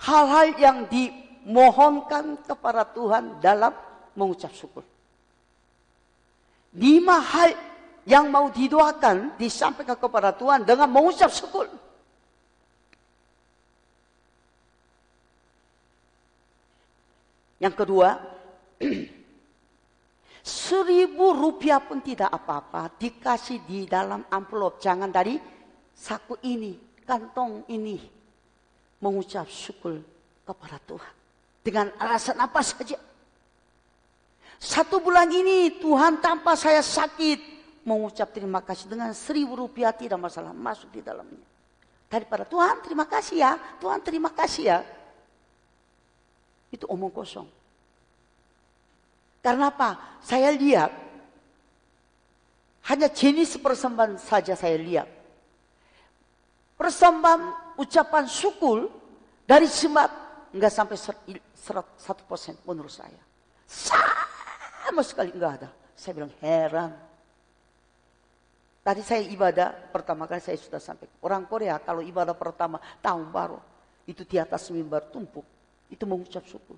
hal-hal 0.00 0.56
yang 0.56 0.78
dimohonkan 0.88 2.40
kepada 2.42 2.88
Tuhan 2.88 3.38
dalam 3.38 3.70
mengucap 4.16 4.50
syukur. 4.56 4.82
Lima 6.74 7.22
hal 7.22 7.54
yang 8.04 8.28
mau 8.28 8.52
didoakan 8.52 9.36
disampaikan 9.40 9.96
kepada 9.96 10.32
Tuhan 10.36 10.64
dengan 10.64 10.88
mengucap 10.88 11.32
syukur. 11.32 11.68
Yang 17.60 17.74
kedua, 17.80 18.08
Seribu 20.44 21.32
rupiah 21.32 21.80
pun 21.80 22.04
tidak 22.04 22.28
apa-apa. 22.28 22.92
Dikasih 23.00 23.64
di 23.64 23.88
dalam 23.88 24.28
amplop. 24.28 24.76
Jangan 24.76 25.08
dari 25.08 25.40
saku 25.96 26.36
ini, 26.44 27.00
kantong 27.00 27.64
ini. 27.72 27.96
Mengucap 29.00 29.48
syukur 29.48 30.04
kepada 30.44 30.76
Tuhan. 30.84 31.14
Dengan 31.64 31.88
alasan 31.96 32.36
apa 32.36 32.60
saja. 32.60 33.00
Satu 34.60 35.00
bulan 35.00 35.32
ini 35.32 35.80
Tuhan 35.80 36.20
tanpa 36.20 36.60
saya 36.60 36.84
sakit. 36.84 37.53
Mengucap 37.84 38.32
terima 38.32 38.64
kasih 38.64 38.88
dengan 38.88 39.12
seribu 39.12 39.60
rupiah 39.60 39.92
tidak 39.92 40.16
masalah. 40.16 40.56
Masuk 40.56 40.88
di 40.88 41.04
dalamnya. 41.04 41.44
Daripada 42.08 42.48
Tuhan 42.48 42.80
terima 42.80 43.04
kasih 43.04 43.36
ya. 43.44 43.52
Tuhan 43.76 44.00
terima 44.00 44.32
kasih 44.32 44.64
ya. 44.64 44.78
Itu 46.72 46.88
omong 46.88 47.12
kosong. 47.12 47.46
Karena 49.44 49.68
apa? 49.68 50.18
Saya 50.24 50.48
lihat 50.48 50.88
hanya 52.88 53.08
jenis 53.12 53.56
persembahan 53.60 54.16
saja 54.16 54.56
saya 54.56 54.76
lihat. 54.80 55.08
Persembahan 56.80 57.76
ucapan 57.80 58.24
syukur 58.28 58.88
dari 59.44 59.68
semat 59.68 60.08
enggak 60.52 60.72
sampai 60.72 60.96
satu 60.96 62.22
persen 62.24 62.56
menurut 62.64 62.92
saya. 62.92 63.20
Sama 63.68 65.00
sekali 65.04 65.32
enggak 65.32 65.52
ada. 65.60 65.68
Saya 65.96 66.12
bilang 66.16 66.32
heran. 66.40 66.92
Tadi 68.84 69.00
saya 69.00 69.24
ibadah 69.24 69.72
pertama 69.88 70.28
kali 70.28 70.44
saya 70.44 70.60
sudah 70.60 70.76
sampai. 70.76 71.08
Orang 71.24 71.48
Korea 71.48 71.80
kalau 71.80 72.04
ibadah 72.04 72.36
pertama 72.36 72.76
tahun 73.00 73.32
baru 73.32 73.56
itu 74.04 74.28
di 74.28 74.36
atas 74.36 74.68
mimbar 74.68 75.08
tumpuk 75.08 75.48
itu 75.88 76.04
mengucap 76.04 76.44
syukur. 76.44 76.76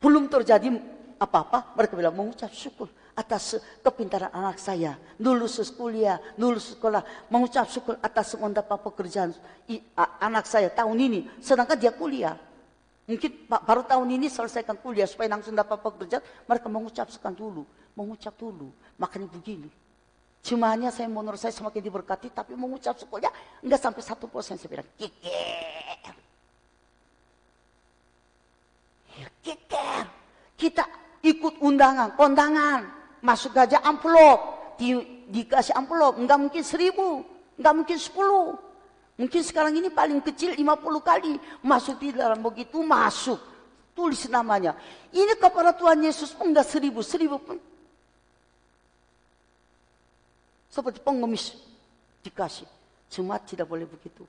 Belum 0.00 0.32
terjadi 0.32 0.72
apa-apa, 1.20 1.76
mereka 1.76 1.92
bilang 1.92 2.16
mengucap 2.16 2.48
syukur 2.56 2.88
atas 3.12 3.60
kepintaran 3.84 4.32
anak 4.32 4.56
saya, 4.60 4.96
lulus 5.20 5.60
kuliah, 5.72 6.16
lulus 6.40 6.76
sekolah, 6.76 7.28
mengucap 7.28 7.68
syukur 7.68 8.00
atas 8.00 8.32
mendapat 8.36 8.80
pekerjaan 8.80 9.32
anak 10.20 10.44
saya 10.48 10.72
tahun 10.72 10.96
ini, 10.96 11.20
sedangkan 11.40 11.76
dia 11.76 11.92
kuliah. 11.92 12.36
Mungkin 13.08 13.48
baru 13.48 13.84
tahun 13.84 14.08
ini 14.08 14.32
selesaikan 14.32 14.80
kuliah 14.80 15.08
supaya 15.08 15.32
langsung 15.32 15.52
dapat 15.52 15.80
pekerjaan, 15.84 16.24
mereka 16.48 16.68
mengucapkan 16.72 17.32
dulu, 17.32 17.64
mengucap 17.92 18.32
dulu. 18.36 18.72
Makanya 18.96 19.28
begini. 19.32 19.68
Cuma 20.46 20.70
hanya 20.70 20.94
saya 20.94 21.10
menurut 21.10 21.42
saya 21.42 21.50
semakin 21.50 21.82
diberkati, 21.82 22.30
tapi 22.30 22.54
mengucap 22.54 22.94
syukurnya 22.94 23.34
enggak 23.66 23.82
sampai 23.82 23.98
satu 23.98 24.30
persen. 24.30 24.54
Saya 24.54 24.70
bilang, 24.70 24.86
kiker. 24.94 26.14
Ya, 29.18 29.28
kiker. 29.42 30.06
Kita 30.54 30.86
ikut 31.26 31.58
undangan, 31.58 32.14
kondangan, 32.14 32.86
masuk 33.26 33.58
aja 33.58 33.82
amplop, 33.82 34.38
di, 34.78 34.94
dikasih 35.26 35.74
amplop, 35.74 36.14
enggak 36.22 36.38
mungkin 36.38 36.62
seribu, 36.62 37.26
enggak 37.58 37.74
mungkin 37.74 37.98
sepuluh. 37.98 38.54
Mungkin 39.18 39.42
sekarang 39.42 39.74
ini 39.74 39.90
paling 39.90 40.22
kecil 40.22 40.54
50 40.54 40.62
kali 41.02 41.40
masuk 41.66 41.98
di 41.98 42.14
dalam 42.14 42.38
begitu 42.38 42.86
masuk. 42.86 43.40
Tulis 43.98 44.28
namanya. 44.30 44.78
Ini 45.10 45.40
kepada 45.40 45.74
Tuhan 45.74 46.06
Yesus 46.06 46.30
pun 46.38 46.54
enggak 46.54 46.70
seribu, 46.70 47.02
seribu 47.02 47.42
pun. 47.42 47.58
Seperti 50.70 50.98
pengemis 51.00 51.56
dikasih. 52.22 52.66
Cuma 53.06 53.38
tidak 53.38 53.70
boleh 53.70 53.86
begitu. 53.86 54.26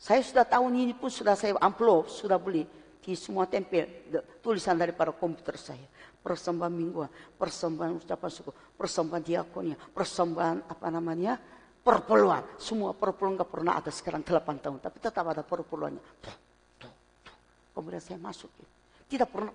Saya 0.00 0.24
sudah 0.24 0.48
tahun 0.48 0.72
ini 0.80 0.92
pun 0.96 1.12
sudah 1.12 1.36
saya 1.36 1.52
amplop, 1.60 2.08
sudah 2.08 2.40
beli 2.40 2.64
di 3.04 3.12
semua 3.12 3.44
tempel 3.44 3.84
tulisan 4.40 4.76
daripada 4.76 5.12
komputer 5.12 5.60
saya. 5.60 5.84
Persembahan 6.20 6.72
mingguan, 6.72 7.08
persembahan 7.36 8.00
ucapan 8.00 8.30
syukur, 8.32 8.52
persembahan 8.76 9.24
diakonia, 9.24 9.76
persembahan 9.76 10.68
apa 10.68 10.86
namanya, 10.88 11.36
perpuluhan. 11.80 12.44
Semua 12.60 12.92
perpuluhan 12.96 13.40
nggak 13.40 13.50
pernah 13.52 13.76
ada 13.76 13.88
sekarang 13.92 14.24
8 14.24 14.60
tahun, 14.60 14.78
tapi 14.80 14.96
tetap 15.00 15.24
ada 15.28 15.44
perpuluhannya. 15.44 16.00
Kemudian 17.72 18.02
saya 18.04 18.20
masuk. 18.20 18.52
Tidak 19.08 19.28
pernah. 19.28 19.52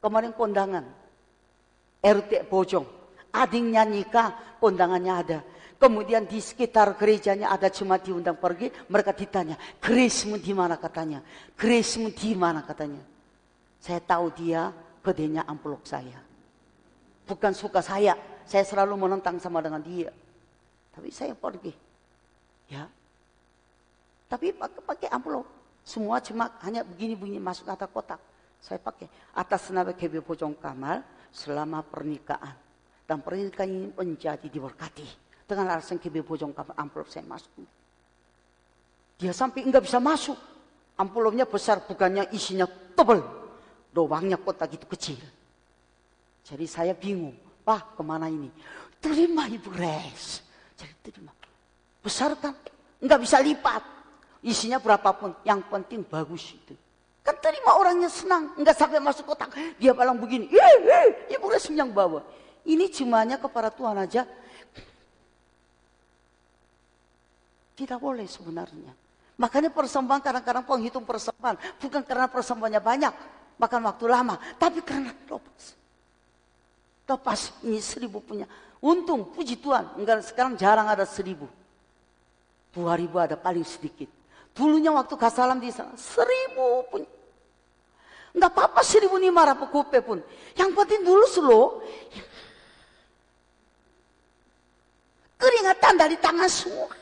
Kemarin 0.00 0.32
kondangan, 0.32 0.84
RT 2.00 2.48
Bojong, 2.48 2.86
adingnya 3.32 3.84
nikah, 3.84 4.56
kondangannya 4.56 5.12
ada. 5.12 5.38
Kemudian 5.80 6.28
di 6.28 6.40
sekitar 6.44 6.92
gerejanya 7.00 7.48
ada 7.52 7.72
cuma 7.72 7.96
diundang 7.96 8.36
pergi, 8.36 8.68
mereka 8.92 9.16
ditanya, 9.16 9.56
Grace-mu 9.80 10.36
di 10.36 10.52
mana 10.52 10.76
katanya? 10.76 11.24
Grace-mu 11.56 12.12
di 12.12 12.36
mana 12.36 12.60
katanya? 12.60 13.00
Saya 13.80 14.00
tahu 14.04 14.28
dia 14.36 14.68
gedenya 15.00 15.48
amplop 15.48 15.88
saya. 15.88 16.20
Bukan 17.24 17.56
suka 17.56 17.80
saya, 17.80 18.12
saya 18.44 18.64
selalu 18.64 19.08
menentang 19.08 19.40
sama 19.40 19.64
dengan 19.64 19.80
dia. 19.80 20.12
Tapi 20.92 21.08
saya 21.08 21.32
pergi. 21.32 21.72
Ya. 22.68 22.84
Tapi 24.28 24.52
pakai, 24.52 24.80
pakai 24.84 25.08
amplop. 25.08 25.48
Semua 25.80 26.20
cuma 26.20 26.52
hanya 26.60 26.84
begini-begini 26.84 27.40
masuk 27.40 27.64
kata 27.64 27.88
kotak. 27.88 28.20
Saya 28.60 28.76
pakai 28.76 29.08
atas 29.32 29.72
nama 29.72 29.96
KB 29.96 30.20
Bojong 30.20 30.52
Kamal 30.60 31.00
selama 31.30 31.82
pernikahan. 31.86 32.54
Dan 33.06 33.22
pernikahan 33.26 33.70
ini 33.70 33.88
menjadi 33.90 34.46
diberkati 34.46 35.06
dengan 35.46 35.74
alasan 35.74 35.98
KB 35.98 36.22
Bojong 36.22 36.54
amplop 36.54 37.10
saya 37.10 37.26
masuk. 37.26 37.50
Dia 39.18 39.34
sampai 39.34 39.66
enggak 39.66 39.82
bisa 39.82 39.98
masuk. 39.98 40.38
Amplopnya 40.94 41.48
besar, 41.48 41.82
bukannya 41.82 42.30
isinya 42.30 42.68
tebal. 42.94 43.24
Lubangnya 43.90 44.38
kotak 44.38 44.70
gitu 44.78 44.86
kecil. 44.86 45.18
Jadi 46.46 46.64
saya 46.70 46.94
bingung. 46.94 47.34
Pak, 47.66 47.98
ke 47.98 48.02
mana 48.06 48.30
ini? 48.30 48.48
Terima 49.02 49.48
Ibu 49.50 49.70
Res. 49.74 50.40
Jadi 50.78 50.94
terima. 51.02 51.32
Besar 52.00 52.36
kan? 52.38 52.56
Enggak 53.00 53.20
bisa 53.20 53.40
lipat. 53.40 53.82
Isinya 54.40 54.80
berapapun. 54.80 55.36
Yang 55.44 55.68
penting 55.68 56.00
bagus 56.06 56.56
itu. 56.56 56.72
Terima 57.38 57.78
orangnya 57.78 58.10
senang. 58.10 58.50
Enggak 58.58 58.74
sampai 58.74 58.98
masuk 58.98 59.30
kotak. 59.30 59.54
Dia 59.78 59.94
bilang 59.94 60.18
begini. 60.18 60.50
Ibu 61.30 61.46
Res 61.46 61.70
yang 61.70 61.94
bawa. 61.94 62.26
Ini 62.66 62.90
cumanya 62.92 63.40
kepada 63.40 63.72
Tuhan 63.72 63.96
aja 63.96 64.28
Tidak 67.80 67.96
boleh 67.96 68.28
sebenarnya. 68.28 68.92
Makanya 69.40 69.72
persembahan 69.72 70.20
kadang-kadang 70.20 70.68
penghitung 70.68 71.00
persembahan. 71.08 71.80
Bukan 71.80 72.04
karena 72.04 72.28
persembahannya 72.28 72.82
banyak. 72.84 73.14
Makan 73.56 73.80
waktu 73.88 74.04
lama. 74.04 74.36
Tapi 74.60 74.84
karena 74.84 75.16
lepas. 75.16 75.64
Lepas 77.08 77.40
ini 77.64 77.80
seribu 77.80 78.20
punya. 78.20 78.44
Untung 78.84 79.32
puji 79.32 79.56
Tuhan. 79.56 79.96
Enggak, 79.96 80.28
sekarang 80.28 80.60
jarang 80.60 80.92
ada 80.92 81.08
seribu. 81.08 81.48
Dua 82.68 82.92
ribu 83.00 83.16
ada 83.16 83.32
paling 83.32 83.64
sedikit. 83.64 84.12
Dulunya 84.52 84.92
waktu 84.92 85.16
kasalam 85.16 85.56
di 85.56 85.72
sana. 85.72 85.96
Seribu 85.96 86.84
punya. 86.92 87.08
Enggak 88.30 88.50
apa-apa 88.54 88.80
seribu 88.86 89.18
ini 89.18 89.30
marah 89.34 89.58
pekupe 89.58 89.98
pun. 90.02 90.22
Yang 90.54 90.70
penting 90.74 91.00
dulu 91.02 91.24
slow. 91.26 91.64
Keringatan 95.40 95.94
dari 95.98 96.16
tangan 96.20 96.50
semua. 96.50 96.92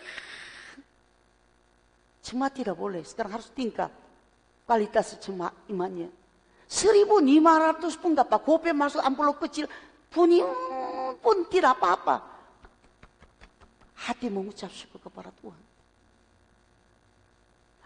Cuma 2.25 2.49
tidak 2.49 2.77
boleh. 2.77 3.05
Sekarang 3.05 3.41
harus 3.41 3.51
tingkat 3.53 3.93
kualitas 4.69 5.17
cuma 5.21 5.53
imannya. 5.69 6.13
1500 6.69 7.97
pun 7.97 8.13
gak 8.13 8.29
apa. 8.29 8.39
Kopi 8.41 8.73
masuk 8.77 9.01
amplop 9.01 9.41
kecil. 9.49 9.65
Pun, 10.13 10.29
pun 11.21 11.37
tidak 11.49 11.81
apa-apa. 11.81 12.21
Hati 14.09 14.29
mengucap 14.29 14.69
syukur 14.73 15.01
kepada 15.09 15.33
Tuhan. 15.41 15.61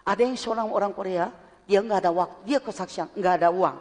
Ada 0.03 0.21
yang 0.27 0.35
seorang 0.35 0.67
orang 0.67 0.91
Korea, 0.91 1.31
dia 1.73 1.81
nggak 1.81 2.05
ada 2.05 2.13
waktu, 2.13 2.37
dia 2.45 2.61
kesaksian, 2.61 3.09
nggak 3.17 3.33
ada 3.41 3.49
uang. 3.49 3.73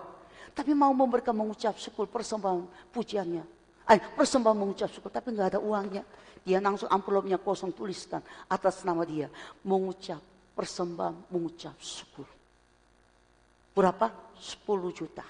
Tapi 0.57 0.73
mau 0.73 0.89
memberikan 0.97 1.37
mengucap 1.37 1.77
syukur 1.77 2.09
persembahan 2.09 2.89
pujiannya. 2.89 3.45
Eh, 3.85 4.01
persembahan 4.17 4.57
mengucap 4.57 4.89
syukur, 4.89 5.13
tapi 5.13 5.37
nggak 5.37 5.53
ada 5.53 5.61
uangnya. 5.61 6.01
Dia 6.41 6.57
langsung 6.65 6.89
amplopnya 6.89 7.37
kosong 7.37 7.77
tuliskan 7.77 8.25
atas 8.49 8.81
nama 8.89 9.05
dia. 9.05 9.29
Mengucap 9.69 10.25
persembahan 10.57 11.29
mengucap 11.29 11.77
syukur. 11.85 12.25
Berapa? 13.77 14.09
10 14.41 14.89
juta. 14.97 15.29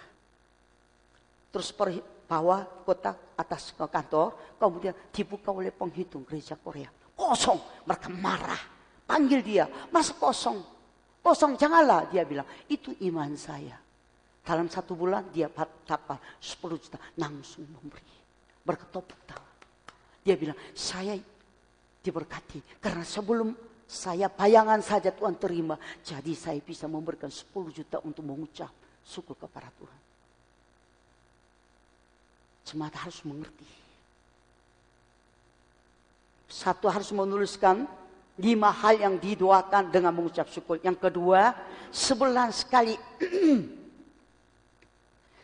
Terus 1.51 1.69
per 1.75 1.99
bawah 2.31 2.63
kotak 2.87 3.35
atas 3.43 3.75
ke 3.75 3.83
kantor, 3.91 4.55
kemudian 4.55 4.95
dibuka 5.11 5.51
oleh 5.51 5.75
penghitung 5.75 6.23
gereja 6.23 6.55
Korea. 6.55 6.95
Kosong, 7.19 7.59
mereka 7.91 8.07
marah. 8.07 8.63
Panggil 9.03 9.43
dia, 9.43 9.67
masa 9.91 10.15
kosong? 10.15 10.72
Kosong, 11.23 11.55
janganlah, 11.55 12.11
dia 12.11 12.27
bilang. 12.27 12.45
Itu 12.67 12.99
iman 13.07 13.33
saya. 13.39 13.79
Dalam 14.43 14.67
satu 14.67 14.99
bulan 14.99 15.31
dia 15.31 15.47
dapat 15.87 16.19
10 16.43 16.83
juta, 16.83 16.99
langsung 17.15 17.63
memberi. 17.71 18.11
Berketopuk 18.67 19.23
tangan. 19.23 19.57
Dia 20.27 20.35
bilang, 20.35 20.59
saya 20.75 21.15
diberkati. 22.03 22.83
Karena 22.83 23.07
sebelum 23.07 23.55
saya 23.87 24.27
bayangan 24.27 24.83
saja 24.83 25.15
Tuhan 25.15 25.39
terima. 25.39 25.79
Jadi 26.03 26.35
saya 26.35 26.59
bisa 26.59 26.91
memberikan 26.91 27.31
10 27.31 27.53
juta 27.71 28.03
untuk 28.03 28.27
mengucap 28.27 28.73
syukur 29.07 29.39
kepada 29.39 29.71
Tuhan. 29.79 30.01
Jemaat 32.67 32.95
harus 32.99 33.23
mengerti. 33.23 33.69
Satu 36.51 36.89
harus 36.91 37.13
menuliskan 37.13 37.85
lima 38.43 38.75
hal 38.75 38.99
yang 38.99 39.15
didoakan 39.23 39.95
dengan 39.95 40.11
mengucap 40.11 40.51
syukur. 40.51 40.83
Yang 40.83 41.07
kedua, 41.07 41.55
sebulan 41.95 42.51
sekali. 42.51 42.99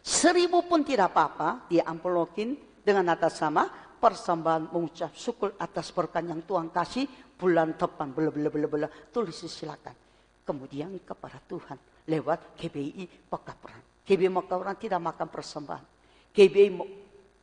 Seribu 0.03 0.67
pun 0.67 0.83
tidak 0.83 1.15
apa-apa, 1.15 1.71
dia 1.71 1.87
amplokin 1.87 2.59
dengan 2.83 3.15
atas 3.15 3.39
sama 3.39 3.71
persembahan 4.03 4.75
mengucap 4.75 5.15
syukur 5.15 5.55
atas 5.61 5.95
berkat 5.95 6.27
yang 6.27 6.43
Tuhan 6.43 6.75
kasih 6.75 7.07
bulan 7.39 7.79
depan 7.79 8.11
bela 8.11 8.35
bela 8.35 8.49
bela 8.51 8.67
bela 8.67 8.89
tulis 9.15 9.37
silakan. 9.47 9.95
Kemudian 10.43 10.97
kepada 11.05 11.39
Tuhan 11.45 11.77
lewat 12.09 12.57
KBI 12.57 13.29
Pekaperan 13.29 13.85
KBI 14.09 14.33
Pekaperan 14.33 14.77
tidak 14.81 15.01
makan 15.05 15.29
persembahan. 15.29 15.85
KBI 16.33 16.69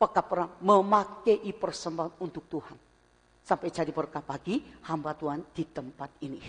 Pekaperan 0.02 0.58
memakai 0.66 1.46
persembahan 1.54 2.18
untuk 2.18 2.50
Tuhan 2.50 2.85
sampai 3.46 3.70
jadi 3.70 3.94
berkat 3.94 4.26
bagi 4.26 4.58
hamba 4.90 5.14
Tuhan 5.14 5.46
di 5.54 5.64
tempat 5.70 6.10
ini. 6.26 6.42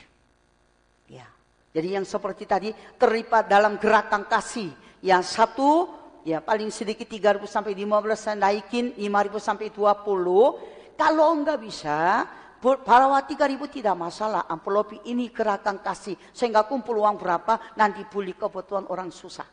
Ya. 1.12 1.28
Jadi 1.76 1.92
yang 1.92 2.09
seperti 2.09 2.49
tadi 2.49 2.72
terlibat 2.97 3.53
dalam 3.53 3.76
gerakan 3.76 4.24
kasih. 4.24 4.72
Yang 5.05 5.36
satu 5.36 5.92
ya 6.24 6.40
paling 6.40 6.72
sedikit 6.72 7.05
3.000 7.05 7.44
sampai 7.44 7.76
15 7.76 8.16
saya 8.16 8.36
naikin 8.40 8.97
5.000 8.97 9.36
sampai 9.36 9.68
20 9.68 10.97
kalau 10.97 11.28
enggak 11.36 11.61
bisa 11.61 12.24
Parawati 12.66 13.36
3.000 13.36 13.76
tidak 13.78 13.94
masalah. 13.94 14.49
Amplop 14.49 14.97
ini 15.05 15.28
gerakan 15.28 15.84
kasih. 15.84 16.16
Sehingga 16.32 16.64
kumpul 16.64 17.05
uang 17.05 17.20
berapa 17.20 17.76
nanti 17.76 18.03
pulih 18.09 18.34
kebutuhan 18.34 18.88
orang 18.88 19.12
susah. 19.12 19.44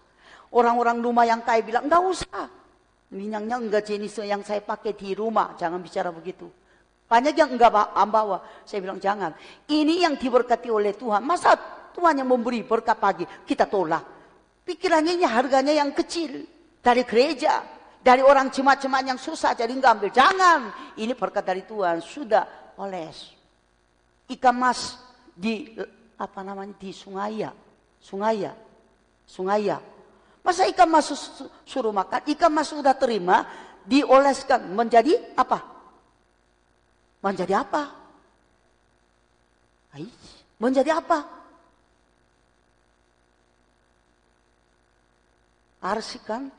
Orang-orang 0.56 1.04
rumah 1.04 1.28
yang 1.28 1.44
kaya 1.44 1.60
bilang 1.62 1.92
enggak 1.92 2.02
usah. 2.08 2.48
Minyaknya 3.14 3.60
enggak 3.60 3.84
jenis 3.84 4.24
yang 4.24 4.42
saya 4.48 4.64
pakai 4.64 4.96
di 4.96 5.12
rumah. 5.12 5.54
Jangan 5.60 5.84
bicara 5.84 6.10
begitu 6.10 6.63
banyak 7.14 7.38
yang 7.38 7.54
enggak 7.54 7.70
bawa 8.10 8.42
saya 8.66 8.82
bilang 8.82 8.98
jangan. 8.98 9.38
Ini 9.70 10.10
yang 10.10 10.18
diberkati 10.18 10.74
oleh 10.74 10.98
Tuhan. 10.98 11.22
Masa 11.22 11.54
Tuhan 11.94 12.18
yang 12.18 12.26
memberi 12.26 12.66
berkat 12.66 12.98
pagi? 12.98 13.22
Kita 13.46 13.70
tolak. 13.70 14.02
Pikirannya 14.66 15.22
ini 15.22 15.26
harganya 15.30 15.78
yang 15.78 15.94
kecil. 15.94 16.42
Dari 16.82 17.06
gereja, 17.06 17.62
dari 18.02 18.26
orang 18.26 18.50
jemaat-jemaat 18.50 19.06
yang 19.06 19.22
susah 19.22 19.54
jadi 19.54 19.70
nggak 19.70 19.94
ambil. 19.94 20.10
Jangan, 20.10 20.60
ini 20.98 21.14
berkat 21.14 21.46
dari 21.46 21.62
Tuhan. 21.70 22.02
Sudah 22.02 22.74
oles. 22.82 23.30
Ikan 24.34 24.58
mas 24.58 24.98
di 25.38 25.70
apa 26.18 26.42
namanya 26.42 26.74
di 26.82 26.90
sungai 26.90 27.46
ya, 27.46 27.54
sungai 28.02 28.50
ya, 28.50 28.58
sungai 29.30 29.70
ya. 29.70 29.78
Masa 30.42 30.66
ikan 30.66 30.90
mas 30.90 31.14
suruh 31.64 31.94
makan, 31.94 32.26
ikan 32.36 32.50
mas 32.50 32.74
sudah 32.74 32.98
terima, 32.98 33.46
dioleskan. 33.86 34.66
Menjadi 34.74 35.14
apa? 35.38 35.73
Menjadi 37.24 37.56
apa? 37.56 37.84
Menjadi 40.60 40.92
apa? 41.00 41.24
Arsikan 45.84 46.52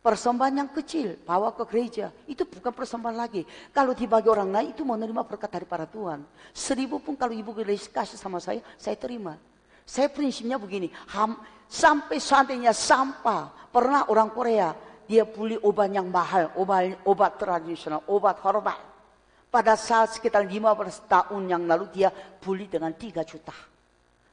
Persembahan 0.00 0.64
yang 0.64 0.70
kecil, 0.72 1.20
bawa 1.28 1.52
ke 1.52 1.60
gereja. 1.68 2.08
Itu 2.24 2.48
bukan 2.48 2.72
persembahan 2.72 3.20
lagi. 3.20 3.44
Kalau 3.68 3.92
dibagi 3.92 4.32
orang 4.32 4.48
lain, 4.48 4.68
itu 4.72 4.80
menerima 4.80 5.28
berkat 5.28 5.52
dari 5.52 5.68
para 5.68 5.84
Tuhan. 5.84 6.24
Seribu 6.56 7.04
pun 7.04 7.12
kalau 7.20 7.36
ibu 7.36 7.52
kasih 7.52 8.16
sama 8.16 8.40
saya, 8.40 8.64
saya 8.80 8.96
terima. 8.96 9.36
Saya 9.84 10.08
prinsipnya 10.08 10.56
begini, 10.56 10.88
ham, 11.12 11.36
sampai 11.68 12.16
seandainya 12.16 12.72
sampah. 12.72 13.68
Pernah 13.68 14.08
orang 14.08 14.32
Korea, 14.32 14.72
dia 15.10 15.26
beli 15.26 15.58
obat 15.58 15.90
yang 15.90 16.06
mahal, 16.06 16.54
obat, 16.54 16.94
obat 17.02 17.34
tradisional, 17.34 18.06
obat 18.06 18.38
herbal. 18.46 18.78
Pada 19.50 19.74
saat 19.74 20.14
sekitar 20.14 20.46
15 20.46 21.10
tahun 21.10 21.42
yang 21.50 21.66
lalu 21.66 21.90
dia 21.90 22.14
beli 22.38 22.70
dengan 22.70 22.94
3 22.94 23.26
juta. 23.26 23.50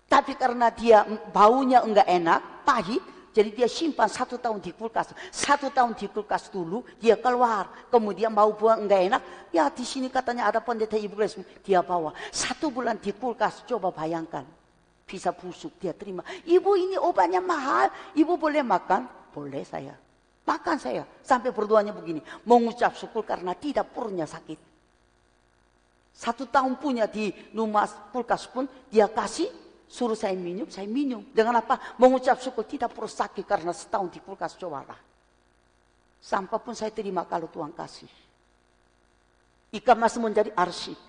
Tapi 0.06 0.38
karena 0.38 0.70
dia 0.70 1.02
baunya 1.34 1.82
enggak 1.82 2.06
enak, 2.06 2.40
pahit, 2.62 3.02
jadi 3.34 3.50
dia 3.50 3.66
simpan 3.66 4.06
satu 4.06 4.38
tahun 4.38 4.62
di 4.62 4.70
kulkas. 4.78 5.18
Satu 5.34 5.74
tahun 5.74 5.98
di 5.98 6.06
kulkas 6.14 6.54
dulu, 6.54 6.86
dia 7.02 7.18
keluar. 7.18 7.90
Kemudian 7.90 8.30
mau 8.30 8.54
buang 8.54 8.86
enggak 8.86 9.02
enak. 9.10 9.22
Ya 9.50 9.74
di 9.74 9.82
sini 9.82 10.14
katanya 10.14 10.46
ada 10.46 10.62
pendeta 10.62 10.94
ibu 10.94 11.18
Grace. 11.18 11.42
Dia 11.66 11.82
bawa. 11.82 12.14
Satu 12.30 12.70
bulan 12.70 13.02
di 13.02 13.18
kulkas, 13.18 13.66
coba 13.66 13.90
bayangkan. 13.90 14.46
Bisa 15.10 15.34
busuk, 15.34 15.74
dia 15.82 15.98
terima. 15.98 16.22
Ibu 16.46 16.72
ini 16.78 16.96
obatnya 17.02 17.42
mahal. 17.42 17.90
Ibu 18.14 18.38
boleh 18.38 18.62
makan? 18.62 19.34
Boleh 19.34 19.66
saya. 19.66 20.07
Makan 20.48 20.78
saya. 20.80 21.04
Sampai 21.20 21.52
berduanya 21.52 21.92
begini. 21.92 22.24
Mengucap 22.48 22.96
syukur 22.96 23.28
karena 23.28 23.52
tidak 23.52 23.92
purnya 23.92 24.24
sakit. 24.24 24.60
Satu 26.16 26.48
tahun 26.48 26.80
punya 26.80 27.06
di 27.06 27.30
rumah 27.54 27.86
kulkas 28.10 28.50
pun 28.50 28.66
dia 28.90 29.06
kasih 29.12 29.68
Suruh 29.88 30.20
saya 30.20 30.36
minum, 30.36 30.68
saya 30.68 30.84
minum. 30.84 31.24
Dengan 31.32 31.64
apa? 31.64 31.96
Mengucap 31.96 32.44
syukur 32.44 32.68
tidak 32.68 32.92
perlu 32.92 33.08
sakit 33.08 33.48
karena 33.48 33.72
setahun 33.72 34.12
di 34.12 34.20
kulkas 34.20 34.60
cobalah. 34.60 35.00
Sampah 36.20 36.60
pun 36.60 36.76
saya 36.76 36.92
terima 36.92 37.24
kalau 37.24 37.48
Tuhan 37.48 37.72
kasih. 37.72 38.12
Ikan 39.80 39.96
masih 39.96 40.20
menjadi 40.20 40.52
arsip. 40.60 41.00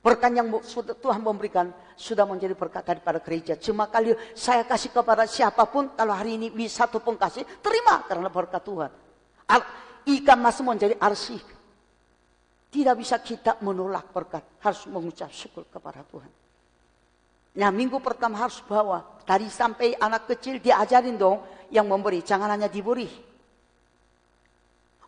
Berkat 0.00 0.32
yang 0.32 0.48
Tuhan 0.96 1.20
memberikan 1.20 1.68
sudah 1.92 2.24
menjadi 2.24 2.56
berkat 2.56 2.88
daripada 2.88 3.20
gereja. 3.20 3.52
Cuma 3.60 3.84
kali 3.84 4.16
saya 4.32 4.64
kasih 4.64 4.88
kepada 4.96 5.28
siapa 5.28 5.68
pun, 5.68 5.92
kalau 5.92 6.16
hari 6.16 6.40
ini 6.40 6.48
satu 6.72 7.04
pun 7.04 7.20
kasih, 7.20 7.44
terima 7.60 8.00
karena 8.08 8.32
berkat 8.32 8.64
Tuhan. 8.64 8.90
Ikan 10.08 10.40
masih 10.40 10.64
menjadi 10.64 10.96
arsip. 10.96 11.44
Tidak 12.72 12.94
bisa 12.96 13.20
kita 13.20 13.60
menolak 13.60 14.08
berkat, 14.08 14.40
harus 14.64 14.88
mengucap 14.88 15.28
syukur 15.28 15.68
kepada 15.68 16.00
Tuhan. 16.08 16.32
Nah 17.60 17.68
minggu 17.68 18.00
pertama 18.00 18.40
harus 18.40 18.62
bawa. 18.64 19.20
Tadi 19.28 19.50
sampai 19.52 19.98
anak 20.00 20.30
kecil 20.32 20.62
diajarin 20.62 21.18
dong 21.20 21.44
yang 21.68 21.84
memberi. 21.84 22.24
Jangan 22.24 22.48
hanya 22.56 22.70
diberi. 22.72 23.10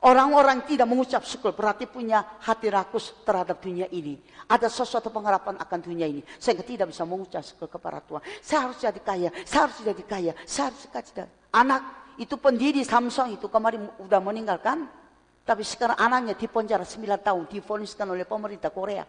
Orang-orang 0.02 0.66
tidak 0.66 0.90
mengucap 0.90 1.22
syukur 1.22 1.54
berarti 1.54 1.86
punya 1.86 2.34
hati 2.42 2.66
rakus 2.66 3.14
terhadap 3.22 3.62
dunia 3.62 3.86
ini. 3.94 4.18
Ada 4.50 4.66
sesuatu 4.66 5.14
pengharapan 5.14 5.54
akan 5.62 5.78
dunia 5.78 6.10
ini. 6.10 6.26
Sehingga 6.42 6.66
tidak 6.66 6.90
bisa 6.90 7.06
mengucap 7.06 7.46
syukur 7.46 7.70
kepada 7.70 8.02
Tuhan. 8.02 8.22
Saya 8.42 8.66
harus 8.66 8.82
jadi 8.82 8.98
kaya, 8.98 9.30
saya 9.46 9.70
harus 9.70 9.78
jadi 9.78 10.02
kaya, 10.02 10.32
saya 10.42 10.74
harus 10.74 10.82
jadi 10.90 11.30
Anak 11.54 11.82
itu 12.18 12.34
pendiri 12.34 12.82
Samsung 12.82 13.38
itu 13.38 13.46
kemarin 13.46 13.86
udah 14.02 14.18
meninggalkan. 14.18 14.90
Tapi 15.46 15.62
sekarang 15.62 15.94
anaknya 15.94 16.34
di 16.34 16.46
penjara 16.50 16.82
9 16.82 17.22
tahun 17.22 17.42
difoniskan 17.46 18.06
oleh 18.10 18.26
pemerintah 18.26 18.74
Korea. 18.74 19.06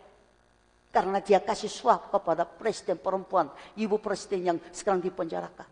Karena 0.93 1.17
dia 1.25 1.41
kasih 1.41 1.73
suap 1.73 2.13
kepada 2.13 2.45
presiden 2.45 3.01
perempuan, 3.01 3.49
ibu 3.81 3.97
presiden 3.97 4.53
yang 4.53 4.57
sekarang 4.69 5.01
dipenjarakan. 5.01 5.65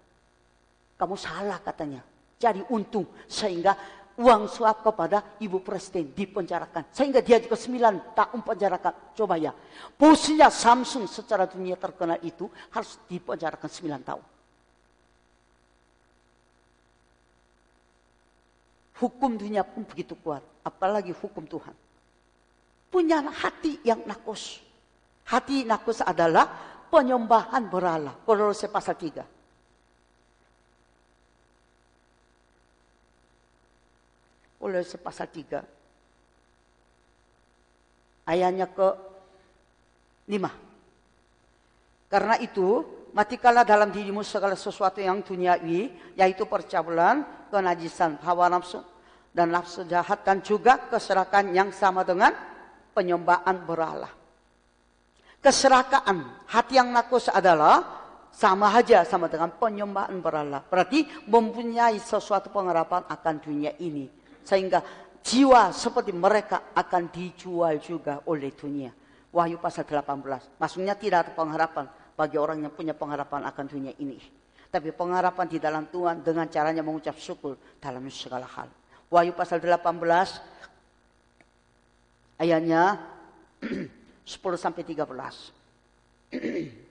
Kamu 0.97 1.13
salah 1.13 1.61
katanya. 1.61 2.01
Jadi 2.41 2.65
untung 2.73 3.05
sehingga 3.29 4.00
uang 4.21 4.45
suap 4.45 4.85
kepada 4.85 5.41
ibu 5.41 5.57
presiden 5.65 6.13
dipenjarakan. 6.13 6.93
Sehingga 6.93 7.25
dia 7.25 7.41
juga 7.41 7.57
sembilan 7.57 8.13
tahun 8.13 8.39
penjarakan. 8.45 8.93
Coba 9.17 9.35
ya. 9.41 9.49
Posisinya 9.97 10.53
Samsung 10.53 11.09
secara 11.09 11.49
dunia 11.49 11.73
terkenal 11.75 12.21
itu 12.21 12.45
harus 12.69 13.01
dipenjarakan 13.09 13.69
sembilan 13.69 14.01
tahun. 14.05 14.25
Hukum 19.01 19.31
dunia 19.33 19.65
pun 19.65 19.81
begitu 19.81 20.13
kuat. 20.21 20.45
Apalagi 20.61 21.09
hukum 21.09 21.41
Tuhan. 21.49 21.73
Punya 22.93 23.25
hati 23.25 23.81
yang 23.81 24.05
nakos. 24.05 24.61
Hati 25.25 25.65
nakus 25.65 26.05
adalah 26.05 26.45
penyembahan 26.93 27.65
berhala. 27.65 28.13
Kolose 28.21 28.69
pasal 28.69 28.93
3. 28.93 29.40
Kolose 34.61 35.01
pasal 35.01 35.25
3. 35.33 38.29
Ayatnya 38.29 38.69
ke 38.69 38.93
5. 40.29 40.37
Karena 42.05 42.37
itu, 42.37 42.85
matikanlah 43.17 43.65
dalam 43.65 43.89
dirimu 43.89 44.21
segala 44.21 44.53
sesuatu 44.53 45.01
yang 45.01 45.25
duniawi, 45.25 46.13
yaitu 46.13 46.45
percabulan, 46.45 47.49
kenajisan, 47.49 48.21
hawa 48.21 48.53
nafsu, 48.53 48.85
dan 49.33 49.49
nafsu 49.49 49.81
jahat, 49.89 50.21
dan 50.21 50.45
juga 50.45 50.77
keserakan 50.77 51.57
yang 51.57 51.73
sama 51.73 52.05
dengan 52.05 52.29
penyembahan 52.93 53.65
berhala. 53.65 54.13
Keserakaan 55.41 56.45
hati 56.45 56.77
yang 56.77 56.93
nakus 56.93 57.33
adalah 57.33 57.97
sama 58.29 58.69
saja 58.77 59.01
sama 59.09 59.25
dengan 59.25 59.49
penyembahan 59.57 60.21
berhala. 60.21 60.61
Berarti 60.61 61.09
mempunyai 61.25 61.97
sesuatu 61.97 62.53
pengharapan 62.53 63.09
akan 63.09 63.35
dunia 63.41 63.73
ini. 63.81 64.20
Sehingga 64.41 64.81
jiwa 65.21 65.71
seperti 65.71 66.11
mereka 66.11 66.73
akan 66.73 67.09
dijual 67.13 67.77
juga 67.77 68.21
oleh 68.25 68.51
dunia. 68.53 68.91
Wahyu 69.31 69.57
pasal 69.61 69.87
18. 69.87 70.59
Maksudnya 70.59 70.93
tidak 70.99 71.27
ada 71.27 71.31
pengharapan 71.31 71.85
bagi 72.17 72.35
orang 72.35 72.61
yang 72.67 72.73
punya 72.75 72.91
pengharapan 72.91 73.47
akan 73.47 73.65
dunia 73.65 73.93
ini. 74.01 74.19
Tapi 74.71 74.91
pengharapan 74.91 75.47
di 75.47 75.59
dalam 75.59 75.87
Tuhan 75.87 76.23
dengan 76.23 76.47
caranya 76.51 76.83
mengucap 76.83 77.15
syukur 77.15 77.55
dalam 77.79 78.03
segala 78.11 78.47
hal. 78.47 78.67
Wahyu 79.11 79.35
pasal 79.35 79.59
18 79.59 79.83
ayatnya 82.39 82.99
10 84.27 84.31
sampai 84.55 84.83
13. 84.83 85.03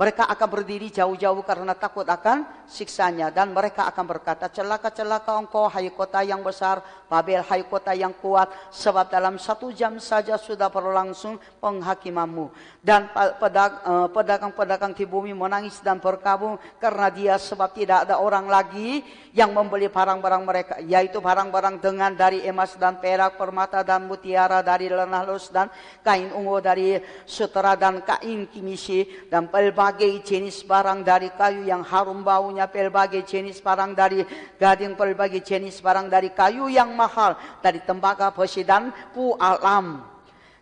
Mereka 0.00 0.24
akan 0.32 0.48
berdiri 0.48 0.88
jauh-jauh 0.88 1.44
karena 1.44 1.76
takut 1.76 2.08
akan 2.08 2.64
siksanya. 2.64 3.28
Dan 3.28 3.52
mereka 3.52 3.84
akan 3.84 4.08
berkata, 4.08 4.48
celaka-celaka 4.48 5.36
engkau 5.36 5.68
hai 5.68 5.92
kota 5.92 6.24
yang 6.24 6.40
besar, 6.40 6.80
Babel 7.04 7.44
hai 7.44 7.68
kota 7.68 7.92
yang 7.92 8.16
kuat. 8.16 8.48
Sebab 8.72 9.12
dalam 9.12 9.36
satu 9.36 9.68
jam 9.68 10.00
saja 10.00 10.40
sudah 10.40 10.72
berlangsung 10.72 11.36
penghakimanmu. 11.60 12.48
Dan 12.80 13.12
eh, 13.12 14.08
pedagang-pedagang 14.08 14.96
di 14.96 15.04
bumi 15.04 15.36
menangis 15.36 15.84
dan 15.84 16.00
berkabung 16.00 16.56
karena 16.80 17.12
dia 17.12 17.34
sebab 17.36 17.76
tidak 17.76 18.08
ada 18.08 18.24
orang 18.24 18.48
lagi 18.48 19.04
yang 19.36 19.52
membeli 19.52 19.92
barang-barang 19.92 20.42
mereka. 20.48 20.74
Yaitu 20.80 21.20
barang-barang 21.20 21.76
dengan 21.76 22.16
dari 22.16 22.40
emas 22.48 22.72
dan 22.80 22.96
perak, 23.04 23.36
permata 23.36 23.84
dan 23.84 24.08
mutiara, 24.08 24.64
dari 24.64 24.88
lenah 24.88 25.28
lus 25.28 25.52
dan 25.52 25.68
kain 26.00 26.32
ungu, 26.32 26.56
dari 26.64 26.96
sutera 27.28 27.76
dan 27.76 28.00
kain 28.00 28.48
kimisi, 28.48 29.28
dan 29.28 29.44
pelbagai 29.52 29.89
pelbagai 29.90 30.22
jenis 30.22 30.62
barang 30.62 31.02
dari 31.02 31.34
kayu 31.34 31.66
yang 31.66 31.82
harum 31.82 32.22
baunya, 32.22 32.70
pelbagai 32.70 33.26
jenis 33.26 33.58
barang 33.58 33.98
dari 33.98 34.22
gading, 34.54 34.94
pelbagai 34.94 35.42
jenis 35.42 35.82
barang 35.82 36.06
dari 36.06 36.30
kayu 36.30 36.70
yang 36.70 36.94
mahal, 36.94 37.34
dari 37.58 37.82
tembaga, 37.82 38.30
besi 38.30 38.62
dan 38.62 38.94
pu 39.10 39.34
alam. 39.34 40.06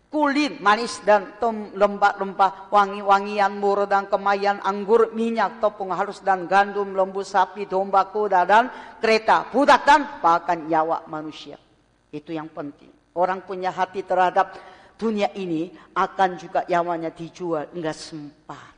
Kulit 0.09 0.65
manis 0.65 1.05
dan 1.05 1.37
lembah-lembah, 1.77 2.73
wangi-wangian 2.73 3.53
mur 3.61 3.85
dan 3.85 4.09
kemayan 4.09 4.65
anggur, 4.65 5.13
minyak, 5.13 5.61
tepung 5.61 5.93
halus 5.93 6.25
dan 6.25 6.49
gandum, 6.49 6.97
lembu 6.97 7.21
sapi, 7.21 7.69
domba, 7.69 8.09
kuda 8.09 8.49
dan 8.49 8.73
kereta, 8.97 9.53
budak 9.53 9.85
dan 9.85 10.09
bahkan 10.25 10.65
nyawa 10.65 11.05
manusia. 11.05 11.61
Itu 12.09 12.33
yang 12.33 12.49
penting. 12.49 12.89
Orang 13.13 13.45
punya 13.45 13.69
hati 13.69 14.01
terhadap 14.01 14.57
dunia 14.97 15.29
ini 15.37 15.77
akan 15.93 16.41
juga 16.41 16.65
nyawanya 16.65 17.13
dijual, 17.13 17.69
enggak 17.77 17.93
sempat. 17.93 18.78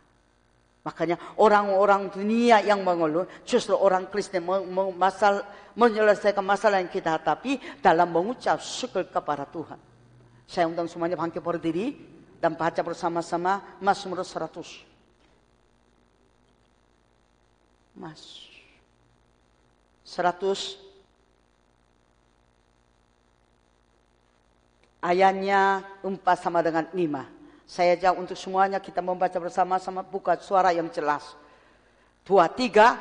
Makanya 0.80 1.36
orang-orang 1.36 2.08
dunia 2.08 2.64
yang 2.64 2.80
mengeluh, 2.80 3.28
justru 3.44 3.76
orang 3.76 4.08
Kristen 4.08 4.48
menyelesaikan 5.76 6.40
masalah 6.40 6.80
yang 6.80 6.88
kita 6.88 7.20
hadapi 7.20 7.60
dalam 7.84 8.08
mengucap 8.08 8.64
syukur 8.64 9.04
kepada 9.04 9.44
Tuhan. 9.44 9.76
Saya 10.48 10.66
undang 10.66 10.88
semuanya 10.88 11.20
bangkit 11.20 11.44
berdiri 11.44 11.94
dan 12.40 12.56
baca 12.56 12.80
bersama-sama 12.80 13.76
Mazmur 13.78 14.24
100. 14.24 14.88
Mas 18.00 18.48
100 20.08 20.80
ayatnya 25.04 25.84
4 26.02 26.18
sama 26.40 26.64
dengan 26.64 26.88
5. 26.88 27.39
Saya 27.70 27.94
ajak 27.94 28.14
untuk 28.18 28.34
semuanya 28.34 28.82
kita 28.82 28.98
membaca 28.98 29.38
bersama-sama 29.38 30.02
buka 30.02 30.34
suara 30.42 30.74
yang 30.74 30.90
jelas. 30.90 31.38
Dua, 32.26 32.50
tiga. 32.50 32.98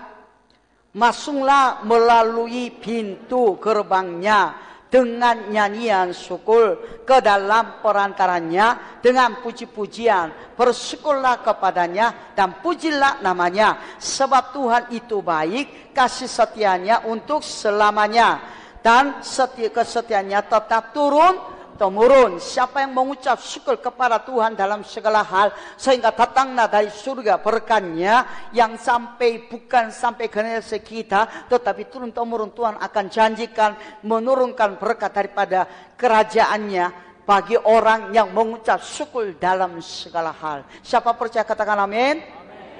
Masuklah 0.93 1.81
melalui 1.81 2.69
pintu 2.77 3.57
gerbangnya 3.57 4.53
dengan 4.93 5.49
nyanyian 5.49 6.13
syukur 6.13 7.01
ke 7.01 7.17
dalam 7.17 7.81
perantaranya 7.81 9.01
dengan 9.01 9.41
puji-pujian. 9.41 10.53
Bersyukurlah 10.53 11.41
kepadanya 11.41 12.37
dan 12.37 12.61
pujilah 12.61 13.25
namanya. 13.25 13.97
Sebab 13.97 14.53
Tuhan 14.53 14.83
itu 14.93 15.25
baik, 15.25 15.97
kasih 15.97 16.29
setianya 16.29 17.09
untuk 17.09 17.41
selamanya. 17.41 18.37
Dan 18.85 19.25
setia 19.25 19.73
kesetiaannya 19.73 20.45
tetap 20.45 20.93
turun 20.93 21.58
temurun. 21.79 22.43
Siapa 22.43 22.83
yang 22.83 22.91
mengucap 22.91 23.39
syukur 23.39 23.79
kepada 23.79 24.19
Tuhan 24.19 24.59
dalam 24.59 24.83
segala 24.83 25.23
hal 25.23 25.55
sehingga 25.79 26.11
datanglah 26.11 26.67
dari 26.67 26.91
surga 26.91 27.39
berkatnya 27.39 28.27
yang 28.51 28.75
sampai 28.75 29.47
bukan 29.47 29.87
sampai 29.87 30.27
ke 30.27 30.59
kita 30.83 31.47
tetapi 31.47 31.87
turun 31.87 32.11
temurun 32.11 32.51
Tuhan 32.51 32.75
akan 32.75 33.05
janjikan 33.07 33.79
menurunkan 34.03 34.75
berkat 34.75 35.15
daripada 35.15 35.63
kerajaannya 35.95 37.07
bagi 37.23 37.55
orang 37.55 38.11
yang 38.11 38.35
mengucap 38.35 38.83
syukur 38.83 39.31
dalam 39.39 39.79
segala 39.79 40.35
hal. 40.35 40.67
Siapa 40.83 41.15
percaya 41.15 41.47
katakan 41.47 41.79
amin? 41.87 42.19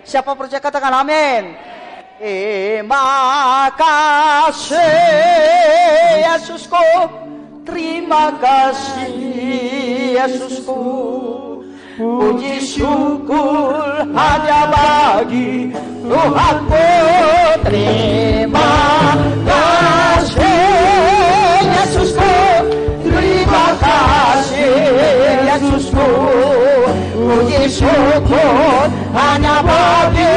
Siapa 0.04 0.36
percaya 0.36 0.60
katakan 0.60 0.91
amin? 0.91 1.56
Terima 2.20 3.72
kasih 3.80 4.84
Yesusku 6.20 6.84
Terima 7.66 8.32
kasih 8.39 9.16
Yesusku. 10.16 10.80
Puji 11.99 12.64
syukur 12.64 13.76
hanya 14.16 14.72
bagi 14.72 15.76
Tuhanku. 16.07 16.88
Terima 17.68 18.72
kasih 19.43 20.64
Yesusku. 21.68 22.36
Terima 23.03 23.66
kasih 23.84 24.80
Yesusku. 25.43 26.07
Puji 27.20 27.62
syukur 27.68 28.88
hanya 29.12 29.60
bagi 29.60 30.36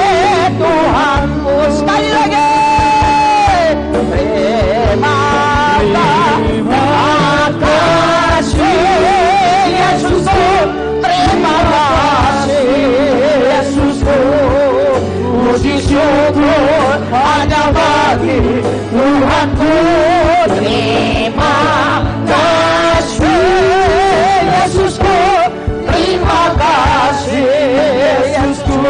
Tuhanku. 0.58 1.54
Sekali 1.70 2.10
lagi 2.10 2.41
bagi 18.12 18.60
Tuhanku 18.92 19.76
terima 20.52 21.56
kasih 22.28 23.40
Yesusku 24.52 25.16
terima 25.88 26.52
kasih 26.60 27.48
Yesusku 28.36 28.84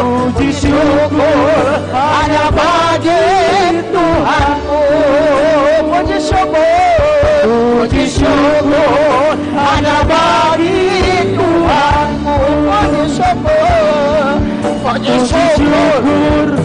puji 0.00 0.48
syukur 0.56 1.68
hanya 1.92 2.48
bagi 2.48 3.28
puji 5.84 6.16
syukur 6.16 7.44
puji 7.44 8.04
syukur 8.08 9.36
hanya 9.52 10.00
bagi 10.08 10.80
puji 11.36 13.04
syukur 13.20 14.40
puji 14.80 15.16
syukur 15.28 16.63